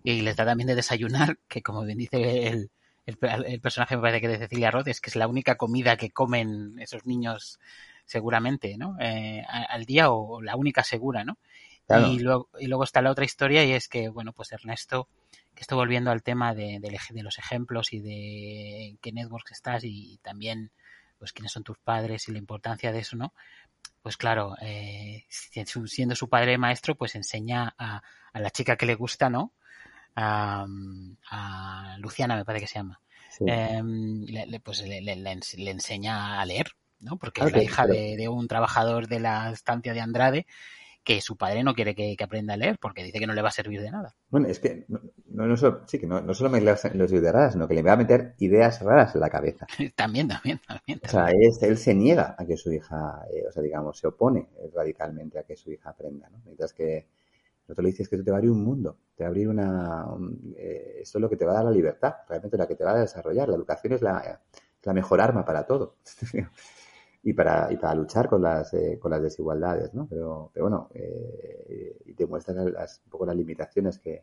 Y 0.02 0.22
les 0.22 0.34
da 0.34 0.44
también 0.44 0.66
de 0.66 0.74
desayunar, 0.74 1.38
que 1.48 1.62
como 1.62 1.84
bien 1.84 1.98
dice 1.98 2.48
el, 2.48 2.70
el, 3.06 3.60
personaje, 3.60 3.94
me 3.94 4.02
parece 4.02 4.20
que 4.20 4.26
de 4.26 4.38
Cecilia 4.38 4.72
Roth, 4.72 4.88
es 4.88 5.00
que 5.00 5.10
es 5.10 5.14
la 5.14 5.28
única 5.28 5.54
comida 5.54 5.96
que 5.96 6.10
comen 6.10 6.74
esos 6.80 7.06
niños 7.06 7.60
seguramente, 8.04 8.76
¿no? 8.76 8.96
Eh, 8.98 9.44
al 9.46 9.84
día 9.84 10.10
o 10.10 10.42
la 10.42 10.56
única 10.56 10.82
segura, 10.82 11.22
¿no? 11.22 11.38
Y, 11.88 12.18
luego, 12.18 12.48
y 12.58 12.66
luego 12.66 12.82
está 12.82 13.00
la 13.00 13.12
otra 13.12 13.24
historia 13.24 13.64
y 13.64 13.74
es 13.74 13.86
que, 13.86 14.08
bueno, 14.08 14.32
pues 14.32 14.50
Ernesto 14.50 15.06
que 15.54 15.60
estoy 15.60 15.76
volviendo 15.76 16.10
al 16.10 16.24
tema 16.24 16.52
de, 16.52 16.80
de, 16.80 17.22
los 17.22 17.38
ejemplos 17.38 17.92
y 17.92 18.00
de 18.00 18.86
en 18.88 18.96
qué 18.96 19.12
networks 19.12 19.52
estás 19.52 19.84
y 19.84 20.18
también 20.20 20.72
pues 21.18 21.32
quiénes 21.32 21.52
son 21.52 21.64
tus 21.64 21.78
padres 21.78 22.28
y 22.28 22.32
la 22.32 22.38
importancia 22.38 22.92
de 22.92 22.98
eso, 22.98 23.16
¿no? 23.16 23.32
Pues 24.04 24.18
claro, 24.18 24.54
eh, 24.60 25.24
siendo 25.30 26.14
su 26.14 26.28
padre 26.28 26.58
maestro, 26.58 26.94
pues 26.94 27.14
enseña 27.14 27.74
a, 27.78 28.02
a, 28.34 28.38
la 28.38 28.50
chica 28.50 28.76
que 28.76 28.84
le 28.84 28.96
gusta, 28.96 29.30
¿no? 29.30 29.54
A, 30.14 30.66
a 31.30 31.96
Luciana, 32.00 32.36
me 32.36 32.44
parece 32.44 32.66
que 32.66 32.68
se 32.70 32.78
llama. 32.80 33.00
Em, 33.46 34.26
le, 34.26 34.60
pues 34.60 34.82
le, 34.82 35.00
le, 35.00 35.70
enseña 35.70 36.38
a 36.38 36.44
leer, 36.44 36.72
¿no? 37.00 37.16
Porque 37.16 37.46
es 37.46 37.52
la 37.52 37.62
hija 37.62 37.86
de, 37.86 38.18
de, 38.18 38.28
un 38.28 38.46
trabajador 38.46 39.08
de 39.08 39.20
la 39.20 39.50
estancia 39.50 39.94
de 39.94 40.02
Andrade 40.02 40.46
que 41.04 41.20
su 41.20 41.36
padre 41.36 41.62
no 41.62 41.74
quiere 41.74 41.94
que, 41.94 42.16
aprenda 42.22 42.54
a 42.54 42.56
leer 42.56 42.78
porque 42.80 43.04
dice 43.04 43.18
que 43.18 43.26
no 43.26 43.34
le 43.34 43.42
va 43.42 43.48
a 43.48 43.52
servir 43.52 43.80
de 43.82 43.90
nada. 43.90 44.14
Bueno, 44.30 44.48
es 44.48 44.58
que 44.58 44.86
no, 44.88 45.00
no, 45.46 45.56
solo, 45.56 45.82
sí, 45.86 45.98
que 45.98 46.06
no, 46.06 46.20
no 46.20 46.32
solo 46.34 46.50
me 46.50 46.60
los 46.60 46.82
de 46.82 47.32
raras, 47.32 47.52
sino 47.52 47.68
que 47.68 47.74
le 47.74 47.82
va 47.82 47.92
a 47.92 47.96
meter 47.96 48.34
ideas 48.38 48.80
raras 48.80 49.14
en 49.14 49.20
la 49.20 49.30
cabeza. 49.30 49.66
también, 49.94 50.28
también, 50.28 50.60
también, 50.66 51.00
O 51.04 51.08
sea, 51.08 51.28
él 51.30 51.76
se 51.76 51.94
niega 51.94 52.34
a 52.38 52.46
que 52.46 52.56
su 52.56 52.72
hija, 52.72 53.22
eh, 53.32 53.44
o 53.46 53.52
sea, 53.52 53.62
digamos, 53.62 53.98
se 53.98 54.06
opone 54.06 54.48
radicalmente 54.74 55.38
a 55.38 55.42
que 55.42 55.56
su 55.56 55.70
hija 55.70 55.90
aprenda, 55.90 56.28
¿no? 56.30 56.40
Mientras 56.44 56.72
que 56.72 57.06
no 57.68 57.74
te 57.74 57.82
lo 57.82 57.88
dices 57.88 58.08
que 58.08 58.16
esto 58.16 58.24
te 58.24 58.30
va 58.30 58.36
a 58.36 58.38
abrir 58.38 58.50
un 58.50 58.64
mundo, 58.64 58.98
te 59.14 59.24
va 59.24 59.28
a 59.28 59.30
abrir 59.30 59.48
una... 59.48 60.06
Eh, 60.56 60.98
esto 61.02 61.18
es 61.18 61.22
lo 61.22 61.30
que 61.30 61.36
te 61.36 61.44
va 61.44 61.52
a 61.52 61.56
dar 61.56 61.64
la 61.64 61.70
libertad, 61.70 62.14
realmente 62.28 62.56
la 62.56 62.66
que 62.66 62.76
te 62.76 62.84
va 62.84 62.92
a 62.92 63.00
desarrollar. 63.00 63.48
La 63.48 63.56
educación 63.56 63.94
es 63.94 64.02
la, 64.02 64.40
la 64.82 64.92
mejor 64.92 65.20
arma 65.20 65.44
para 65.44 65.66
todo. 65.66 65.96
y 67.24 67.32
para, 67.32 67.72
y 67.72 67.76
para 67.78 67.94
luchar 67.94 68.28
con 68.28 68.42
las, 68.42 68.74
eh, 68.74 68.98
con 69.00 69.10
las 69.10 69.22
desigualdades, 69.22 69.94
¿no? 69.94 70.06
Pero, 70.06 70.50
pero 70.52 70.66
bueno, 70.66 70.90
eh, 70.92 71.96
y 72.04 72.12
te 72.12 72.26
muestran 72.26 72.70
las, 72.72 73.00
un 73.06 73.10
poco 73.10 73.24
las 73.24 73.34
limitaciones 73.34 73.98
que, 73.98 74.22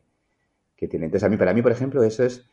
que 0.76 0.86
tiene. 0.86 1.06
Entonces, 1.06 1.26
a 1.26 1.28
mí, 1.28 1.36
para 1.36 1.52
mí, 1.52 1.62
por 1.62 1.72
ejemplo, 1.72 2.04
eso 2.04 2.22
es, 2.22 2.46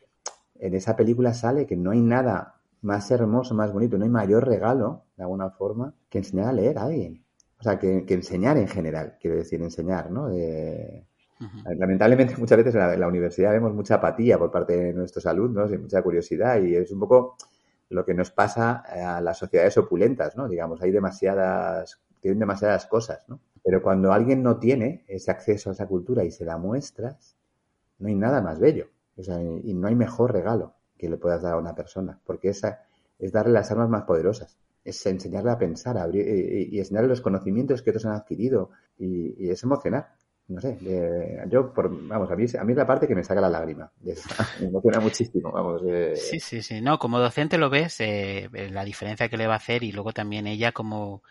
en 0.56 0.74
esa 0.74 0.96
película 0.96 1.36
sale 1.36 1.68
que 1.68 1.78
no 1.78 1.92
hay 1.92 2.02
nada 2.02 2.56
más 2.82 3.12
hermoso, 3.12 3.54
más 3.54 3.72
bonito, 3.72 4.00
no 4.00 4.06
hay 4.06 4.10
mayor 4.10 4.48
regalo, 4.48 5.04
de 5.16 5.24
alguna 5.24 5.52
forma, 5.52 5.94
que 6.10 6.18
enseñar 6.18 6.48
a 6.48 6.54
leer 6.54 6.80
a 6.80 6.84
alguien. 6.84 7.24
O 7.60 7.64
sea, 7.64 7.78
que, 7.78 8.04
que 8.06 8.16
enseñar 8.16 8.58
en 8.58 8.68
general, 8.68 9.18
quiero 9.22 9.38
decir, 9.38 9.62
enseñar, 9.62 10.10
¿no? 10.10 10.30
Lamentablemente 11.78 12.36
muchas 12.40 12.58
veces 12.58 12.74
en 12.74 12.82
la, 12.82 12.94
en 12.96 13.00
la, 13.00 13.08
universidad 13.08 13.52
vemos 13.52 13.74
mucha 13.76 13.96
apatía 13.96 14.40
por 14.40 14.50
parte 14.50 14.76
de 14.76 14.94
nuestros 14.94 15.28
alumnos 15.28 15.72
y 15.72 15.78
mucha 15.78 16.02
curiosidad 16.02 16.60
y 16.60 16.76
es 16.76 16.92
un 16.92 17.00
poco 17.00 17.36
lo 17.90 18.06
que 18.06 18.14
nos 18.14 18.32
pasa 18.32 18.84
a 19.16 19.20
las 19.22 19.38
sociedades 19.38 19.78
opulentas, 19.78 20.36
¿no? 20.36 20.48
Digamos, 20.48 20.82
hay 20.82 20.92
demasiadas, 20.92 22.00
tienen 22.22 22.40
demasiadas 22.40 22.86
cosas, 22.86 23.28
¿no? 23.28 23.40
Pero 23.64 23.82
cuando 23.82 24.14
alguien 24.14 24.44
no 24.44 24.58
tiene 24.58 25.04
ese 25.08 25.32
acceso 25.32 25.70
a 25.70 25.74
esa 25.74 25.88
cultura 25.88 26.24
y 26.24 26.32
se 26.32 26.46
la 26.46 26.58
muestras, 26.58 27.36
no 27.98 28.08
hay 28.08 28.16
nada 28.16 28.42
más 28.42 28.60
bello. 28.60 28.88
O 29.18 29.24
sea, 29.24 29.42
y 29.42 29.74
no 29.74 29.88
hay 29.88 29.96
mejor 29.96 30.32
regalo 30.32 30.76
que 30.98 31.10
le 31.10 31.18
puedas 31.18 31.42
dar 31.42 31.54
a 31.54 31.58
una 31.58 31.76
persona, 31.76 32.20
porque 32.26 32.50
esa 32.50 32.84
es 33.18 33.32
darle 33.32 33.54
las 33.54 33.70
armas 33.72 33.90
más 33.90 34.04
poderosas, 34.04 34.58
es 34.86 35.06
enseñarle 35.06 35.52
a 35.52 35.58
pensar, 35.58 35.98
abrir, 35.98 36.26
y, 36.72 36.80
enseñarle 36.80 37.10
los 37.10 37.22
conocimientos 37.22 37.82
que 37.82 37.90
otros 37.90 38.06
han 38.06 38.14
adquirido, 38.14 38.70
y, 38.98 39.46
y 39.46 39.50
es 39.50 39.62
emocionar 39.64 40.14
no 40.50 40.60
sé, 40.60 40.78
yo, 41.48 41.72
por, 41.72 41.90
vamos, 42.08 42.32
a 42.32 42.36
mí, 42.36 42.46
a 42.60 42.64
mí 42.64 42.72
es 42.72 42.78
la 42.78 42.88
parte 42.88 43.08
que 43.08 43.16
me 43.16 43.24
saca 43.24 43.40
la 43.40 43.50
lágrima. 43.50 43.92
me 44.60 44.68
emociona 44.68 45.00
muchísimo, 45.00 45.52
vamos. 45.52 45.82
Sí, 46.16 46.40
sí, 46.40 46.64
sí. 46.64 46.82
No, 46.82 46.98
como 46.98 47.20
docente 47.20 47.60
lo 47.60 47.70
ves, 47.70 48.00
eh, 48.00 48.50
la 48.72 48.84
diferencia 48.84 49.30
que 49.30 49.38
le 49.38 49.48
va 49.48 49.54
a 49.54 49.58
hacer 49.58 49.84
y 49.84 49.92
luego 49.92 50.12
también 50.12 50.48
ella 50.48 50.72
como 50.72 51.22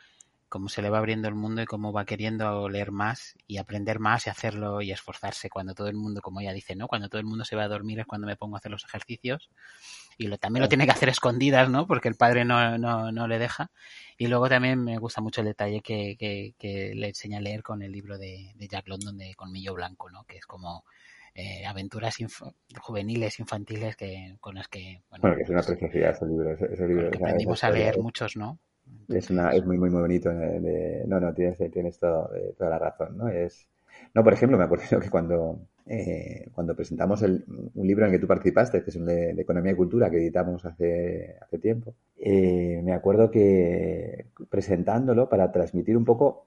cómo 0.49 0.69
se 0.69 0.83
le 0.83 0.89
va 0.89 0.99
abriendo 0.99 1.29
el 1.29 1.35
mundo 1.35 1.61
y 1.62 1.66
cómo 1.66 1.93
va 1.93 2.07
queriendo 2.07 2.69
leer 2.69 2.91
más 2.91 3.35
y 3.47 3.59
aprender 3.59 3.99
más 3.99 4.27
y 4.27 4.31
hacerlo 4.31 4.81
y 4.81 4.93
esforzarse 4.93 5.51
cuando 5.51 5.75
todo 5.75 5.89
el 5.89 5.97
mundo, 5.97 6.23
como 6.23 6.41
ella 6.41 6.53
dice, 6.53 6.75
¿no? 6.75 6.89
Cuando 6.89 7.09
todo 7.09 7.21
el 7.21 7.27
mundo 7.27 7.45
se 7.45 7.57
va 7.57 7.64
a 7.64 7.69
dormir 7.69 8.01
es 8.01 8.07
cuando 8.07 8.27
me 8.27 8.37
pongo 8.37 8.57
a 8.57 8.59
hacer 8.59 8.71
los 8.71 8.85
ejercicios 8.85 9.51
y 10.19 10.27
lo, 10.27 10.37
también 10.37 10.62
lo 10.62 10.69
tiene 10.69 10.85
que 10.85 10.91
hacer 10.91 11.09
escondidas, 11.09 11.71
¿no? 11.71 11.87
Porque 11.87 12.09
el 12.09 12.16
padre 12.16 12.45
no, 12.45 12.77
no, 12.77 13.12
no 13.12 13.29
le 13.29 13.39
deja. 13.39 13.71
Y 14.19 14.27
luego 14.27 14.49
también 14.49 14.83
me 14.83 14.99
gusta 14.99 15.21
mucho 15.21 15.41
el 15.41 15.47
detalle 15.47 15.81
que, 15.81 16.16
que, 16.19 16.93
le 16.95 17.09
enseña 17.09 17.39
a 17.39 17.41
leer 17.41 17.62
con 17.62 17.83
el 17.83 17.93
libro 17.93 18.19
de, 18.19 18.53
Jack 18.59 18.89
London 18.89 19.16
de 19.16 19.35
Colmillo 19.37 19.75
Blanco, 19.75 20.11
¿no? 20.11 20.25
Que 20.25 20.39
es 20.39 20.45
como 20.45 20.85
eh, 21.35 21.64
aventuras 21.64 22.16
juveniles, 22.81 23.39
infantiles 23.39 23.95
que 23.95 24.37
con 24.41 24.57
las 24.57 24.66
que... 24.66 25.03
Bueno, 25.09 25.37
que 25.37 25.43
es 25.43 25.51
una 25.51 25.62
preciosidad 25.62 26.11
ese 26.11 26.27
libro. 26.27 26.53
Ese, 26.53 26.89
libro 26.89 27.11
que 27.12 27.19
aprendimos 27.19 27.62
a 27.62 27.71
leer 27.71 27.99
muchos, 28.01 28.37
¿no? 28.37 28.59
Es, 29.09 29.31
una, 29.31 29.53
es 29.53 29.64
muy, 29.64 29.79
muy, 29.79 29.89
muy 29.89 30.01
bonito. 30.01 30.31
Eh, 30.33 31.05
no, 31.07 31.21
no, 31.21 31.33
tienes, 31.33 31.59
tienes 31.71 31.97
todo, 32.01 32.35
eh, 32.35 32.55
toda 32.59 32.71
la 32.71 32.79
razón, 32.81 33.16
¿no? 33.16 33.29
Es, 33.29 33.69
no, 34.14 34.24
por 34.24 34.32
ejemplo, 34.32 34.59
me 34.59 34.64
acuerdo 34.64 35.01
que 35.01 35.11
cuando, 35.11 35.61
eh, 35.86 36.49
cuando 36.53 36.74
presentamos 36.74 37.22
el, 37.22 37.44
un 37.74 37.86
libro 37.86 38.05
en 38.05 38.11
el 38.11 38.16
que 38.16 38.20
tú 38.20 38.26
participaste, 38.26 38.82
que 38.82 38.90
es 38.90 38.96
un 38.96 39.07
de, 39.07 39.30
Economía 39.30 39.72
y 39.72 39.76
Cultura, 39.76 40.11
que 40.11 40.18
editamos 40.18 40.64
hace, 40.64 41.36
hace 41.40 41.59
tiempo, 41.59 41.94
me 42.18 42.92
acuerdo 42.92 43.30
que 43.30 44.26
presentándolo 44.51 45.28
para 45.28 45.53
transmitir 45.53 45.96
un 45.96 46.05
poco 46.05 46.46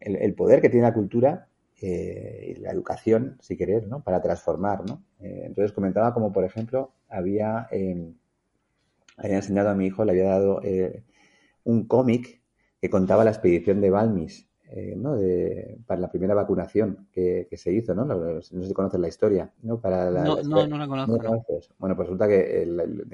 el, 0.00 0.34
poder 0.34 0.60
que 0.60 0.70
tiene 0.70 0.86
la 0.86 0.94
cultura 0.94 1.48
y 1.80 2.54
la 2.56 2.70
educación, 2.70 3.36
si 3.40 3.56
querer, 3.56 3.86
¿no? 3.86 4.02
Para 4.02 4.20
transformar, 4.20 4.84
¿no? 4.84 5.02
entonces 5.20 5.72
comentaba 5.72 6.14
como, 6.14 6.32
por 6.32 6.44
ejemplo, 6.44 6.92
había, 7.08 7.68
había 9.16 9.36
enseñado 9.36 9.70
a 9.70 9.74
mi 9.74 9.86
hijo, 9.86 10.04
le 10.04 10.12
había 10.12 10.28
dado 10.28 10.60
un 11.64 11.86
cómic 11.86 12.40
que 12.80 12.90
contaba 12.90 13.24
la 13.24 13.30
expedición 13.30 13.80
de 13.80 13.90
Balmis 13.90 14.47
eh, 14.70 14.94
¿no? 14.96 15.16
De, 15.16 15.78
para 15.86 15.98
la 15.98 16.10
primera 16.10 16.34
vacunación 16.34 17.08
que, 17.10 17.46
que 17.48 17.56
se 17.56 17.72
hizo, 17.72 17.94
¿no? 17.94 18.04
No, 18.04 18.42
sé 18.42 18.66
si 18.66 18.74
conoces 18.74 19.00
la 19.00 19.08
historia, 19.08 19.50
¿no? 19.62 19.80
Para 19.80 20.10
la, 20.10 20.24
no, 20.24 20.42
no, 20.42 20.66
no, 20.66 20.76
la 20.76 20.86
conozco. 20.86 21.18
bueno, 21.78 21.96
pues 21.96 22.08
resulta 22.08 22.28
que 22.28 22.62
el, 22.62 23.06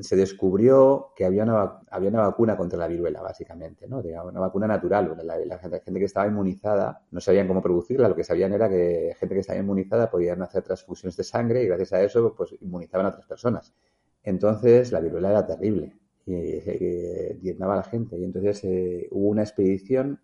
se 0.00 0.14
descubrió 0.14 1.08
que 1.16 1.24
había 1.24 1.42
una, 1.42 1.80
había 1.90 2.10
una 2.10 2.20
vacuna 2.20 2.56
contra 2.56 2.78
la 2.78 2.86
viruela, 2.86 3.20
básicamente, 3.20 3.88
¿no? 3.88 3.98
una 3.98 4.38
vacuna 4.38 4.68
natural. 4.68 5.16
La, 5.24 5.38
la, 5.38 5.58
gente 5.58 5.98
que 5.98 6.04
estaba 6.04 6.28
inmunizada 6.28 7.02
no 7.10 7.20
sabían 7.20 7.48
cómo 7.48 7.60
producirla, 7.60 8.08
lo 8.08 8.14
que 8.14 8.22
sabían 8.22 8.52
era 8.52 8.68
que 8.68 9.16
gente 9.18 9.34
que 9.34 9.40
estaba 9.40 9.58
inmunizada 9.58 10.08
podían 10.08 10.40
hacer 10.42 10.62
transfusiones 10.62 11.16
de 11.16 11.24
sangre 11.24 11.64
y 11.64 11.66
gracias 11.66 11.92
a 11.94 12.02
eso 12.02 12.32
pues 12.36 12.54
inmunizaban 12.60 13.06
a 13.06 13.08
otras 13.08 13.26
personas. 13.26 13.74
Entonces 14.22 14.92
la 14.92 15.00
viruela 15.00 15.30
era 15.30 15.46
terrible 15.46 15.96
y, 16.26 16.34
y, 16.34 17.56
a 17.60 17.66
la 17.66 17.82
gente. 17.82 18.16
Y 18.16 18.22
entonces 18.22 18.62
eh, 18.62 19.08
hubo 19.10 19.30
una 19.30 19.42
expedición 19.42 20.20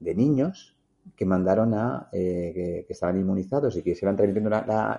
de 0.00 0.14
niños 0.14 0.76
que 1.14 1.24
mandaron 1.24 1.74
a 1.74 2.08
eh, 2.12 2.84
que, 2.86 2.92
estaban 2.92 3.18
inmunizados 3.18 3.76
y 3.76 3.82
que 3.82 3.94
se 3.94 4.04
iban 4.04 4.16
transmitiendo 4.16 4.50
la, 4.50 4.98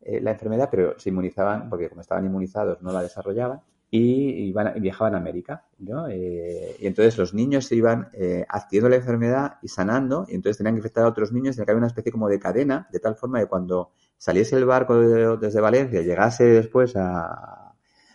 eh, 0.00 0.20
la, 0.20 0.30
enfermedad, 0.30 0.68
pero 0.70 0.98
se 0.98 1.10
inmunizaban 1.10 1.68
porque 1.68 1.88
como 1.88 2.00
estaban 2.00 2.24
inmunizados 2.24 2.80
no 2.80 2.92
la 2.92 3.02
desarrollaban 3.02 3.60
y, 3.90 4.48
iban, 4.48 4.72
viajaban 4.80 5.14
a 5.14 5.18
América. 5.18 5.64
¿no? 5.78 6.08
Eh, 6.08 6.76
y 6.78 6.86
entonces 6.86 7.18
los 7.18 7.34
niños 7.34 7.66
se 7.66 7.76
iban 7.76 8.08
adquiriendo 8.48 8.88
la 8.88 8.96
enfermedad 8.96 9.58
y 9.62 9.68
sanando 9.68 10.24
y 10.28 10.36
entonces 10.36 10.58
tenían 10.58 10.74
que 10.74 10.78
infectar 10.78 11.04
a 11.04 11.08
otros 11.08 11.32
niños, 11.32 11.56
tenía 11.56 11.66
que 11.66 11.72
haber 11.72 11.80
una 11.80 11.88
especie 11.88 12.12
como 12.12 12.28
de 12.28 12.38
cadena, 12.38 12.88
de 12.90 13.00
tal 13.00 13.16
forma 13.16 13.40
que 13.40 13.46
cuando 13.46 13.92
saliese 14.16 14.56
el 14.56 14.64
barco 14.64 14.98
desde 15.36 15.60
Valencia, 15.60 16.02
llegase 16.02 16.44
después 16.44 16.94
a 16.96 17.74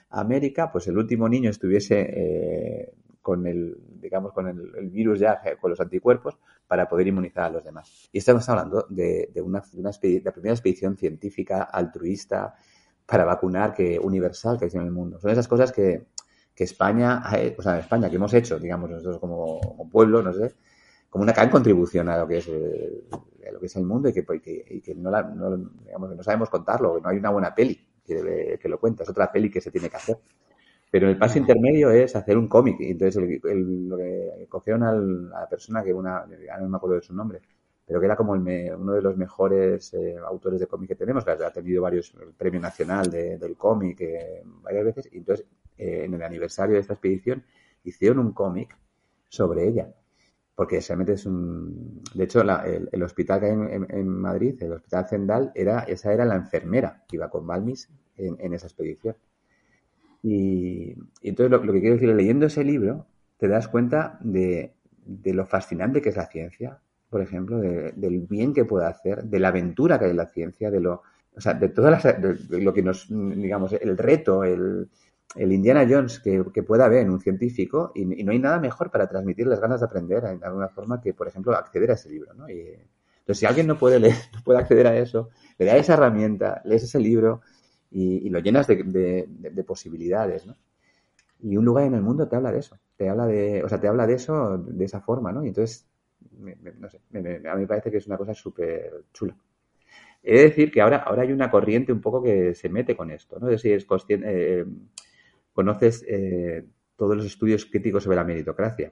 América, 0.09 0.71
pues 0.71 0.87
el 0.87 0.97
último 0.97 1.27
niño 1.27 1.49
estuviese 1.49 2.93
con 3.25 3.47
el, 3.47 3.75
digamos, 3.99 4.33
con 4.33 4.47
el, 4.47 4.87
virus 4.91 5.19
ya, 5.19 5.41
con 5.59 5.71
los 5.71 5.81
anticuerpos, 5.81 6.37
para 6.67 6.87
poder 6.87 7.07
inmunizar 7.07 7.45
a 7.45 7.49
los 7.49 7.63
demás. 7.63 8.07
Y 8.11 8.19
estamos 8.19 8.47
hablando 8.49 8.85
de, 8.87 9.31
una, 9.43 9.63
de 9.73 9.79
una 9.79 9.89
la 10.23 10.31
primera 10.31 10.53
expedición 10.53 10.95
científica 10.95 11.63
altruista 11.63 12.53
para 13.03 13.25
vacunar 13.25 13.73
que 13.73 13.97
universal 13.97 14.59
que 14.59 14.65
hay 14.65 14.71
en 14.75 14.81
el 14.81 14.91
mundo. 14.91 15.19
Son 15.19 15.31
esas 15.31 15.47
cosas 15.47 15.71
que, 15.71 16.05
que 16.53 16.65
España, 16.65 17.23
o 17.57 17.61
sea, 17.63 17.79
España, 17.79 18.11
que 18.11 18.17
hemos 18.17 18.31
hecho, 18.35 18.59
digamos, 18.59 18.91
nosotros 18.91 19.17
como, 19.17 19.89
pueblo, 19.91 20.21
no 20.21 20.31
sé, 20.31 20.53
como 21.09 21.23
una 21.23 21.33
gran 21.33 21.49
contribución 21.49 22.07
a 22.09 22.19
lo 22.19 22.27
que 22.27 22.37
es 22.37 22.47
el, 22.47 23.05
lo 23.51 23.59
que 23.59 23.65
es 23.65 23.75
el 23.75 23.85
mundo 23.85 24.07
y 24.07 24.13
que, 24.13 24.23
y 24.69 24.81
que, 24.81 24.93
no, 24.93 25.09
la, 25.09 25.23
no, 25.23 25.57
digamos, 25.83 26.15
no 26.15 26.21
sabemos 26.21 26.51
contarlo, 26.51 26.93
que 26.93 27.01
no 27.01 27.09
hay 27.09 27.17
una 27.17 27.31
buena 27.31 27.55
peli 27.55 27.87
que, 28.05 28.59
que 28.61 28.69
lo 28.69 28.79
cuenta, 28.79 29.01
es 29.01 29.09
otra 29.09 29.31
peli 29.31 29.49
que 29.49 29.61
se 29.61 29.71
tiene 29.71 29.89
que 29.89 29.97
hacer. 29.97 30.19
Pero 30.95 31.09
el 31.09 31.17
paso 31.17 31.37
intermedio 31.37 31.91
es 31.91 32.15
hacer 32.15 32.37
un 32.37 32.47
cómic. 32.47 32.77
Y 32.79 32.91
entonces 32.91 33.21
el, 33.43 33.89
lo 33.89 33.97
que 33.97 34.47
cogieron 34.47 34.81
a 34.83 34.93
la 34.93 35.49
persona 35.49 35.83
que 35.83 35.93
una, 35.93 36.25
no 36.25 36.69
me 36.69 36.77
acuerdo 36.77 36.95
de 36.95 37.01
su 37.01 37.13
nombre, 37.13 37.41
pero 37.85 37.99
que 37.99 38.05
era 38.05 38.15
como 38.15 38.31
uno 38.31 38.93
de 38.93 39.01
los 39.01 39.17
mejores 39.17 39.93
eh, 39.93 40.15
autores 40.25 40.57
de 40.61 40.67
cómic 40.67 40.87
que 40.87 40.95
tenemos, 40.95 41.25
que 41.25 41.31
ha 41.31 41.51
tenido 41.51 41.81
varios 41.81 42.13
el 42.21 42.31
premio 42.31 42.61
nacional 42.61 43.11
del 43.11 43.57
cómic 43.57 43.99
eh, 43.99 44.41
varias 44.63 44.85
veces. 44.85 45.09
Y 45.11 45.17
entonces, 45.17 45.45
eh, 45.77 46.05
en 46.05 46.13
el 46.13 46.23
aniversario 46.23 46.75
de 46.75 46.79
esta 46.79 46.93
expedición, 46.93 47.43
hicieron 47.83 48.19
un 48.19 48.31
cómic 48.31 48.77
sobre 49.27 49.67
ella. 49.67 49.93
Porque 50.55 50.79
realmente 50.79 51.11
es 51.11 51.25
un. 51.25 52.03
De 52.13 52.23
hecho, 52.23 52.39
el, 52.39 53.03
hospital 53.03 53.41
que 53.41 53.45
hay 53.47 53.51
en, 53.51 54.07
Madrid, 54.07 54.55
el 54.63 54.71
Hospital 54.71 55.07
Zendal, 55.09 55.51
era, 55.55 55.79
esa 55.79 56.13
era 56.13 56.23
la 56.23 56.35
enfermera 56.35 57.03
que 57.05 57.17
iba 57.17 57.29
con 57.29 57.45
Balmis 57.45 57.89
en 58.15 58.53
esa 58.53 58.67
expedición. 58.67 59.17
Y, 60.27 60.95
entonces 61.21 61.51
lo, 61.51 61.61
que 61.71 61.79
quiero 61.79 61.97
decir, 61.97 62.09
leyendo 62.09 62.47
ese 62.47 62.63
libro, 62.63 63.05
te 63.37 63.47
das 63.47 63.67
cuenta 63.67 64.17
de, 64.21 64.73
lo 65.05 65.45
fascinante 65.45 66.01
que 66.01 66.09
es 66.09 66.15
la 66.15 66.25
ciencia, 66.25 66.79
por 67.11 67.21
ejemplo, 67.21 67.59
del 67.59 68.25
bien 68.27 68.51
que 68.51 68.65
puede 68.65 68.87
hacer, 68.87 69.23
de 69.23 69.39
la 69.39 69.49
aventura 69.49 69.99
que 69.99 70.05
hay 70.05 70.11
en 70.11 70.17
la 70.17 70.25
ciencia, 70.25 70.71
de 70.71 70.79
lo, 70.79 71.03
o 71.35 71.41
sea, 71.41 71.53
de 71.53 71.69
todas 71.69 72.03
lo 72.49 72.73
que 72.73 72.81
nos, 72.81 73.07
digamos, 73.07 73.73
el 73.73 73.95
reto, 73.99 74.43
el, 74.43 74.89
Indiana 75.35 75.85
Jones 75.87 76.19
que, 76.19 76.43
pueda 76.63 76.85
haber 76.85 77.01
en 77.01 77.11
un 77.11 77.19
científico 77.19 77.91
y, 77.93 78.05
no 78.05 78.31
hay 78.31 78.39
nada 78.39 78.59
mejor 78.59 78.89
para 78.89 79.07
transmitir 79.07 79.45
las 79.45 79.61
ganas 79.61 79.81
de 79.81 79.85
aprender 79.85 80.23
de 80.23 80.43
alguna 80.43 80.69
forma 80.69 80.99
que, 80.99 81.13
por 81.13 81.27
ejemplo, 81.27 81.55
acceder 81.55 81.91
a 81.91 81.93
ese 81.93 82.09
libro, 82.09 82.33
¿no? 82.33 82.49
Y, 82.49 82.63
entonces, 83.19 83.39
si 83.39 83.45
alguien 83.45 83.67
no 83.67 83.77
puede 83.77 83.99
leer, 83.99 84.15
no 84.33 84.41
puede 84.43 84.59
acceder 84.59 84.87
a 84.87 84.97
eso, 84.97 85.29
le 85.59 85.65
da 85.65 85.77
esa 85.77 85.93
herramienta, 85.93 86.61
lees 86.65 86.83
ese 86.83 86.99
libro, 86.99 87.41
y, 87.97 88.29
lo 88.29 88.39
llenas 88.39 88.67
de, 88.67 89.63
posibilidades, 89.65 90.45
¿no? 90.45 90.57
Y 91.41 91.55
un 91.55 91.63
lugar 91.63 91.85
en 91.85 91.93
el 91.93 92.01
mundo 92.01 92.27
te 92.27 92.35
habla 92.35 92.51
de 92.51 92.59
eso, 92.59 92.77
te 92.97 93.09
habla 93.09 93.25
de, 93.25 93.63
o 93.63 93.69
sea, 93.69 93.79
te 93.79 93.87
habla 93.87 94.05
de 94.05 94.15
eso 94.15 94.57
de 94.57 94.83
esa 94.83 94.99
forma, 94.99 95.31
¿no? 95.31 95.45
Y 95.45 95.49
entonces, 95.49 95.87
no 96.31 96.89
sé, 96.89 96.99
a 97.13 97.55
mí 97.55 97.61
me 97.61 97.67
parece 97.67 97.91
que 97.91 97.97
es 97.97 98.07
una 98.07 98.17
cosa 98.17 98.33
súper 98.33 99.05
chula. 99.13 99.35
He 100.23 100.37
de 100.37 100.43
decir 100.43 100.71
que 100.71 100.81
ahora, 100.81 100.97
ahora 100.97 101.21
hay 101.21 101.31
una 101.31 101.49
corriente 101.49 101.93
un 101.93 102.01
poco 102.01 102.21
que 102.21 102.53
se 102.53 102.67
mete 102.67 102.97
con 102.97 103.11
esto, 103.11 103.39
¿no? 103.39 103.47
sé 103.49 103.57
si 103.59 103.71
es 103.71 103.85
consciente, 103.85 104.27
eh, 104.27 104.65
conoces 105.53 106.03
eh, 106.07 106.65
todos 106.97 107.15
los 107.15 107.25
estudios 107.25 107.65
críticos 107.65 108.03
sobre 108.03 108.17
la 108.17 108.25
meritocracia. 108.25 108.91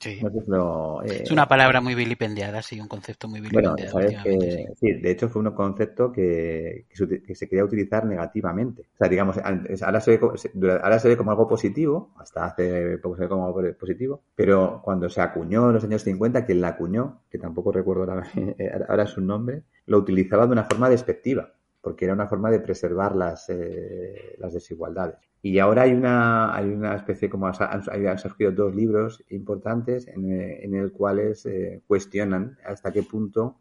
Sí. 0.00 0.20
Eh, 0.20 1.22
es 1.24 1.30
una 1.30 1.48
palabra 1.48 1.80
muy 1.80 1.94
vilipendiada, 1.94 2.62
sí, 2.62 2.80
un 2.80 2.86
concepto 2.86 3.26
muy 3.26 3.40
vilipendiado. 3.40 3.76
Bueno, 3.92 4.10
sabes 4.10 4.22
que, 4.22 4.68
sí. 4.76 4.92
de 4.92 5.10
hecho 5.10 5.28
fue 5.28 5.42
un 5.42 5.50
concepto 5.50 6.12
que, 6.12 6.86
que, 6.88 7.34
se, 7.34 7.48
quería 7.48 7.64
utilizar 7.64 8.04
negativamente. 8.04 8.82
O 8.94 8.96
sea, 8.98 9.08
digamos, 9.08 9.36
ahora 9.82 10.00
se, 10.00 10.16
ve, 10.16 10.72
ahora 10.82 10.98
se 11.00 11.08
ve 11.08 11.16
como 11.16 11.32
algo 11.32 11.48
positivo, 11.48 12.14
hasta 12.18 12.46
hace 12.46 12.98
poco 12.98 13.16
se 13.16 13.22
ve 13.22 13.28
como 13.28 13.46
algo 13.46 13.62
positivo, 13.78 14.22
pero 14.36 14.80
cuando 14.84 15.08
se 15.08 15.20
acuñó 15.20 15.66
en 15.68 15.74
los 15.74 15.84
años 15.84 16.02
50, 16.02 16.46
quien 16.46 16.60
la 16.60 16.68
acuñó, 16.68 17.22
que 17.28 17.38
tampoco 17.38 17.72
recuerdo 17.72 18.02
ahora, 18.02 18.22
ahora 18.88 19.06
su 19.06 19.20
nombre, 19.20 19.62
lo 19.86 19.98
utilizaba 19.98 20.46
de 20.46 20.52
una 20.52 20.64
forma 20.64 20.88
despectiva 20.88 21.54
porque 21.80 22.04
era 22.04 22.14
una 22.14 22.26
forma 22.26 22.50
de 22.50 22.60
preservar 22.60 23.14
las, 23.14 23.48
eh, 23.48 24.36
las 24.38 24.52
desigualdades. 24.52 25.16
Y 25.40 25.58
ahora 25.58 25.82
hay 25.82 25.92
una, 25.92 26.54
hay 26.54 26.66
una 26.66 26.96
especie 26.96 27.30
como 27.30 27.46
han, 27.46 28.18
surgido 28.18 28.50
dos 28.50 28.74
libros 28.74 29.24
importantes 29.28 30.08
en, 30.08 30.30
en 30.32 30.74
el 30.74 30.90
cuales 30.90 31.46
eh, 31.46 31.82
cuestionan 31.86 32.58
hasta 32.66 32.92
qué 32.92 33.04
punto 33.04 33.60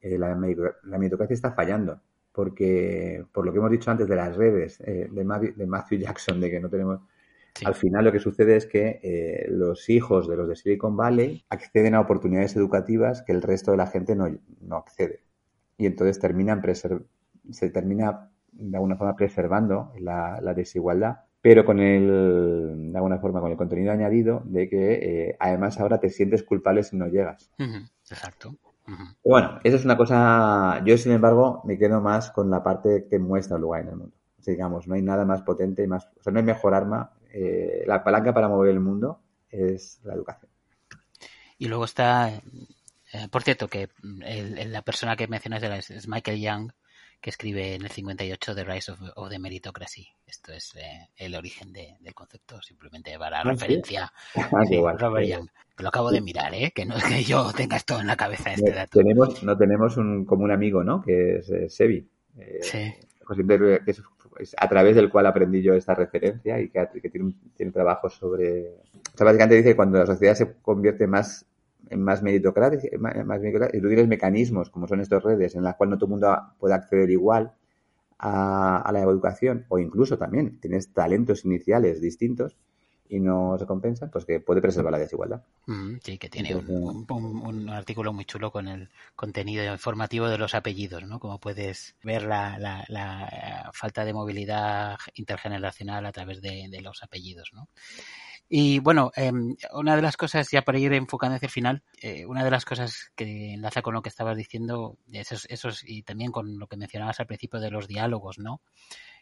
eh, 0.00 0.18
la, 0.18 0.30
la, 0.30 0.98
meritocracia 0.98 1.34
está 1.34 1.52
fallando. 1.52 2.00
Porque, 2.32 3.24
por 3.32 3.44
lo 3.44 3.52
que 3.52 3.58
hemos 3.58 3.70
dicho 3.70 3.90
antes 3.90 4.08
de 4.08 4.16
las 4.16 4.36
redes 4.36 4.78
de, 4.78 5.08
de, 5.08 5.66
Matthew 5.66 5.98
Jackson, 6.00 6.40
de 6.40 6.50
que 6.50 6.60
no 6.60 6.68
tenemos... 6.68 7.00
Al 7.64 7.74
final 7.74 8.04
lo 8.04 8.12
que 8.12 8.20
sucede 8.20 8.54
es 8.54 8.66
que 8.66 9.46
los 9.48 9.88
hijos 9.88 10.28
de 10.28 10.36
los 10.36 10.48
de 10.48 10.54
Silicon 10.54 10.96
Valley 10.96 11.44
acceden 11.48 11.96
a 11.96 12.00
oportunidades 12.00 12.54
educativas 12.54 13.22
que 13.22 13.32
el 13.32 13.42
resto 13.42 13.72
de 13.72 13.78
la 13.78 13.88
gente 13.88 14.14
no, 14.14 14.28
no 14.60 14.76
accede. 14.76 15.24
Y 15.76 15.86
entonces 15.86 16.20
terminan 16.20 16.62
preservando 16.62 17.08
se 17.50 17.70
termina 17.70 18.30
de 18.52 18.76
alguna 18.76 18.96
forma 18.96 19.16
preservando 19.16 19.92
la, 19.98 20.40
desigualdad, 20.54 21.20
pero 21.40 21.64
con 21.64 21.78
el, 21.78 22.90
de 22.92 22.96
alguna 22.96 23.18
forma, 23.18 23.40
con 23.40 23.50
el 23.50 23.56
contenido 23.56 23.92
añadido 23.92 24.42
de 24.44 24.68
que 24.68 24.92
eh, 24.94 25.36
además 25.38 25.78
ahora 25.78 26.00
te 26.00 26.10
sientes 26.10 26.42
culpable 26.42 26.82
si 26.82 26.96
no 26.96 27.06
llegas. 27.06 27.50
Exacto. 28.10 28.56
Bueno, 29.22 29.60
eso 29.62 29.76
es 29.76 29.84
una 29.84 29.96
cosa, 29.96 30.82
yo 30.84 30.96
sin 30.96 31.12
embargo 31.12 31.62
me 31.64 31.78
quedo 31.78 32.00
más 32.00 32.30
con 32.30 32.50
la 32.50 32.62
parte 32.62 33.06
que 33.08 33.18
muestra 33.18 33.56
el 33.56 33.62
lugar 33.62 33.82
en 33.82 33.88
el 33.88 33.96
mundo. 33.96 34.16
digamos, 34.44 34.88
no 34.88 34.94
hay 34.94 35.02
nada 35.02 35.26
más 35.26 35.42
potente, 35.42 35.86
más, 35.86 36.08
o 36.18 36.22
sea, 36.22 36.32
no 36.32 36.38
hay 36.38 36.44
mejor 36.44 36.74
arma. 36.74 37.12
Eh, 37.30 37.84
la 37.86 38.02
palanca 38.02 38.32
para 38.32 38.48
mover 38.48 38.70
el 38.70 38.80
mundo 38.80 39.20
es 39.50 40.00
la 40.04 40.14
educación. 40.14 40.50
Y 41.58 41.68
luego 41.68 41.84
está, 41.84 42.30
eh, 42.30 43.28
por 43.30 43.42
cierto, 43.42 43.68
que 43.68 43.90
la 44.02 44.82
persona 44.82 45.16
que 45.16 45.28
mencionas 45.28 45.90
es 45.90 46.08
Michael 46.08 46.40
Young, 46.40 46.72
que 47.20 47.30
escribe 47.30 47.74
en 47.74 47.82
el 47.82 47.90
58 47.90 48.54
The 48.54 48.64
Rise 48.64 48.92
of, 48.92 49.28
the 49.28 49.38
Meritocracy. 49.38 50.06
Esto 50.26 50.52
es 50.52 50.74
eh, 50.76 51.08
el 51.16 51.34
origen 51.34 51.72
del 51.72 52.14
concepto, 52.14 52.60
simplemente 52.62 53.18
para 53.18 53.40
ah, 53.40 53.44
referencia 53.44 54.12
ah, 54.36 54.94
Robert 54.98 55.26
Young. 55.26 55.48
Lo 55.78 55.88
acabo 55.88 56.10
de 56.10 56.20
mirar, 56.20 56.54
¿eh? 56.54 56.72
que 56.74 56.84
no 56.84 56.96
es 56.96 57.04
que 57.04 57.22
yo 57.22 57.52
tenga 57.52 57.76
esto 57.76 58.00
en 58.00 58.06
la 58.06 58.16
cabeza 58.16 58.52
este 58.52 58.72
dato. 58.72 58.98
Tenemos, 58.98 59.42
no 59.42 59.56
tenemos 59.56 59.96
un, 59.96 60.24
como 60.24 60.44
un 60.44 60.50
amigo, 60.50 60.82
¿no? 60.82 61.02
Que 61.02 61.36
es 61.36 61.50
eh, 61.50 61.68
Sebi. 61.68 62.08
Eh, 62.36 62.58
sí. 62.62 62.94
a 64.56 64.68
través 64.68 64.96
del 64.96 65.10
cual 65.10 65.26
aprendí 65.26 65.62
yo 65.62 65.74
esta 65.74 65.94
referencia 65.94 66.60
y 66.60 66.68
que, 66.68 67.10
tiene, 67.10 67.26
un, 67.26 67.52
tiene 67.56 67.72
trabajo 67.72 68.08
sobre... 68.08 68.76
O 69.12 69.16
sea, 69.16 69.24
básicamente 69.24 69.56
dice 69.56 69.70
que 69.70 69.76
cuando 69.76 69.98
la 69.98 70.06
sociedad 70.06 70.34
se 70.34 70.54
convierte 70.62 71.06
más 71.06 71.46
más 71.96 72.22
meritocracia, 72.22 72.90
más 72.98 73.40
y 73.72 73.80
tú 73.80 73.88
tienes 73.88 74.08
mecanismos 74.08 74.70
como 74.70 74.86
son 74.86 75.00
estas 75.00 75.22
redes 75.22 75.54
en 75.54 75.62
las 75.62 75.76
cuales 75.76 75.92
no 75.92 75.98
todo 75.98 76.06
el 76.06 76.10
mundo 76.10 76.36
puede 76.58 76.74
acceder 76.74 77.10
igual 77.10 77.52
a, 78.18 78.90
la 78.92 79.00
educación 79.00 79.64
o 79.68 79.78
incluso 79.78 80.18
también 80.18 80.58
tienes 80.60 80.92
talentos 80.92 81.44
iniciales 81.44 82.00
distintos 82.00 82.56
y 83.10 83.20
no 83.20 83.56
se 83.58 83.64
compensan, 83.64 84.10
pues 84.10 84.26
que 84.26 84.38
puede 84.40 84.60
preservar 84.60 84.92
la 84.92 84.98
desigualdad. 84.98 85.42
Mm, 85.66 85.94
sí, 86.02 86.18
que 86.18 86.28
tiene 86.28 86.54
un, 86.54 87.70
artículo 87.70 88.12
muy 88.12 88.26
chulo 88.26 88.50
con 88.50 88.68
el 88.68 88.90
contenido 89.16 89.64
informativo 89.72 90.28
de 90.28 90.36
los 90.36 90.54
apellidos, 90.54 91.04
¿no? 91.04 91.18
Como 91.18 91.38
puedes 91.38 91.96
ver 92.02 92.24
la, 92.24 92.58
la, 92.58 93.70
falta 93.72 94.04
de 94.04 94.12
movilidad 94.12 94.98
intergeneracional 95.14 96.04
a 96.04 96.12
través 96.12 96.42
de, 96.42 96.66
de 96.70 96.80
los 96.82 97.02
apellidos, 97.02 97.50
¿no? 97.54 97.68
Y 98.48 98.78
bueno, 98.78 99.12
em, 99.14 99.56
una 99.72 99.94
de 99.94 100.02
las 100.02 100.16
cosas, 100.16 100.50
ya 100.50 100.62
para 100.62 100.78
ir 100.78 100.92
enfocando 100.94 101.36
hacia 101.36 101.46
el 101.46 101.52
final, 101.52 101.82
eh, 102.00 102.24
una 102.24 102.44
de 102.44 102.50
las 102.50 102.64
cosas 102.64 103.12
que 103.14 103.52
enlaza 103.54 103.82
con 103.82 103.94
lo 103.94 104.02
que 104.02 104.08
estabas 104.08 104.36
diciendo, 104.36 104.96
esos, 105.12 105.46
esos, 105.50 105.84
y 105.86 106.02
también 106.02 106.32
con 106.32 106.58
lo 106.58 106.66
que 106.66 106.76
mencionabas 106.76 107.20
al 107.20 107.26
principio 107.26 107.60
de 107.60 107.70
los 107.70 107.88
diálogos, 107.88 108.38
¿no? 108.38 108.62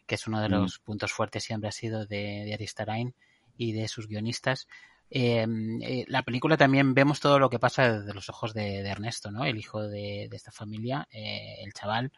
Que 0.07 0.14
es 0.14 0.27
uno 0.29 0.41
de 0.41 0.49
mm. 0.49 0.53
los 0.53 0.79
puntos 0.79 1.12
fuertes 1.12 1.43
siempre 1.43 1.68
ha 1.68 1.72
sido 1.72 2.07
de, 2.07 2.45
de 2.45 2.55
Aristarain 2.55 3.14
y 3.57 3.72
de 3.72 3.89
sus 3.89 4.07
guionistas. 4.07 4.68
Em, 5.09 5.81
eh, 5.83 6.05
la 6.09 6.22
película 6.22 6.57
también 6.57 6.93
vemos 6.93 7.20
todo 7.20 7.39
lo 7.39 7.49
que 7.49 7.61
pasa 7.61 8.01
desde 8.01 8.14
los 8.14 8.29
ojos 8.29 8.55
de, 8.55 8.81
Ernesto, 8.81 9.31
¿no? 9.31 9.45
El 9.45 9.57
hijo 9.57 9.83
de, 9.87 10.29
esta 10.33 10.51
familia, 10.51 11.07
eh, 11.12 11.57
el 11.62 11.72
chaval, 11.72 12.12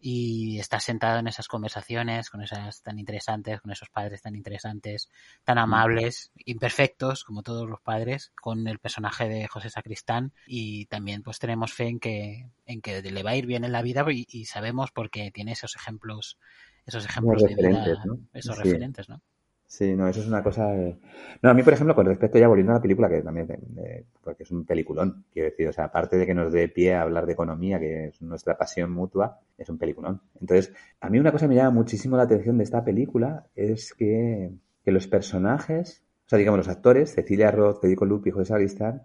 y 0.00 0.58
está 0.58 0.80
sentado 0.80 1.18
en 1.18 1.28
esas 1.28 1.48
conversaciones 1.48 2.30
con 2.30 2.42
esas 2.42 2.82
tan 2.82 2.98
interesantes, 2.98 3.60
con 3.60 3.70
esos 3.70 3.88
padres 3.88 4.22
tan 4.22 4.34
interesantes, 4.34 5.08
tan 5.44 5.58
amables, 5.58 6.32
imperfectos, 6.44 7.24
como 7.24 7.42
todos 7.42 7.68
los 7.68 7.80
padres, 7.80 8.32
con 8.40 8.66
el 8.68 8.78
personaje 8.78 9.28
de 9.28 9.46
José 9.48 9.70
Sacristán. 9.70 10.32
Y 10.46 10.86
también 10.86 11.22
pues 11.22 11.38
tenemos 11.38 11.72
fe 11.72 11.88
en 11.88 12.00
que, 12.00 12.50
en 12.66 12.80
que 12.80 13.02
le 13.02 13.22
va 13.22 13.30
a 13.30 13.36
ir 13.36 13.46
bien 13.46 13.64
en 13.64 13.72
la 13.72 13.82
vida 13.82 14.04
y, 14.10 14.44
sabemos 14.44 14.90
porque 14.92 15.30
tiene 15.30 15.52
esos 15.52 15.74
ejemplos, 15.76 16.38
esos 16.86 17.04
ejemplos 17.04 17.42
de 17.42 17.54
vida, 17.54 18.02
esos 18.32 18.58
referentes, 18.58 19.08
¿no? 19.08 19.22
Sí, 19.66 19.96
no, 19.96 20.06
eso 20.06 20.20
es 20.20 20.28
una 20.28 20.42
cosa. 20.42 20.72
No, 21.42 21.50
a 21.50 21.54
mí, 21.54 21.62
por 21.62 21.72
ejemplo, 21.72 21.94
con 21.94 22.06
respecto 22.06 22.38
ya 22.38 22.46
volviendo 22.46 22.72
a 22.72 22.76
la 22.76 22.82
película, 22.82 23.08
que 23.08 23.22
también, 23.22 23.48
porque 24.22 24.44
es 24.44 24.50
un 24.52 24.64
peliculón, 24.64 25.24
quiero 25.32 25.50
decir, 25.50 25.66
o 25.68 25.72
sea, 25.72 25.86
aparte 25.86 26.16
de 26.16 26.26
que 26.26 26.34
nos 26.34 26.52
dé 26.52 26.68
pie 26.68 26.94
a 26.94 27.02
hablar 27.02 27.26
de 27.26 27.32
economía, 27.32 27.80
que 27.80 28.06
es 28.06 28.22
nuestra 28.22 28.56
pasión 28.56 28.92
mutua, 28.92 29.40
es 29.58 29.68
un 29.68 29.78
peliculón. 29.78 30.20
Entonces, 30.40 30.72
a 31.00 31.10
mí 31.10 31.18
una 31.18 31.32
cosa 31.32 31.46
que 31.46 31.48
me 31.50 31.56
llama 31.56 31.70
muchísimo 31.70 32.16
la 32.16 32.22
atención 32.24 32.56
de 32.58 32.64
esta 32.64 32.84
película 32.84 33.46
es 33.56 33.92
que, 33.94 34.52
los 34.84 35.06
personajes, 35.08 36.04
o 36.26 36.28
sea, 36.28 36.38
digamos, 36.38 36.58
los 36.58 36.68
actores, 36.68 37.14
Cecilia 37.14 37.50
Roth, 37.50 37.80
Federico 37.80 38.04
Lupi 38.04 38.30
José 38.30 38.50
Sagristán, 38.50 39.02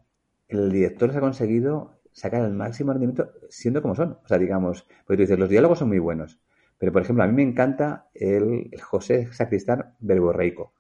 el 0.49 0.71
director 0.71 1.11
se 1.11 1.17
ha 1.17 1.21
conseguido 1.21 1.99
sacar 2.11 2.43
el 2.43 2.53
máximo 2.53 2.91
rendimiento 2.91 3.31
siendo 3.49 3.81
como 3.81 3.95
son. 3.95 4.19
O 4.23 4.27
sea, 4.27 4.37
digamos, 4.37 4.85
porque 5.05 5.17
tú 5.17 5.21
dices, 5.21 5.39
los 5.39 5.49
diálogos 5.49 5.79
son 5.79 5.87
muy 5.87 5.99
buenos, 5.99 6.39
pero, 6.79 6.93
por 6.93 7.01
ejemplo, 7.01 7.23
a 7.23 7.27
mí 7.27 7.33
me 7.33 7.43
encanta 7.43 8.07
el, 8.13 8.71
José 8.81 9.27
Sacristán 9.33 9.93
verborreico, 9.99 10.73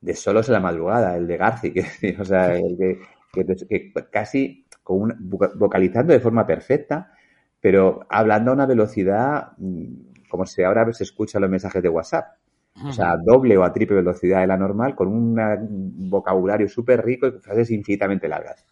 de 0.00 0.14
Solos 0.14 0.48
en 0.48 0.52
la 0.54 0.60
madrugada, 0.60 1.16
el 1.16 1.26
de 1.26 1.36
Garci, 1.36 1.72
que, 2.00 2.16
o 2.18 2.24
sea, 2.24 2.56
el 2.56 2.78
que, 2.78 3.92
casi 4.10 4.64
con 4.84 5.14
vocalizando 5.56 6.12
de 6.12 6.20
forma 6.20 6.46
perfecta, 6.46 7.12
pero 7.60 8.06
hablando 8.08 8.52
a 8.52 8.54
una 8.54 8.66
velocidad 8.66 9.52
mm, 9.58 10.28
como 10.28 10.46
si 10.46 10.62
ahora 10.62 10.90
se 10.92 11.02
escuchan 11.04 11.42
los 11.42 11.50
mensajes 11.50 11.82
de 11.82 11.88
WhatsApp. 11.88 12.36
O 12.84 12.92
sea, 12.92 13.16
doble 13.16 13.56
o 13.56 13.64
a 13.64 13.72
triple 13.72 13.96
velocidad 13.96 14.42
de 14.42 14.46
la 14.46 14.58
normal, 14.58 14.94
con 14.94 15.08
un 15.08 16.10
vocabulario 16.10 16.68
súper 16.68 17.02
rico 17.02 17.26
y 17.26 17.32
frases 17.40 17.70
infinitamente 17.70 18.28
largas. 18.28 18.66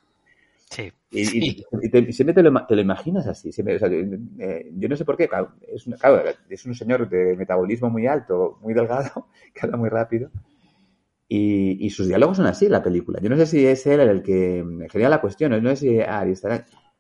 Sí. 0.71 0.93
Y, 1.11 1.65
siempre 2.13 2.35
te 2.35 2.43
lo, 2.43 2.81
imaginas 2.81 3.27
así. 3.27 3.51
Eh, 3.57 4.71
yo 4.75 4.89
no 4.89 4.97
sé 4.97 5.05
por 5.05 5.17
qué. 5.17 5.29
es, 5.69 5.87
un, 5.87 5.97
es 6.49 6.67
un 6.67 6.75
señor 6.75 7.09
de 7.09 7.37
metabolismo 7.37 7.91
muy 7.91 8.07
alto, 8.07 8.59
muy 8.63 8.75
delgado, 8.75 9.29
que 9.55 9.61
habla 9.63 9.77
muy 9.77 9.89
rápido. 9.89 10.31
Y, 11.29 11.91
sus 11.91 12.07
diálogos 12.09 12.37
son 12.37 12.47
así 12.47 12.67
en 12.67 12.73
la 12.73 12.83
película. 12.83 13.21
Yo 13.21 13.29
no 13.29 13.37
sé 13.37 13.47
si 13.47 13.67
es 13.67 13.87
él 13.87 14.01
el 14.01 14.23
que 14.23 14.65
genera 14.91 15.11
la 15.11 15.21
cuestión. 15.21 15.51
No 15.63 15.71
sé 15.71 15.77
si 15.77 15.99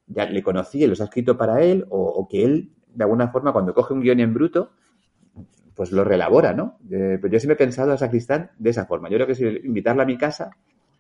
ya 0.07 0.27
le 0.27 0.43
conocí 0.43 0.83
y 0.83 0.87
los 0.87 1.01
ha 1.01 1.05
escrito 1.05 1.37
para 1.37 1.63
él 1.63 1.87
o, 1.91 2.27
que 2.29 2.45
él, 2.45 2.73
de 2.95 3.05
alguna 3.05 3.29
forma, 3.29 3.53
cuando 3.53 3.75
coge 3.75 3.95
un 3.95 4.01
guion 4.01 4.21
en 4.21 4.35
bruto, 4.35 4.71
pues 5.75 5.93
lo 5.93 6.05
relabora, 6.05 6.53
¿no? 6.53 6.79
Eh, 6.91 7.19
pero 7.21 7.33
yo 7.33 7.41
siempre 7.41 7.55
he 7.55 7.67
pensado 7.67 7.93
a 7.93 7.99
Sacristán 7.99 8.51
de 8.59 8.71
esa 8.71 8.87
forma. 8.87 9.09
Yo 9.09 9.17
creo 9.17 9.27
que 9.27 9.35
si 9.35 9.45
invitarla 9.45 10.05
a 10.05 10.07
mi 10.07 10.17
casa 10.17 10.51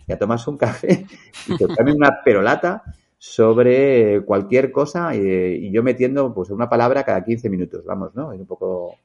y 0.06 0.12
a 0.12 0.18
tomarse 0.18 0.50
un 0.50 0.56
café 0.56 1.06
y 1.48 1.56
tocarme 1.56 1.92
una 1.92 2.22
perolata 2.24 2.82
sobre 3.26 4.22
cualquier 4.26 4.70
cosa 4.70 5.14
y, 5.16 5.70
yo 5.70 5.82
metiendo 5.82 6.34
pues 6.34 6.50
una 6.50 6.68
palabra 6.68 7.04
cada 7.04 7.24
15 7.24 7.48
minutos, 7.48 7.84
vamos, 7.86 8.14
¿no? 8.14 8.32
Es 8.32 8.40
un 8.40 8.46
poco... 8.46 8.96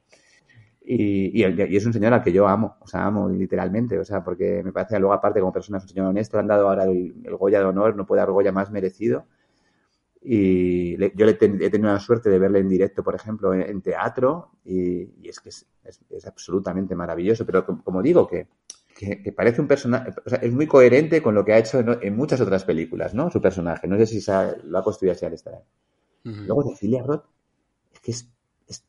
Y, 0.82 1.42
es 1.42 1.86
un 1.86 1.92
señor 1.92 2.12
al 2.12 2.22
que 2.22 2.32
yo 2.32 2.46
amo, 2.46 2.76
o 2.80 2.86
sea, 2.86 3.06
amo 3.06 3.30
literalmente, 3.30 3.98
o 3.98 4.04
sea, 4.04 4.22
porque 4.22 4.62
me 4.62 4.72
parece 4.72 4.98
luego 4.98 5.14
aparte 5.14 5.40
como 5.40 5.52
persona 5.52 5.78
es 5.78 5.84
un 5.84 5.88
señor 5.88 6.08
honesto, 6.08 6.36
le 6.36 6.42
han 6.42 6.48
dado 6.48 6.68
ahora 6.68 6.84
el, 6.84 7.14
Goya 7.38 7.60
de 7.60 7.64
honor, 7.64 7.96
no 7.96 8.04
puede 8.06 8.20
haber 8.20 8.34
Goya 8.34 8.52
más 8.52 8.70
merecido. 8.70 9.24
Y 10.22 10.98
yo 11.16 11.24
le 11.24 11.30
he 11.30 11.70
tenido 11.70 11.90
la 11.90 11.98
suerte 11.98 12.28
de 12.28 12.38
verle 12.38 12.58
en 12.58 12.68
directo, 12.68 13.02
por 13.02 13.14
ejemplo, 13.14 13.54
en, 13.54 13.80
teatro, 13.80 14.50
y, 14.66 15.26
es 15.26 15.40
que 15.40 15.48
es, 15.48 15.66
absolutamente 16.26 16.94
maravilloso. 16.94 17.46
Pero 17.46 17.64
como 17.64 18.02
digo, 18.02 18.26
que, 18.26 18.48
que, 19.00 19.32
parece 19.32 19.60
un 19.62 19.66
personaje, 19.66 20.12
o 20.24 20.28
sea, 20.28 20.38
es 20.40 20.52
muy 20.52 20.66
coherente 20.66 21.22
con 21.22 21.34
lo 21.34 21.44
que 21.44 21.54
ha 21.54 21.58
hecho 21.58 21.80
en, 21.80 22.14
muchas 22.14 22.40
otras 22.40 22.64
películas, 22.64 23.14
¿no? 23.14 23.30
Su 23.30 23.40
personaje. 23.40 23.88
No 23.88 23.96
sé 23.96 24.06
si 24.06 24.30
lo 24.64 24.78
ha 24.78 24.84
construido 24.84 25.12
así 25.12 25.24
al 25.24 25.32
estar 25.32 25.54
ahí. 25.54 25.62
Luego 26.22 26.68
Cecilia 26.70 27.02
Roth, 27.02 27.24
es 27.94 28.00
que 28.00 28.10
es, 28.10 28.28
es, 28.66 28.84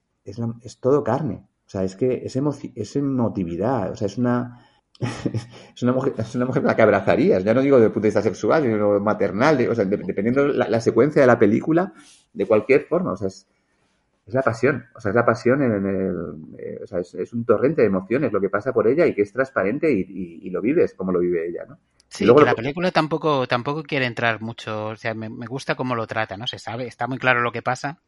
es, 0.62 0.78
todo 0.80 1.04
carne. 1.04 1.48
O 1.66 1.70
sea, 1.70 1.84
es 1.84 1.96
que 1.96 2.24
es, 2.26 2.38
es 2.76 2.96
emotividad, 2.98 3.92
o 3.92 3.96
sea, 3.96 4.08
es 4.08 4.18
una, 4.18 4.68
es 5.74 5.82
una 5.82 5.94
mujer, 5.94 6.14
es 6.18 6.36
una 6.36 6.46
mujer 6.46 6.64
la 6.64 6.76
que 6.76 6.82
abrazarías, 6.82 7.46
ya 7.46 7.54
no 7.54 7.62
digo 7.62 7.78
desde 7.78 7.88
el 7.88 7.94
punto 7.94 8.04
de 8.04 8.10
vista 8.10 8.22
sexual, 8.22 8.64
sino 8.64 9.00
maternal, 9.00 9.66
o 9.70 9.76
sea, 9.76 9.86
dependiendo 9.86 10.46
la, 10.48 10.68
la 10.68 10.82
secuencia 10.82 11.22
de 11.22 11.28
la 11.28 11.40
película, 11.40 11.94
de 12.34 12.46
cualquier 12.46 12.86
forma, 12.86 13.14
o 13.14 13.16
sea, 13.16 13.30
es, 13.30 13.48
es 14.26 14.34
la 14.34 14.42
pasión, 14.42 14.86
o 14.96 15.00
sea, 15.00 15.10
es 15.10 15.16
la 15.16 15.26
pasión 15.26 15.64
en 15.64 15.72
el, 15.72 16.60
eh, 16.60 16.80
o 16.84 16.88
sea, 16.88 17.00
es, 17.00 17.34
un 17.34 17.44
torrente 17.44 17.82
de 17.82 17.88
emociones 17.88 18.32
lo 18.32 18.40
que 18.40 18.50
pasa 18.50 18.72
por 18.72 18.88
ella 18.88 19.06
y 19.06 19.16
que 19.16 19.24
es 19.24 19.34
transparente 19.34 19.92
y, 19.92 20.50
lo 20.50 20.62
vives 20.62 20.94
como 20.94 21.12
lo 21.12 21.20
vive 21.20 21.48
ella, 21.48 21.66
¿no? 21.68 21.80
Sí, 22.10 22.26
luego 22.26 22.42
la 22.42 22.54
película 22.54 22.92
tampoco, 22.92 23.48
tampoco 23.48 23.84
quiere 23.84 24.06
entrar 24.06 24.42
mucho, 24.42 24.88
o 24.88 24.96
sea, 24.96 25.14
me, 25.14 25.30
gusta 25.48 25.76
cómo 25.76 25.96
lo 25.96 26.08
trata, 26.08 26.38
¿no? 26.38 26.46
Se 26.46 26.60
sabe, 26.60 26.88
está 26.88 27.08
muy 27.08 27.18
claro 27.18 27.42
lo 27.42 27.52
que 27.52 27.62
pasa 27.62 28.02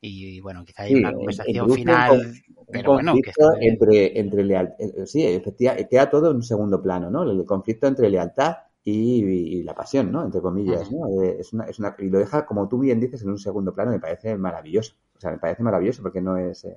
y, 0.00 0.40
bueno, 0.40 0.64
quizá 0.64 0.82
hay 0.82 0.96
una 0.96 1.12
conversación 1.12 1.70
final, 1.70 2.34
pero 2.70 2.92
bueno. 2.94 3.14
Que 3.14 3.32
entre, 3.60 4.18
entre 4.18 4.44
lealtad, 4.44 4.76
eh, 4.78 5.06
sí, 5.06 5.24
efectivamente, 5.24 5.88
queda 5.88 6.10
todo 6.10 6.30
en 6.30 6.36
un 6.36 6.42
segundo 6.42 6.82
plano, 6.82 7.10
¿no? 7.10 7.22
El 7.22 7.44
conflicto 7.44 7.86
entre 7.86 8.10
lealtad 8.10 8.56
y, 8.82 9.62
la 9.62 9.74
pasión, 9.74 10.12
¿no? 10.12 10.24
Entre 10.24 10.40
comillas, 10.40 10.90
¿no? 10.92 11.22
Eh, 11.22 11.36
es 11.40 11.52
una, 11.52 11.64
es 11.64 11.78
una, 11.78 11.96
y 11.98 12.08
lo 12.08 12.18
deja, 12.18 12.44
como 12.44 12.68
tú 12.68 12.78
bien 12.78 13.00
dices, 13.00 13.22
en 13.22 13.30
un 13.30 13.38
segundo 13.38 13.74
plano, 13.74 13.92
me 13.92 14.00
parece 14.00 14.36
maravilloso. 14.36 14.94
O 15.16 15.20
sea, 15.20 15.30
me 15.30 15.38
parece 15.38 15.62
maravilloso 15.62 16.02
porque 16.02 16.20
no 16.20 16.36
es... 16.36 16.64
Eh, 16.64 16.76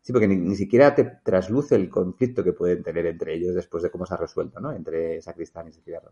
sí, 0.00 0.12
porque 0.12 0.28
ni, 0.28 0.54
siquiera 0.54 0.94
te 0.94 1.04
trasluce 1.22 1.74
el 1.74 1.88
conflicto 1.88 2.44
que 2.44 2.52
pueden 2.52 2.82
tener 2.82 3.06
entre 3.06 3.34
ellos 3.34 3.54
después 3.54 3.82
de 3.82 3.90
cómo 3.90 4.06
se 4.06 4.14
ha 4.14 4.18
resuelto, 4.18 4.60
¿no? 4.60 4.72
Entre 4.72 5.20
Sacristán 5.22 5.68
y 5.68 5.72
Cecilia 5.72 6.02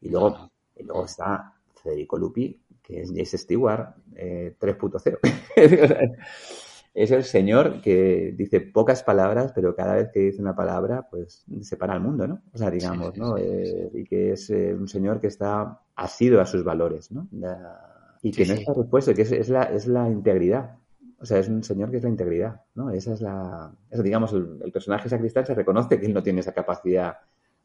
Y 0.00 0.10
luego, 0.10 0.50
y 0.76 0.82
luego 0.82 1.04
está 1.04 1.54
Federico 1.82 2.18
Lupi, 2.18 2.60
que 2.82 3.02
es 3.02 3.10
Jace 3.14 3.38
Stewart 3.38 3.94
eh, 4.14 4.54
3.0. 4.58 5.18
es 6.94 7.10
el 7.10 7.24
señor 7.24 7.80
que 7.80 8.32
dice 8.36 8.60
pocas 8.60 9.02
palabras, 9.02 9.52
pero 9.54 9.74
cada 9.74 9.96
vez 9.96 10.10
que 10.12 10.20
dice 10.20 10.40
una 10.40 10.54
palabra, 10.54 11.08
pues 11.10 11.44
separa 11.62 11.94
al 11.94 12.00
mundo, 12.00 12.28
¿no? 12.28 12.42
O 12.52 12.58
sea, 12.58 12.70
digamos, 12.70 13.16
¿no? 13.16 13.36
Eh, 13.36 13.90
y 13.94 14.04
que 14.04 14.32
es 14.32 14.48
eh, 14.50 14.74
un 14.74 14.86
señor 14.86 15.20
que 15.20 15.26
está 15.26 15.80
asido 15.96 16.40
a 16.40 16.46
sus 16.46 16.62
valores, 16.62 17.10
¿no? 17.10 17.28
Y 18.24 18.32
que 18.32 18.46
no 18.46 18.54
está 18.54 18.72
repuesto, 18.72 19.14
que 19.14 19.22
es, 19.22 19.48
la, 19.50 19.64
es 19.64 19.86
la 19.86 20.08
integridad. 20.08 20.78
O 21.20 21.26
sea, 21.26 21.38
es 21.38 21.48
un 21.48 21.62
señor 21.62 21.90
que 21.90 21.98
es 21.98 22.02
la 22.02 22.08
integridad, 22.08 22.62
¿no? 22.74 22.90
Esa 22.90 23.12
es 23.12 23.20
la... 23.20 23.70
Eso, 23.90 24.02
digamos, 24.02 24.32
el, 24.32 24.60
el 24.64 24.72
personaje 24.72 25.10
sacristán 25.10 25.44
se 25.44 25.54
reconoce 25.54 26.00
que 26.00 26.06
él 26.06 26.14
no 26.14 26.22
tiene 26.22 26.40
esa 26.40 26.52
capacidad 26.52 27.18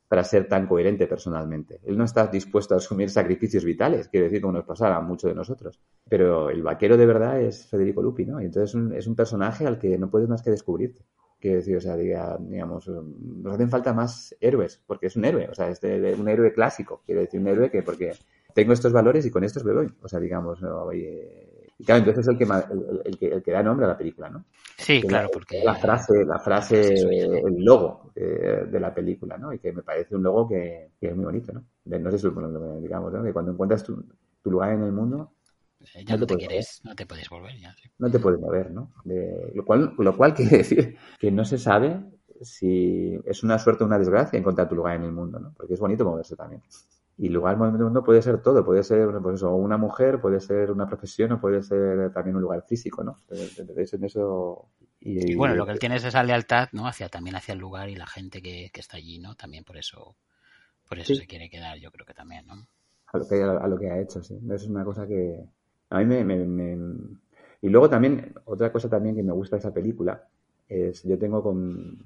para 0.09 0.23
ser 0.23 0.49
tan 0.49 0.67
coherente 0.67 1.07
personalmente. 1.07 1.79
Él 1.85 1.97
no 1.97 2.03
está 2.03 2.27
dispuesto 2.27 2.73
a 2.73 2.77
asumir 2.77 3.09
sacrificios 3.09 3.63
vitales, 3.63 4.09
quiero 4.09 4.25
decir, 4.25 4.41
como 4.41 4.53
nos 4.53 4.65
pasara 4.65 4.97
a 4.97 5.01
muchos 5.01 5.29
de 5.29 5.35
nosotros. 5.35 5.79
Pero 6.09 6.49
el 6.49 6.61
vaquero 6.61 6.97
de 6.97 7.05
verdad 7.05 7.39
es 7.39 7.67
Federico 7.67 8.01
Lupi, 8.01 8.25
¿no? 8.25 8.41
Y 8.41 8.45
entonces 8.45 8.71
es 8.71 8.75
un, 8.75 8.93
es 8.93 9.07
un 9.07 9.15
personaje 9.15 9.65
al 9.65 9.79
que 9.79 9.97
no 9.97 10.09
puedes 10.09 10.27
más 10.27 10.41
que 10.41 10.51
descubrirte. 10.51 11.05
Quiero 11.39 11.57
decir, 11.57 11.77
o 11.77 11.81
sea, 11.81 11.95
digamos, 11.95 12.85
nos 12.89 13.53
hacen 13.53 13.69
falta 13.69 13.93
más 13.93 14.35
héroes, 14.41 14.83
porque 14.85 15.07
es 15.07 15.15
un 15.15 15.23
héroe, 15.23 15.47
o 15.49 15.53
sea, 15.53 15.69
es 15.69 15.81
un 15.81 16.27
héroe 16.27 16.51
clásico, 16.51 17.01
quiero 17.05 17.21
decir, 17.21 17.39
un 17.39 17.47
héroe 17.47 17.71
que 17.71 17.81
porque 17.81 18.11
tengo 18.59 18.73
estos 18.73 18.91
valores 18.91 19.25
y 19.25 19.31
con 19.31 19.45
estos 19.45 19.63
me 19.63 19.73
voy. 19.73 19.87
O 20.01 20.07
sea, 20.09 20.19
digamos, 20.19 20.61
no, 20.61 20.83
oye, 20.83 21.49
y 21.77 21.85
claro, 21.85 21.99
entonces 21.99 22.27
es 22.27 22.33
el 22.33 22.37
que, 22.37 22.43
el, 23.05 23.17
que, 23.17 23.27
el 23.27 23.41
que 23.41 23.51
da 23.51 23.63
nombre 23.63 23.85
a 23.85 23.89
la 23.89 23.97
película, 23.97 24.29
¿no? 24.29 24.43
Sí, 24.77 25.01
claro, 25.01 25.29
porque... 25.31 25.63
La 25.63 25.75
frase, 25.75 26.25
la 26.25 26.37
frase, 26.37 26.93
el 26.93 27.63
logo 27.63 28.11
de, 28.13 28.79
la 28.81 28.93
película, 28.93 29.37
¿no? 29.37 29.53
Y 29.53 29.59
que 29.59 29.71
me 29.71 29.81
parece 29.81 30.13
un 30.13 30.23
logo 30.23 30.49
que, 30.49 30.91
es 30.99 31.15
muy 31.15 31.23
bonito, 31.23 31.53
¿no? 31.53 31.63
no 31.85 32.11
sé 32.11 32.19
si, 32.19 32.27
digamos, 32.81 33.13
¿no? 33.13 33.23
Que 33.23 33.31
cuando 33.31 33.53
encuentras 33.53 33.81
tu, 33.85 34.03
lugar 34.43 34.73
en 34.73 34.83
el 34.83 34.91
mundo... 34.91 35.31
Eh, 35.95 36.03
ya 36.03 36.17
no, 36.17 36.27
te, 36.27 36.35
quieres, 36.35 36.81
no 36.83 36.93
te 36.93 37.05
puedes 37.05 37.29
volver 37.29 37.57
ya. 37.57 37.73
No 37.97 38.11
te 38.11 38.19
puedes 38.19 38.41
mover, 38.41 38.71
¿no? 38.71 38.91
lo, 39.05 39.63
cual, 39.63 39.93
lo 39.97 40.17
cual 40.17 40.33
quiere 40.33 40.57
decir 40.57 40.97
que 41.17 41.31
no 41.31 41.45
se 41.45 41.57
sabe 41.57 42.03
si 42.41 43.17
es 43.25 43.43
una 43.43 43.57
suerte 43.57 43.85
o 43.85 43.87
una 43.87 43.97
desgracia 43.97 44.37
encontrar 44.37 44.67
tu 44.67 44.75
lugar 44.75 44.97
en 44.97 45.03
el 45.03 45.11
mundo, 45.13 45.39
¿no? 45.39 45.53
Porque 45.55 45.73
es 45.73 45.79
bonito 45.79 46.03
moverse 46.03 46.35
también. 46.35 46.61
Y 47.21 47.27
lugar 47.27 47.55
en 47.55 47.75
el 47.75 47.83
mundo 47.83 48.01
puede 48.01 48.21
ser 48.21 48.41
todo, 48.41 48.63
puede 48.63 48.81
ser 48.81 49.09
pues 49.21 49.41
una 49.41 49.77
mujer, 49.77 50.21
puede 50.21 50.39
ser 50.39 50.71
una 50.71 50.87
profesión 50.87 51.33
o 51.33 51.41
puede 51.41 51.61
ser 51.61 52.13
también 52.13 52.37
un 52.37 52.41
lugar 52.41 52.63
físico, 52.65 53.03
¿no? 53.03 53.17
En 53.29 54.05
eso, 54.05 54.69
y, 55.01 55.35
bueno, 55.35 55.55
lo 55.55 55.65
que 55.65 55.73
él 55.73 55.79
tiene 55.79 55.97
es 55.97 56.05
esa 56.05 56.23
lealtad, 56.23 56.69
¿no? 56.71 56.87
Hacia, 56.87 57.09
también 57.09 57.35
hacia 57.35 57.53
el 57.53 57.59
lugar 57.59 57.89
y 57.89 57.95
la 57.95 58.07
gente 58.07 58.41
que, 58.41 58.71
está 58.73 58.95
allí, 58.95 59.19
¿no? 59.19 59.35
También 59.35 59.65
por 59.65 59.75
eso 59.75 60.15
por 60.87 60.97
eso 60.97 61.13
se 61.13 61.27
quiere 61.27 61.49
quedar, 61.49 61.77
yo 61.77 61.91
creo 61.91 62.05
que 62.05 62.13
también, 62.13 62.47
¿no? 62.47 62.65
A 63.07 63.17
lo 63.17 63.27
que, 63.27 63.43
a 63.43 63.67
lo 63.67 63.77
que 63.77 63.91
ha 63.91 63.99
hecho, 63.99 64.23
sí. 64.23 64.39
Eso 64.45 64.55
es 64.55 64.67
una 64.67 64.85
cosa 64.85 65.05
que 65.05 65.43
a 65.89 65.99
mí 65.99 66.05
me, 66.05 66.77
Y 67.61 67.67
luego 67.67 67.89
también, 67.89 68.33
otra 68.45 68.71
cosa 68.71 68.89
también 68.89 69.15
que 69.15 69.23
me 69.23 69.33
gusta 69.33 69.57
de 69.57 69.59
esa 69.59 69.73
película 69.73 70.25
es, 70.69 71.03
yo 71.03 71.19
tengo 71.19 71.43
con 71.43 71.97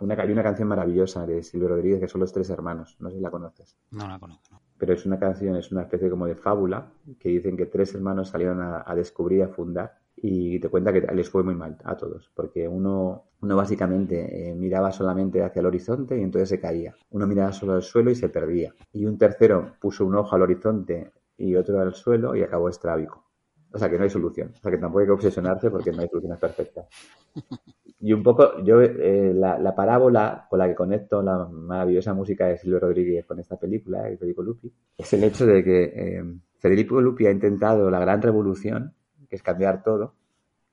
una, 0.00 0.14
hay 0.14 0.32
una 0.32 0.42
canción 0.42 0.68
maravillosa 0.68 1.26
de 1.26 1.42
Silvio 1.42 1.68
Rodríguez 1.68 2.00
que 2.00 2.08
son 2.08 2.20
Los 2.20 2.32
Tres 2.32 2.50
Hermanos, 2.50 2.96
no 3.00 3.10
sé 3.10 3.16
si 3.16 3.22
la 3.22 3.30
conoces. 3.30 3.76
No 3.90 4.06
la 4.08 4.18
conozco. 4.18 4.60
Pero 4.78 4.94
es 4.94 5.04
una 5.06 5.18
canción, 5.18 5.56
es 5.56 5.70
una 5.72 5.82
especie 5.82 6.08
como 6.08 6.26
de 6.26 6.34
fábula 6.34 6.92
que 7.18 7.28
dicen 7.28 7.56
que 7.56 7.66
tres 7.66 7.94
hermanos 7.94 8.30
salieron 8.30 8.62
a, 8.62 8.82
a 8.86 8.94
descubrir, 8.94 9.42
a 9.42 9.48
fundar 9.48 10.00
y 10.22 10.60
te 10.60 10.68
cuenta 10.68 10.92
que 10.92 11.00
les 11.00 11.30
fue 11.30 11.42
muy 11.42 11.54
mal 11.54 11.78
a 11.84 11.96
todos, 11.96 12.30
porque 12.34 12.68
uno, 12.68 13.24
uno 13.40 13.56
básicamente 13.56 14.50
eh, 14.50 14.54
miraba 14.54 14.92
solamente 14.92 15.42
hacia 15.42 15.60
el 15.60 15.66
horizonte 15.66 16.18
y 16.18 16.22
entonces 16.22 16.48
se 16.48 16.60
caía. 16.60 16.94
Uno 17.10 17.26
miraba 17.26 17.52
solo 17.52 17.74
al 17.74 17.82
suelo 17.82 18.10
y 18.10 18.14
se 18.14 18.28
perdía. 18.28 18.74
Y 18.92 19.06
un 19.06 19.16
tercero 19.16 19.76
puso 19.80 20.04
un 20.04 20.16
ojo 20.16 20.36
al 20.36 20.42
horizonte 20.42 21.12
y 21.38 21.54
otro 21.56 21.80
al 21.80 21.94
suelo 21.94 22.36
y 22.36 22.42
acabó 22.42 22.68
estrábico. 22.68 23.30
O 23.72 23.78
sea 23.78 23.88
que 23.88 23.96
no 23.96 24.04
hay 24.04 24.10
solución. 24.10 24.52
O 24.56 24.60
sea 24.60 24.70
que 24.70 24.78
tampoco 24.78 25.00
hay 25.00 25.06
que 25.06 25.12
obsesionarse 25.12 25.70
porque 25.70 25.92
no 25.92 26.02
hay 26.02 26.08
soluciones 26.08 26.38
perfectas. 26.38 26.86
Y 28.00 28.12
un 28.12 28.22
poco, 28.22 28.62
yo, 28.62 28.80
eh, 28.80 29.32
la, 29.34 29.74
parábola 29.74 30.46
con 30.48 30.58
la 30.58 30.66
que 30.66 30.74
conecto 30.74 31.22
la 31.22 31.46
maravillosa 31.46 32.14
música 32.14 32.46
de 32.46 32.56
Silvio 32.56 32.80
Rodríguez 32.80 33.26
con 33.26 33.38
esta 33.38 33.58
película, 33.58 34.02
Federico 34.18 34.42
Lupi, 34.42 34.72
es 34.96 35.12
el 35.12 35.24
hecho 35.24 35.46
de 35.46 35.62
que 35.62 35.82
eh, 35.84 36.24
Federico 36.58 37.00
Lupi 37.00 37.26
ha 37.26 37.30
intentado 37.30 37.90
la 37.90 38.00
gran 38.00 38.22
revolución 38.22 38.94
que 39.30 39.36
es 39.36 39.42
cambiar 39.42 39.82
todo, 39.82 40.14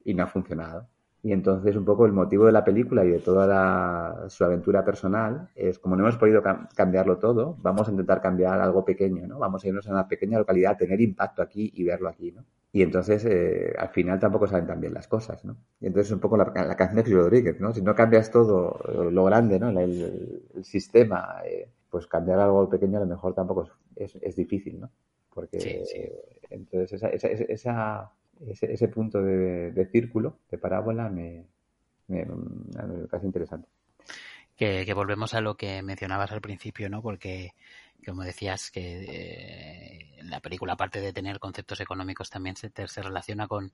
y 0.04 0.14
no 0.14 0.24
ha 0.24 0.28
funcionado. 0.28 0.88
Y 1.22 1.32
entonces 1.32 1.76
un 1.76 1.86
poco 1.86 2.06
el 2.06 2.14
motivo 2.14 2.46
de 2.46 2.52
la 2.52 2.64
película 2.64 3.04
y 3.06 3.10
de 3.10 3.20
toda 3.20 4.30
su 4.30 4.44
aventura 4.44 4.84
personal 4.84 5.50
es, 5.56 5.80
como 5.80 5.96
no 5.96 6.04
hemos 6.04 6.18
podido 6.18 6.42
cambiarlo 6.76 7.18
todo, 7.18 7.58
vamos 7.62 7.88
a 7.88 7.92
intentar 7.92 8.22
cambiar 8.22 8.60
algo 8.62 8.86
pequeño, 8.86 9.28
¿no? 9.28 9.38
Vamos 9.38 9.64
a 9.64 9.68
irnos 9.68 9.88
a 9.88 9.92
una 9.92 10.08
pequeña 10.08 10.40
localidad, 10.40 10.78
tener 10.78 11.02
impacto 11.02 11.42
aquí 11.42 11.72
y 11.76 11.84
verlo 11.84 12.08
aquí, 12.10 12.32
¿no? 12.32 12.46
Y 12.72 12.82
entonces 12.84 13.26
eh, 13.26 13.74
al 13.78 13.90
final 13.90 14.20
tampoco 14.20 14.48
salen 14.48 14.68
tan 14.68 14.82
bien 14.82 14.94
las 14.94 15.08
cosas, 15.08 15.44
¿no? 15.46 15.58
Y 15.80 15.88
entonces 15.88 16.12
un 16.12 16.20
poco 16.20 16.38
la, 16.38 16.52
canción 16.76 16.98
de 16.98 17.04
Julio 17.04 17.24
Rodríguez, 17.24 17.60
¿no? 17.60 17.74
Si 17.74 17.82
no 17.82 17.96
cambias 17.96 18.30
todo 18.30 18.80
lo 19.12 19.24
grande, 19.26 19.60
¿no? 19.60 19.70
El, 19.80 20.44
sistema, 20.64 21.42
eh, 21.46 21.70
pues 21.90 22.08
cambiar 22.08 22.40
algo 22.40 22.70
pequeño 22.70 22.98
a 22.98 23.02
lo 23.02 23.08
mejor 23.08 23.34
tampoco 23.34 23.70
es, 23.96 24.16
es, 24.22 24.36
difícil, 24.36 24.82
¿no? 24.82 24.92
Porque 25.34 26.12
entonces 26.50 26.94
esa, 26.94 27.10
esa, 27.10 27.28
esa 27.28 28.12
ese, 28.46 28.72
ese 28.72 28.88
punto 28.88 29.22
de, 29.22 29.88
círculo, 29.92 30.40
de 30.50 30.58
parábola, 30.58 31.10
me, 31.10 31.46
me, 32.08 32.26
parece 33.10 33.26
interesante. 33.26 33.68
Que, 34.58 34.92
volvemos 34.94 35.34
a 35.34 35.42
lo 35.42 35.56
que 35.56 35.84
mencionabas 35.84 36.32
al 36.32 36.42
principio, 36.42 36.90
¿no? 36.90 37.02
Porque, 37.02 37.54
como 38.06 38.24
decías, 38.24 38.72
que 38.72 39.06
eh, 39.08 40.24
la 40.24 40.40
película, 40.40 40.74
aparte 40.74 41.00
de 41.00 41.14
tener 41.14 41.40
conceptos 41.40 41.80
económicos, 41.80 42.30
también 42.30 42.56
se, 42.56 42.72
se 42.88 43.02
relaciona 43.02 43.48
con, 43.48 43.72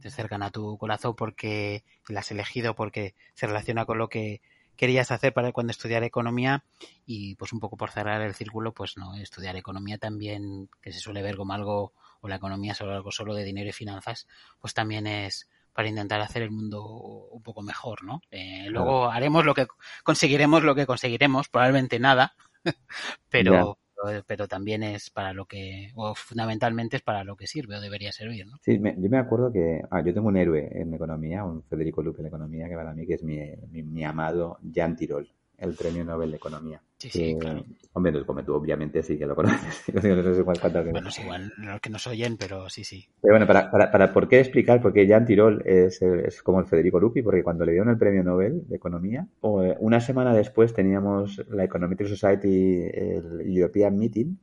te 0.00 0.10
cercan 0.10 0.42
a 0.42 0.50
tu 0.50 0.76
corazón 0.76 1.16
porque 1.16 1.84
la 2.08 2.20
has 2.20 2.30
elegido, 2.30 2.74
porque 2.74 3.14
se 3.34 3.46
relaciona 3.46 3.86
con 3.86 3.96
lo 3.96 4.08
que 4.08 4.42
querías 4.80 5.10
hacer 5.10 5.34
para 5.34 5.52
cuando 5.52 5.72
estudiar 5.72 6.04
economía 6.04 6.64
y 7.04 7.34
pues 7.34 7.52
un 7.52 7.60
poco 7.60 7.76
por 7.76 7.90
cerrar 7.90 8.22
el 8.22 8.34
círculo, 8.34 8.72
pues 8.72 8.96
no, 8.96 9.14
estudiar 9.14 9.54
economía 9.56 9.98
también, 9.98 10.70
que 10.80 10.90
se 10.90 11.00
suele 11.00 11.20
ver 11.20 11.36
como 11.36 11.52
algo 11.52 11.92
o 12.22 12.28
la 12.28 12.36
economía 12.36 12.74
solo 12.74 12.94
algo 12.94 13.12
solo 13.12 13.34
de 13.34 13.44
dinero 13.44 13.68
y 13.68 13.72
finanzas, 13.72 14.26
pues 14.58 14.72
también 14.72 15.06
es 15.06 15.50
para 15.72 15.88
intentar 15.88 16.20
hacer 16.20 16.42
el 16.42 16.50
mundo 16.50 16.84
un 16.84 17.42
poco 17.42 17.62
mejor, 17.62 18.04
¿no? 18.04 18.20
Eh, 18.30 18.66
luego 18.68 19.10
haremos 19.10 19.44
lo 19.44 19.54
que 19.54 19.66
conseguiremos 20.04 20.62
lo 20.62 20.74
que 20.74 20.86
conseguiremos, 20.86 21.48
probablemente 21.48 21.98
nada, 21.98 22.34
pero 23.28 23.78
pero 24.26 24.48
también 24.48 24.82
es 24.82 25.10
para 25.10 25.34
lo 25.34 25.44
que, 25.44 25.90
o 25.94 26.14
fundamentalmente 26.14 26.96
es 26.96 27.02
para 27.02 27.22
lo 27.22 27.36
que 27.36 27.46
sirve 27.46 27.76
o 27.76 27.80
debería 27.82 28.12
servir, 28.12 28.46
¿no? 28.46 28.56
Sí, 28.62 28.80
yo 28.80 29.10
me 29.10 29.18
acuerdo 29.18 29.52
que, 29.52 29.82
ah, 29.90 30.02
yo 30.02 30.14
tengo 30.14 30.28
un 30.28 30.38
héroe 30.38 30.70
en 30.72 30.94
economía, 30.94 31.44
un 31.44 31.62
Federico 31.64 32.02
Lupe 32.02 32.22
en 32.22 32.28
economía, 32.28 32.66
que 32.66 32.76
para 32.76 32.94
mí 32.94 33.06
que 33.06 33.14
es 33.14 33.22
mi, 33.22 33.38
mi, 33.70 33.82
mi 33.82 34.04
amado 34.04 34.58
Jan 34.74 34.96
Tirol 34.96 35.30
el 35.60 35.74
premio 35.74 36.04
Nobel 36.04 36.30
de 36.30 36.36
Economía. 36.38 36.82
Sí, 36.96 37.10
sí, 37.10 37.36
claro. 37.38 37.64
Hombre, 37.92 38.24
como 38.24 38.42
tú 38.42 38.54
obviamente 38.54 39.02
sí 39.02 39.18
que 39.18 39.26
lo 39.26 39.34
conoces. 39.34 39.82
bueno, 39.92 41.08
es 41.08 41.18
igual 41.18 41.52
los 41.58 41.80
que 41.80 41.90
nos 41.90 42.06
oyen, 42.06 42.36
pero 42.36 42.68
sí, 42.68 42.82
sí. 42.82 43.06
Pero 43.20 43.34
bueno, 43.34 43.46
para, 43.46 43.70
para, 43.70 43.90
para 43.90 44.12
¿por 44.12 44.28
qué 44.28 44.40
explicar? 44.40 44.80
Porque 44.80 45.06
Jan 45.06 45.26
Tirol 45.26 45.62
es, 45.66 46.00
es, 46.02 46.42
como 46.42 46.60
el 46.60 46.66
Federico 46.66 46.98
Lupi, 46.98 47.22
porque 47.22 47.42
cuando 47.42 47.64
le 47.64 47.72
dieron 47.72 47.90
el 47.90 47.98
premio 47.98 48.22
Nobel 48.22 48.66
de 48.68 48.76
Economía, 48.76 49.26
una 49.40 50.00
semana 50.00 50.34
después 50.34 50.72
teníamos 50.72 51.44
la 51.48 51.64
Economic 51.64 52.06
Society, 52.06 52.82
el 52.92 53.40
European 53.46 53.98
Meeting, 53.98 54.36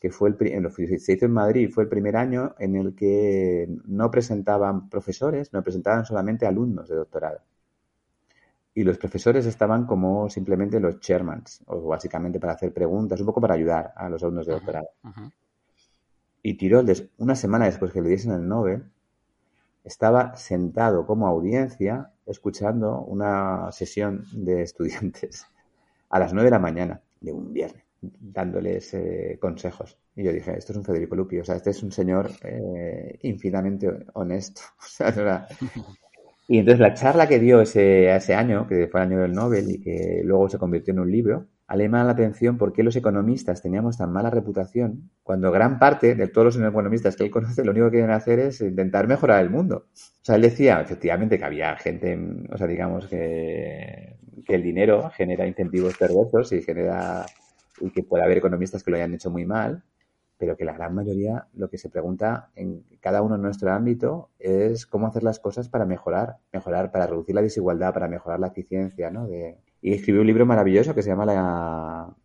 que 0.00 0.10
fue 0.10 0.30
el, 0.30 0.70
se 0.98 1.12
hizo 1.12 1.26
en 1.26 1.32
Madrid, 1.32 1.70
fue 1.70 1.84
el 1.84 1.88
primer 1.88 2.16
año 2.16 2.54
en 2.58 2.74
el 2.74 2.94
que 2.94 3.68
no 3.84 4.10
presentaban 4.10 4.88
profesores, 4.88 5.52
no 5.52 5.62
presentaban 5.62 6.04
solamente 6.04 6.46
alumnos 6.46 6.88
de 6.88 6.96
doctorado 6.96 7.40
y 8.74 8.84
los 8.84 8.98
profesores 8.98 9.46
estaban 9.46 9.86
como 9.86 10.28
simplemente 10.28 10.78
los 10.78 11.00
chairmans, 11.00 11.62
o 11.66 11.80
básicamente 11.88 12.38
para 12.38 12.54
hacer 12.54 12.72
preguntas, 12.72 13.20
un 13.20 13.26
poco 13.26 13.40
para 13.40 13.54
ayudar 13.54 13.92
a 13.96 14.08
los 14.08 14.22
alumnos 14.22 14.46
de 14.46 14.52
doctorado. 14.52 14.88
Y 16.42 16.54
Tirol, 16.54 16.86
una 17.18 17.34
semana 17.34 17.66
después 17.66 17.92
que 17.92 18.00
le 18.00 18.08
diesen 18.08 18.32
el 18.32 18.46
Nobel, 18.46 18.84
estaba 19.84 20.36
sentado 20.36 21.06
como 21.06 21.26
audiencia 21.26 22.12
escuchando 22.26 23.00
una 23.00 23.72
sesión 23.72 24.24
de 24.32 24.62
estudiantes 24.62 25.46
a 26.10 26.18
las 26.18 26.32
nueve 26.32 26.46
de 26.46 26.52
la 26.52 26.58
mañana 26.58 27.00
de 27.20 27.32
un 27.32 27.52
viernes, 27.52 27.84
dándoles 28.00 28.94
eh, 28.94 29.38
consejos. 29.40 29.98
Y 30.14 30.24
yo 30.24 30.32
dije, 30.32 30.56
esto 30.56 30.72
es 30.72 30.78
un 30.78 30.84
Federico 30.84 31.16
Lupi, 31.16 31.38
o 31.38 31.44
sea, 31.44 31.56
este 31.56 31.70
es 31.70 31.82
un 31.82 31.92
señor 31.92 32.30
eh, 32.42 33.18
infinitamente 33.22 34.06
honesto. 34.14 34.62
O 34.80 35.12
sea, 35.12 35.48
y 36.50 36.58
entonces 36.58 36.80
la 36.80 36.94
charla 36.94 37.28
que 37.28 37.38
dio 37.38 37.60
ese, 37.60 38.12
ese 38.12 38.34
año, 38.34 38.66
que 38.66 38.88
fue 38.88 39.00
el 39.00 39.06
año 39.06 39.20
del 39.20 39.32
Nobel 39.32 39.70
y 39.70 39.80
que 39.80 40.22
luego 40.24 40.48
se 40.48 40.58
convirtió 40.58 40.92
en 40.92 40.98
un 40.98 41.08
libro, 41.08 41.46
llama 41.76 42.02
la 42.02 42.10
atención 42.10 42.58
por 42.58 42.72
qué 42.72 42.82
los 42.82 42.96
economistas 42.96 43.62
teníamos 43.62 43.98
tan 43.98 44.10
mala 44.12 44.30
reputación 44.30 45.12
cuando 45.22 45.52
gran 45.52 45.78
parte 45.78 46.16
de 46.16 46.26
todos 46.26 46.56
los 46.56 46.68
economistas 46.68 47.14
que 47.14 47.22
él 47.22 47.30
conoce 47.30 47.64
lo 47.64 47.70
único 47.70 47.86
que 47.86 47.98
quieren 47.98 48.10
hacer 48.10 48.40
es 48.40 48.60
intentar 48.62 49.06
mejorar 49.06 49.44
el 49.44 49.50
mundo. 49.50 49.86
O 49.94 50.24
sea, 50.24 50.34
él 50.34 50.42
decía 50.42 50.80
efectivamente 50.80 51.38
que 51.38 51.44
había 51.44 51.76
gente, 51.76 52.18
o 52.50 52.58
sea, 52.58 52.66
digamos 52.66 53.06
que, 53.06 54.16
que 54.44 54.54
el 54.56 54.64
dinero 54.64 55.08
genera 55.10 55.46
incentivos 55.46 55.96
perversos 55.96 56.52
y 56.52 56.62
genera 56.62 57.26
y 57.80 57.90
que 57.90 58.02
puede 58.02 58.24
haber 58.24 58.38
economistas 58.38 58.82
que 58.82 58.90
lo 58.90 58.96
hayan 58.96 59.14
hecho 59.14 59.30
muy 59.30 59.46
mal, 59.46 59.84
pero 60.40 60.56
que 60.56 60.64
la 60.64 60.72
gran 60.72 60.94
mayoría 60.94 61.46
lo 61.52 61.68
que 61.68 61.76
se 61.76 61.90
pregunta 61.90 62.50
en 62.56 62.82
cada 62.98 63.20
uno 63.20 63.34
en 63.34 63.42
nuestro 63.42 63.70
ámbito 63.70 64.30
es 64.38 64.86
cómo 64.86 65.06
hacer 65.06 65.22
las 65.22 65.38
cosas 65.38 65.68
para 65.68 65.84
mejorar, 65.84 66.38
mejorar, 66.50 66.90
para 66.90 67.06
reducir 67.06 67.34
la 67.34 67.42
desigualdad, 67.42 67.92
para 67.92 68.08
mejorar 68.08 68.40
la 68.40 68.46
eficiencia, 68.46 69.10
¿no? 69.10 69.28
De... 69.28 69.58
Y 69.82 69.92
escribió 69.92 70.22
un 70.22 70.26
libro 70.26 70.46
maravilloso 70.46 70.94
que 70.94 71.02
se 71.02 71.10
llama 71.10 71.26
la, 71.26 72.16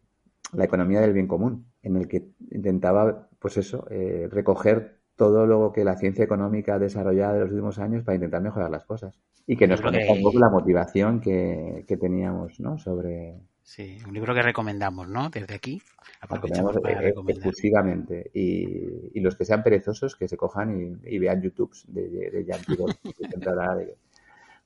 la 0.54 0.64
economía 0.64 1.02
del 1.02 1.12
bien 1.12 1.28
común, 1.28 1.66
en 1.84 1.98
el 1.98 2.08
que 2.08 2.30
intentaba, 2.52 3.28
pues 3.38 3.58
eso, 3.58 3.86
eh, 3.90 4.30
recoger 4.32 5.02
todo 5.18 5.46
lo 5.46 5.74
que 5.74 5.84
la 5.84 5.98
ciencia 5.98 6.24
económica 6.24 6.76
ha 6.76 6.80
desarrollado 6.80 7.36
en 7.36 7.42
los 7.42 7.52
últimos 7.52 7.80
años 7.80 8.06
para 8.06 8.16
intentar 8.16 8.42
mejorar 8.42 8.72
las 8.72 8.86
cosas. 8.86 9.20
Y 9.46 9.58
que 9.58 9.68
nos 9.68 9.82
conecta 9.82 10.14
un 10.14 10.24
poco 10.24 10.40
la 10.40 10.50
motivación 10.50 11.20
que, 11.20 11.84
que 11.86 11.98
teníamos, 11.98 12.62
¿no? 12.62 12.78
Sobre, 12.78 13.42
Sí, 13.66 13.98
un 14.08 14.14
libro 14.14 14.36
que 14.36 14.44
recomendamos, 14.44 15.08
¿no? 15.08 15.32
Desde 15.32 15.56
aquí. 15.56 15.82
Aprovechamos 16.22 16.78
para 16.78 17.02
eh, 17.02 17.16
exclusivamente. 17.28 18.30
Y, 18.32 19.18
y, 19.18 19.20
los 19.22 19.36
que 19.36 19.44
sean 19.44 19.64
perezosos, 19.64 20.16
que 20.16 20.28
se 20.28 20.38
cojan 20.38 21.00
y, 21.04 21.18
vean 21.18 21.42
YouTube 21.42 21.76
de, 21.88 22.08
de, 22.08 22.30
de 22.30 22.46
Jan 22.46 22.62
de, 23.80 23.98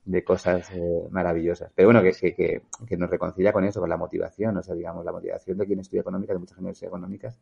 de, 0.04 0.22
cosas 0.22 0.70
eh, 0.72 1.08
maravillosas. 1.10 1.72
Pero 1.74 1.88
bueno, 1.88 2.02
que, 2.02 2.12
que, 2.34 2.62
que, 2.86 2.96
nos 2.98 3.08
reconcilia 3.08 3.54
con 3.54 3.64
eso, 3.64 3.80
con 3.80 3.88
la 3.88 3.96
motivación. 3.96 4.58
O 4.58 4.62
sea, 4.62 4.74
digamos, 4.74 5.02
la 5.02 5.12
motivación 5.12 5.56
de 5.56 5.66
quien 5.66 5.80
estudia 5.80 6.02
económica, 6.02 6.34
de 6.34 6.40
muchas 6.40 6.58
universidades 6.58 6.90
económicas, 6.90 7.38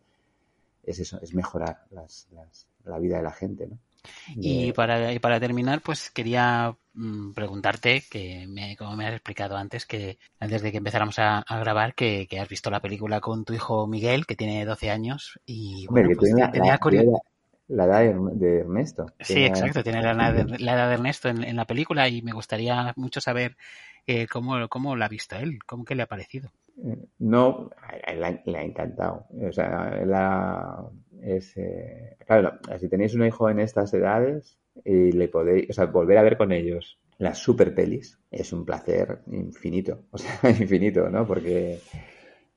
es 0.84 1.00
eso, 1.00 1.18
es 1.20 1.34
mejorar 1.34 1.86
las, 1.90 2.28
las, 2.30 2.68
la 2.84 3.00
vida 3.00 3.16
de 3.16 3.24
la 3.24 3.32
gente, 3.32 3.66
¿no? 3.66 3.78
Y 4.36 4.72
para, 4.72 5.12
y 5.12 5.18
para 5.18 5.40
terminar, 5.40 5.80
pues 5.82 6.11
quería 6.11 6.76
mm, 6.99 7.32
preguntarte, 7.32 8.03
que 8.11 8.46
me, 8.49 8.76
como 8.76 8.96
me 8.96 9.07
has 9.07 9.14
explicado 9.14 9.57
antes, 9.57 9.86
que 9.86 10.18
antes 10.40 10.62
de 10.62 10.70
que 10.70 10.78
empezáramos 10.78 11.18
a, 11.18 11.44
grabar, 11.61 11.94
que, 11.94 12.26
que, 12.28 12.40
has 12.40 12.49
visto 12.49 12.70
la 12.70 12.80
película 12.80 13.20
con 13.20 13.44
tu 13.44 13.55
hijo 13.55 13.86
Miguel, 13.86 14.26
que 14.26 14.36
tiene 14.36 14.64
12 14.64 14.90
años, 14.90 15.40
y 15.46 15.86
bueno, 15.88 16.11
pues, 16.16 16.30
tenía, 16.30 16.51
la, 17.68 17.84
edad 17.84 18.14
de 18.32 18.61
Ernesto. 18.61 19.07
Sí, 19.20 19.44
exacto, 19.44 19.82
tiene 19.82 20.03
la 20.03 20.12
edad 20.12 20.34
de, 20.34 20.59
la 20.59 20.74
edad 20.74 20.88
de 20.88 20.94
Ernesto 20.94 21.28
en, 21.28 21.44
en, 21.44 21.57
la 21.57 21.66
película 21.66 22.09
y 22.09 22.22
me 22.22 22.32
gustaría 22.32 22.92
mucho 22.96 23.20
saber 23.20 23.57
eh, 24.07 24.26
cómo, 24.26 24.68
cómo 24.68 24.96
la 24.96 25.05
ha 25.05 25.09
visto 25.09 25.36
él, 25.36 25.59
cómo 25.66 25.84
que 25.84 25.94
le 25.94 26.03
ha 26.03 26.07
parecido. 26.07 26.51
No, 27.18 27.70
le 28.46 28.59
ha 28.59 28.62
encantado. 28.62 29.26
O 29.46 29.53
sea, 29.53 30.03
la, 30.07 30.84
es, 31.22 31.57
eh, 31.57 32.16
claro, 32.26 32.59
si 32.78 32.88
tenéis 32.88 33.14
un 33.14 33.26
hijo 33.26 33.51
en 33.51 33.61
estas 33.61 33.92
edades 33.92 34.57
y 34.85 35.12
le 35.12 35.29
podéis, 35.29 35.70
o 35.70 35.72
sea, 35.72 35.87
volver 35.87 36.18
a 36.18 36.22
ver 36.22 36.37
con 36.37 36.53
ellos 36.53 36.99
las 37.18 37.39
super 37.39 37.74
pelis 37.74 38.18
es 38.31 38.53
un 38.53 38.64
placer 38.64 39.20
infinito, 39.33 40.05
o 40.11 40.18
sea, 40.18 40.39
infinito, 40.51 41.09
¿no? 41.11 41.26
Porque 41.26 41.81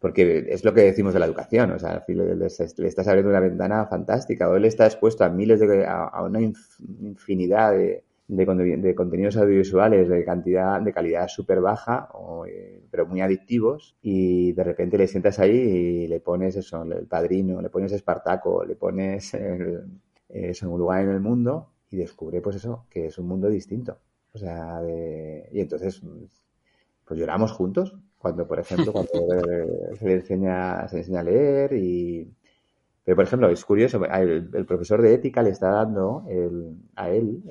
porque 0.01 0.47
es 0.49 0.65
lo 0.65 0.73
que 0.73 0.81
decimos 0.81 1.13
de 1.13 1.19
la 1.19 1.27
educación, 1.27 1.71
o 1.71 1.79
sea, 1.79 2.03
le, 2.07 2.45
estás 2.47 3.07
abriendo 3.07 3.29
una 3.29 3.39
ventana 3.39 3.85
fantástica, 3.85 4.49
o 4.49 4.55
él 4.55 4.65
está 4.65 4.87
expuesto 4.87 5.23
a 5.23 5.29
miles 5.29 5.59
de, 5.59 5.85
a, 5.85 6.23
una 6.23 6.41
infinidad 6.41 7.73
de, 7.73 8.03
de, 8.27 8.95
contenidos 8.95 9.37
audiovisuales 9.37 10.09
de 10.09 10.25
cantidad, 10.25 10.81
de 10.81 10.91
calidad 10.91 11.27
súper 11.27 11.61
baja, 11.61 12.09
eh, 12.47 12.81
pero 12.89 13.05
muy 13.05 13.21
adictivos, 13.21 13.95
y 14.01 14.53
de 14.53 14.63
repente 14.63 14.97
le 14.97 15.05
sientas 15.05 15.37
ahí 15.37 15.55
y 15.55 16.07
le 16.07 16.19
pones 16.19 16.55
eso, 16.55 16.81
el 16.81 17.05
padrino, 17.05 17.61
le 17.61 17.69
pones 17.69 17.91
Espartaco, 17.91 18.65
le 18.65 18.75
pones 18.75 19.35
el, 19.35 19.83
un 20.63 20.79
lugar 20.79 21.03
en 21.03 21.11
el 21.11 21.19
mundo, 21.19 21.69
y 21.91 21.97
descubre, 21.97 22.41
pues 22.41 22.55
eso, 22.55 22.85
que 22.89 23.07
es 23.07 23.17
un 23.17 23.27
mundo 23.27 23.49
distinto. 23.49 23.99
O 24.33 24.37
sea, 24.37 24.81
de, 24.81 25.49
y 25.51 25.59
entonces, 25.59 26.01
pues 27.05 27.19
lloramos 27.19 27.51
juntos, 27.51 27.95
cuando, 28.17 28.47
por 28.47 28.59
ejemplo, 28.59 28.91
cuando 28.93 29.11
se 29.99 30.05
le 30.05 30.13
enseña, 30.13 30.87
se 30.87 30.95
le 30.95 31.01
enseña 31.01 31.19
a 31.19 31.23
leer 31.23 31.73
y... 31.73 32.33
Pero, 33.03 33.15
por 33.15 33.25
ejemplo, 33.25 33.49
es 33.49 33.65
curioso, 33.65 34.03
el, 34.05 34.65
profesor 34.65 35.01
de 35.01 35.15
ética 35.15 35.41
le 35.41 35.49
está 35.49 35.69
dando 35.71 36.23
el, 36.29 36.77
a 36.95 37.09
él, 37.09 37.41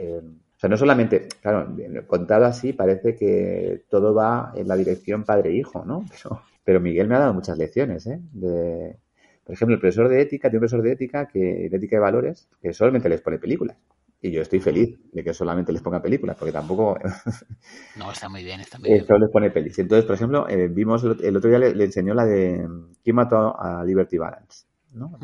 o 0.56 0.60
sea, 0.60 0.68
no 0.68 0.76
solamente, 0.76 1.26
claro, 1.40 1.74
contado 2.06 2.44
así 2.44 2.74
parece 2.74 3.16
que 3.16 3.84
todo 3.88 4.12
va 4.12 4.52
en 4.54 4.68
la 4.68 4.76
dirección 4.76 5.24
padre-hijo, 5.24 5.86
¿no? 5.86 6.04
Pero, 6.10 6.42
pero, 6.62 6.80
Miguel 6.80 7.08
me 7.08 7.14
ha 7.14 7.20
dado 7.20 7.32
muchas 7.32 7.56
lecciones, 7.56 8.06
¿eh? 8.06 8.20
De, 8.32 8.98
por 9.42 9.54
ejemplo, 9.54 9.74
el 9.74 9.80
profesor 9.80 10.10
de 10.10 10.20
ética, 10.20 10.50
tiene 10.50 10.58
un 10.58 10.68
profesor 10.68 10.82
de 10.82 10.92
ética, 10.92 11.26
que, 11.28 11.68
de 11.70 11.76
ética 11.76 11.96
de 11.96 12.00
valores, 12.00 12.46
que 12.60 12.74
solamente 12.74 13.08
les 13.08 13.22
pone 13.22 13.38
películas. 13.38 13.78
Y 14.22 14.30
yo 14.30 14.42
estoy 14.42 14.60
feliz 14.60 14.98
de 15.12 15.24
que 15.24 15.32
solamente 15.32 15.72
les 15.72 15.80
ponga 15.80 16.02
películas, 16.02 16.36
porque 16.36 16.52
tampoco... 16.52 16.98
no, 17.96 18.12
está 18.12 18.28
muy 18.28 18.44
bien, 18.44 18.60
está 18.60 18.78
muy 18.78 18.90
bien. 18.90 19.06
Solo 19.06 19.20
les 19.20 19.30
pone 19.30 19.50
pelis. 19.50 19.78
Entonces, 19.78 20.04
por 20.04 20.14
ejemplo, 20.14 20.48
eh, 20.48 20.68
vimos 20.68 21.02
el, 21.04 21.36
otro 21.36 21.48
día 21.48 21.58
le, 21.58 21.84
enseñó 21.84 22.12
la 22.12 22.26
de 22.26 22.68
¿Quién 23.02 23.16
mató 23.16 23.58
a 23.58 23.82
Liberty 23.82 24.18
Balance? 24.18 24.66
¿no? 24.92 25.18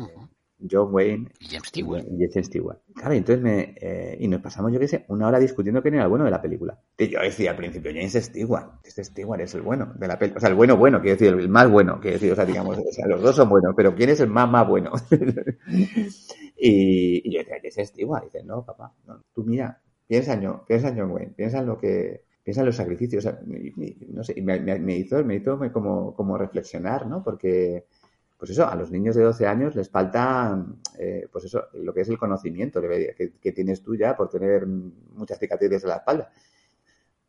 John 0.69 0.89
Wayne 0.91 1.29
y 1.39 1.47
James 1.47 1.67
Stewart. 1.67 2.03
Y 2.09 2.27
James 2.27 2.47
Stewart. 2.47 2.79
Claro, 2.95 3.13
y 3.13 3.17
entonces 3.17 3.43
me, 3.43 3.75
eh, 3.79 4.17
y 4.19 4.27
nos 4.27 4.41
pasamos, 4.41 4.73
yo 4.73 4.79
qué 4.79 4.87
sé, 4.87 5.05
una 5.09 5.27
hora 5.27 5.39
discutiendo 5.39 5.81
quién 5.81 5.93
era 5.95 6.03
el 6.03 6.09
bueno 6.09 6.25
de 6.25 6.31
la 6.31 6.41
película. 6.41 6.79
Y 6.97 7.09
yo 7.09 7.19
decía 7.19 7.51
al 7.51 7.57
principio, 7.57 7.91
James 7.93 8.13
Stewart. 8.13 8.79
Este 8.83 9.03
Stewart 9.03 9.41
es 9.41 9.53
el 9.53 9.61
bueno 9.61 9.93
de 9.95 10.07
la 10.07 10.17
película. 10.17 10.37
O 10.37 10.41
sea, 10.41 10.49
el 10.49 10.55
bueno 10.55 10.75
bueno, 10.77 10.99
quiero 10.99 11.17
decir, 11.17 11.39
el 11.39 11.49
más 11.49 11.69
bueno, 11.69 11.99
quiero 12.01 12.15
decir, 12.15 12.31
o 12.31 12.35
sea, 12.35 12.45
digamos, 12.45 12.77
o 12.77 12.91
sea, 12.91 13.07
los 13.07 13.21
dos 13.21 13.35
son 13.35 13.49
buenos, 13.49 13.73
pero 13.75 13.93
¿quién 13.93 14.09
es 14.09 14.19
el 14.19 14.29
más 14.29 14.49
más 14.49 14.67
bueno? 14.67 14.91
y, 16.57 17.31
yo 17.31 17.39
decía, 17.39 17.57
James 17.61 17.89
Stewart. 17.89 18.23
Y 18.23 18.25
dice, 18.25 18.43
no, 18.43 18.65
papá, 18.65 18.93
no, 19.05 19.23
tú 19.33 19.43
mira, 19.43 19.81
piensa 20.07 20.33
en, 20.33 20.59
piensa 20.67 20.89
en 20.89 20.97
John 20.97 21.11
Wayne, 21.11 21.33
piensa 21.35 21.59
en 21.59 21.67
lo 21.67 21.77
que, 21.77 22.25
piensa 22.43 22.61
en 22.61 22.67
los 22.67 22.75
sacrificios. 22.75 23.25
O 23.25 23.29
sea, 23.29 23.39
no 24.09 24.23
sé, 24.23 24.41
me, 24.41 24.59
me, 24.59 24.79
me, 24.79 24.95
hizo, 24.97 25.23
me 25.23 25.35
hizo 25.35 25.59
como, 25.71 26.15
como 26.15 26.37
reflexionar, 26.37 27.05
¿no? 27.07 27.23
Porque 27.23 27.85
pues 28.37 28.51
eso, 28.51 28.67
a 28.67 28.75
los 28.75 28.91
niños 28.91 29.15
de 29.15 29.23
12 29.23 29.47
años 29.47 29.75
les 29.75 29.89
falta, 29.89 30.63
eh, 30.99 31.27
pues 31.31 31.45
eso, 31.45 31.65
lo 31.73 31.93
que 31.93 32.01
es 32.01 32.09
el 32.09 32.19
conocimiento 32.19 32.81
que, 32.81 33.33
que, 33.41 33.51
tienes 33.51 33.81
tú 33.81 33.95
ya 33.95 34.15
por 34.15 34.29
tener 34.29 34.67
muchas 34.67 35.39
cicatrices 35.39 35.83
en 35.83 35.89
la 35.89 35.97
espalda. 35.97 36.29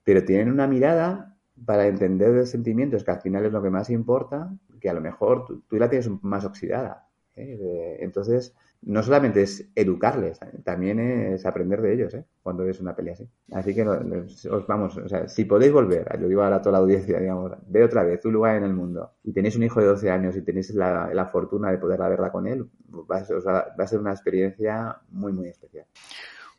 Pero 0.05 0.25
tienen 0.25 0.51
una 0.51 0.67
mirada 0.67 1.39
para 1.65 1.87
entender 1.87 2.31
los 2.31 2.51
sentimientos, 2.51 3.05
que 3.05 3.11
al 3.11 3.21
final 3.23 3.47
es 3.47 3.53
lo 3.53 3.63
que 3.63 3.71
más 3.71 3.89
importa, 3.89 4.55
que 4.81 4.91
a 4.91 4.95
lo 4.95 5.01
mejor 5.01 5.47
tú, 5.47 5.63
tú 5.67 5.77
la 5.79 5.89
tienes 5.89 6.11
más 6.23 6.45
oxidada. 6.45 7.09
¿eh? 7.37 7.99
entonces, 8.01 8.55
no 8.83 9.03
solamente 9.03 9.43
es 9.43 9.69
educarles, 9.75 10.39
también 10.65 11.01
es 11.01 11.45
aprender 11.45 11.83
de 11.83 11.95
ellos, 11.95 12.15
¿eh? 12.15 12.25
Cuando 12.43 12.65
ves 12.65 12.81
una 12.81 12.95
pelea 12.95 13.15
así. 13.15 13.29
Así 13.53 13.75
que 13.75 13.87
os 13.87 14.67
vamos, 14.67 14.97
o 14.97 15.09
sea, 15.09 15.29
si 15.29 15.45
podéis 15.45 15.73
volver, 15.73 16.07
lo 16.21 16.29
digo 16.29 16.43
ahora 16.43 16.57
a 16.57 16.63
toda 16.63 16.75
la 16.75 16.79
audiencia, 16.79 17.19
digamos, 17.19 17.53
ve 17.67 17.85
otra 17.85 18.05
vez 18.05 18.25
un 18.25 18.33
lugar 18.33 18.57
en 18.57 18.65
el 18.65 18.73
mundo 18.73 19.13
y 19.25 19.33
tenéis 19.33 19.57
un 19.57 19.65
hijo 19.65 19.81
de 19.81 19.87
12 19.87 20.11
años 20.11 20.37
y 20.37 20.43
tenéis 20.43 20.75
la, 20.75 21.13
la 21.13 21.27
fortuna 21.27 21.71
de 21.71 21.79
poder 21.79 21.99
verla 21.99 22.31
con 22.31 22.47
él, 22.47 22.69
va 23.11 23.17
a, 23.17 23.87
ser 23.87 24.01
una 24.01 24.13
experiencia 24.13 24.97
muy, 25.11 25.33
muy 25.33 25.49
especial. 25.49 25.87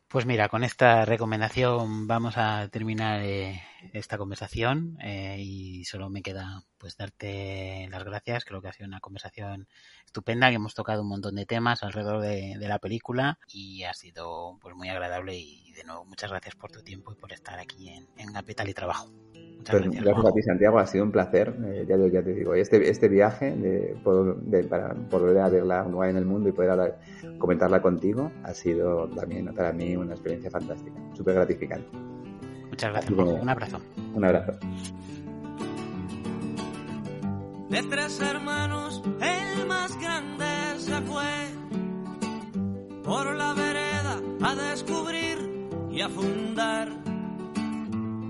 Pues 0.10 0.26
mira, 0.26 0.49
con 0.49 0.64
esta 0.64 1.05
recomendación 1.05 2.07
vamos 2.07 2.36
a 2.36 2.68
terminar 2.70 3.22
eh, 3.22 3.62
esta 3.93 4.18
conversación 4.18 4.97
eh, 5.03 5.38
y 5.39 5.86
solo 5.86 6.10
me 6.10 6.24
queda 6.24 6.64
pues 6.80 6.97
darte 6.97 7.88
las 7.91 8.03
gracias. 8.03 8.43
Creo 8.43 8.60
que 8.60 8.70
ha 8.70 8.74
sido 8.74 8.88
una 8.88 9.01
conversación 9.01 9.68
estupenda, 10.03 10.49
que 10.49 10.55
hemos 10.55 10.74
tocado 10.74 11.03
un 11.03 11.10
montón 11.10 11.36
de 11.36 11.45
temas 11.45 11.84
alrededor 11.84 12.22
de, 12.22 12.57
la 12.57 12.80
película 12.80 13.38
y 13.49 13.84
ha 13.84 13.93
sido 13.93 14.57
pues 14.60 14.76
muy 14.76 14.89
agradable 14.89 15.38
y 15.38 15.74
de 15.74 15.84
nuevo 15.84 16.05
muchas 16.05 16.32
gracias 16.32 16.55
por 16.55 16.72
tu 16.72 16.82
tiempo 16.82 17.12
y 17.12 17.16
por 17.16 17.32
estar 17.32 17.60
aquí 17.60 17.89
en, 17.89 18.07
en 18.18 18.34
Capital 18.34 18.68
y 18.68 18.74
Trabajo. 18.74 19.12
Muchas 19.60 19.74
pues 19.74 19.84
gracias. 19.84 20.05
gracias 20.05 20.26
a 20.26 20.32
ti, 20.32 20.41
Santiago. 20.41 20.80
Ha 20.80 20.86
sido 20.86 21.03
un 21.03 21.12
placer. 21.12 21.53
Eh, 21.66 21.86
ya, 21.88 21.97
ya, 21.97 22.24
te 22.24 22.34
digo, 22.34 22.53
este, 22.53 22.89
este 22.89 23.10
viaje 23.10 23.51
de, 23.51 23.97
por, 24.03 24.41
de, 24.41 24.64
para 24.64 24.93
volver 24.93 25.38
a 25.39 25.49
verla 25.49 25.86
en 26.10 26.16
el 26.16 26.26
mundo 26.26 26.47
y 26.47 26.53
poder 26.53 26.72
hablar, 26.72 26.99
comentarla 27.38 27.82
contigo 27.82 28.32
ha 28.43 28.53
sido 28.53 29.10
también 29.10 29.53
para 29.53 29.74
mí 29.74 29.97
una 29.97 30.14
experiencia 30.14 30.49
fantástica, 30.49 30.97
súper 31.14 31.36
gratificante. 31.36 31.88
Muchas 32.70 32.91
gracias. 32.91 33.20
un 33.20 33.49
abrazo. 33.49 33.80
Un 34.14 34.26
abrazo. 34.26 34.53
De 37.70 37.84
tres 37.84 38.22
hermanos, 38.22 39.03
el 39.22 39.68
más 39.68 39.99
grande 39.99 40.45
se 40.78 41.01
fue 41.01 41.24
por 43.03 43.36
la 43.36 43.53
vereda 43.53 44.22
a 44.41 44.55
descubrir 44.55 45.68
y 45.91 46.01
a 46.01 46.07
fundar. 46.10 46.88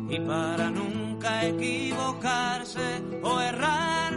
Y 0.09 0.19
para 0.21 0.71
nunca 0.71 1.08
equivocarse 1.27 3.03
o 3.21 3.39
errar, 3.39 4.13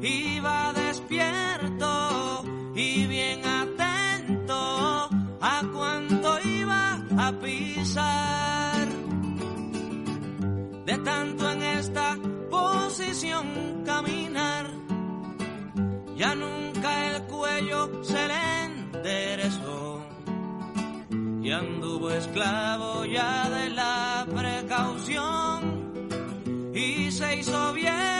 iba 0.00 0.72
despierto 0.72 2.42
y 2.74 3.06
bien 3.06 3.44
atento 3.44 5.08
a 5.40 5.62
cuánto 5.72 6.38
iba 6.44 7.02
a 7.18 7.32
pisar. 7.32 8.88
De 10.86 10.98
tanto 10.98 11.50
en 11.50 11.62
esta 11.62 12.16
posición 12.50 13.82
caminar, 13.84 14.70
ya 16.16 16.34
nunca 16.34 17.06
el 17.10 17.22
cuello 17.24 18.02
se 18.02 18.28
le 18.28 18.64
enderezó. 18.64 20.02
Y 21.42 21.52
anduvo 21.52 22.10
esclavo 22.10 23.04
ya 23.06 23.48
de 23.48 23.70
la 23.70 24.26
precaución 24.34 25.39
se 27.20 27.36
hizo 27.36 27.72
viejo 27.74 28.19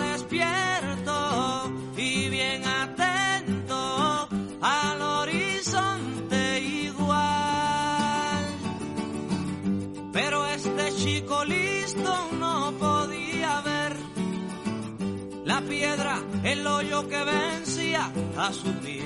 el 16.43 16.65
hoyo 16.65 17.07
que 17.07 17.23
vencía 17.23 18.11
a 18.37 18.53
su 18.53 18.71
pie. 18.79 19.01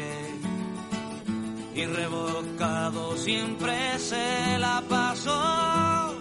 Y 1.75 1.85
revocado 1.85 3.17
siempre 3.17 3.99
se 3.99 4.57
la 4.59 4.81
pasó 4.87 6.15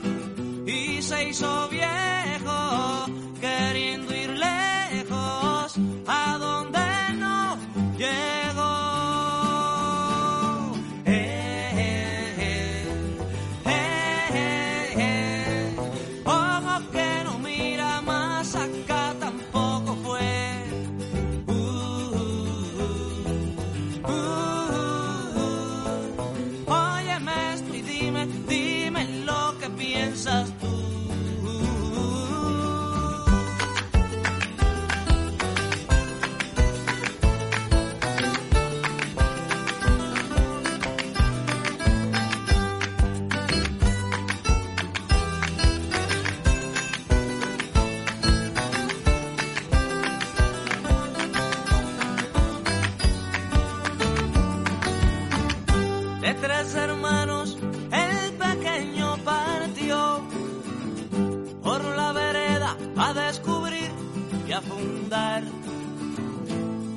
y 0.66 1.00
se 1.00 1.28
hizo 1.28 1.68
viejo 1.68 3.06
queriendo 3.40 4.13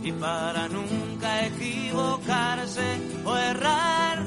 Y 0.04 0.12
para 0.14 0.68
nunca 0.70 1.46
equivocarse 1.46 2.88
o 3.24 3.38
errar, 3.38 4.26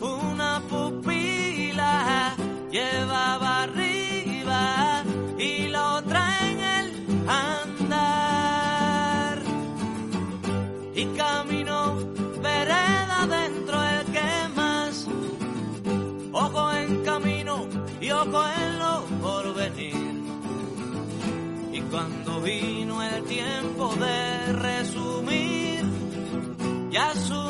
una 0.00 0.62
pupila 0.70 2.34
llevaba 2.70 3.64
arriba 3.64 5.04
y 5.38 5.68
la 5.68 5.94
otra 5.96 6.48
en 6.48 6.60
el 6.60 6.86
andar. 7.28 7.78
Y 10.94 11.04
caminó 11.16 11.96
vereda 12.40 13.26
dentro 13.28 13.84
el 13.84 14.06
que 14.14 14.48
más 14.54 15.06
ojo 16.32 16.72
en 16.72 17.04
camino 17.04 17.66
y 18.00 18.10
ojo 18.12 18.42
en 18.48 18.67
cuando 21.90 22.40
vino 22.40 23.02
el 23.02 23.24
tiempo 23.24 23.94
de 23.96 24.52
resumir 24.52 25.84
y 26.90 26.96
asumir 26.96 27.47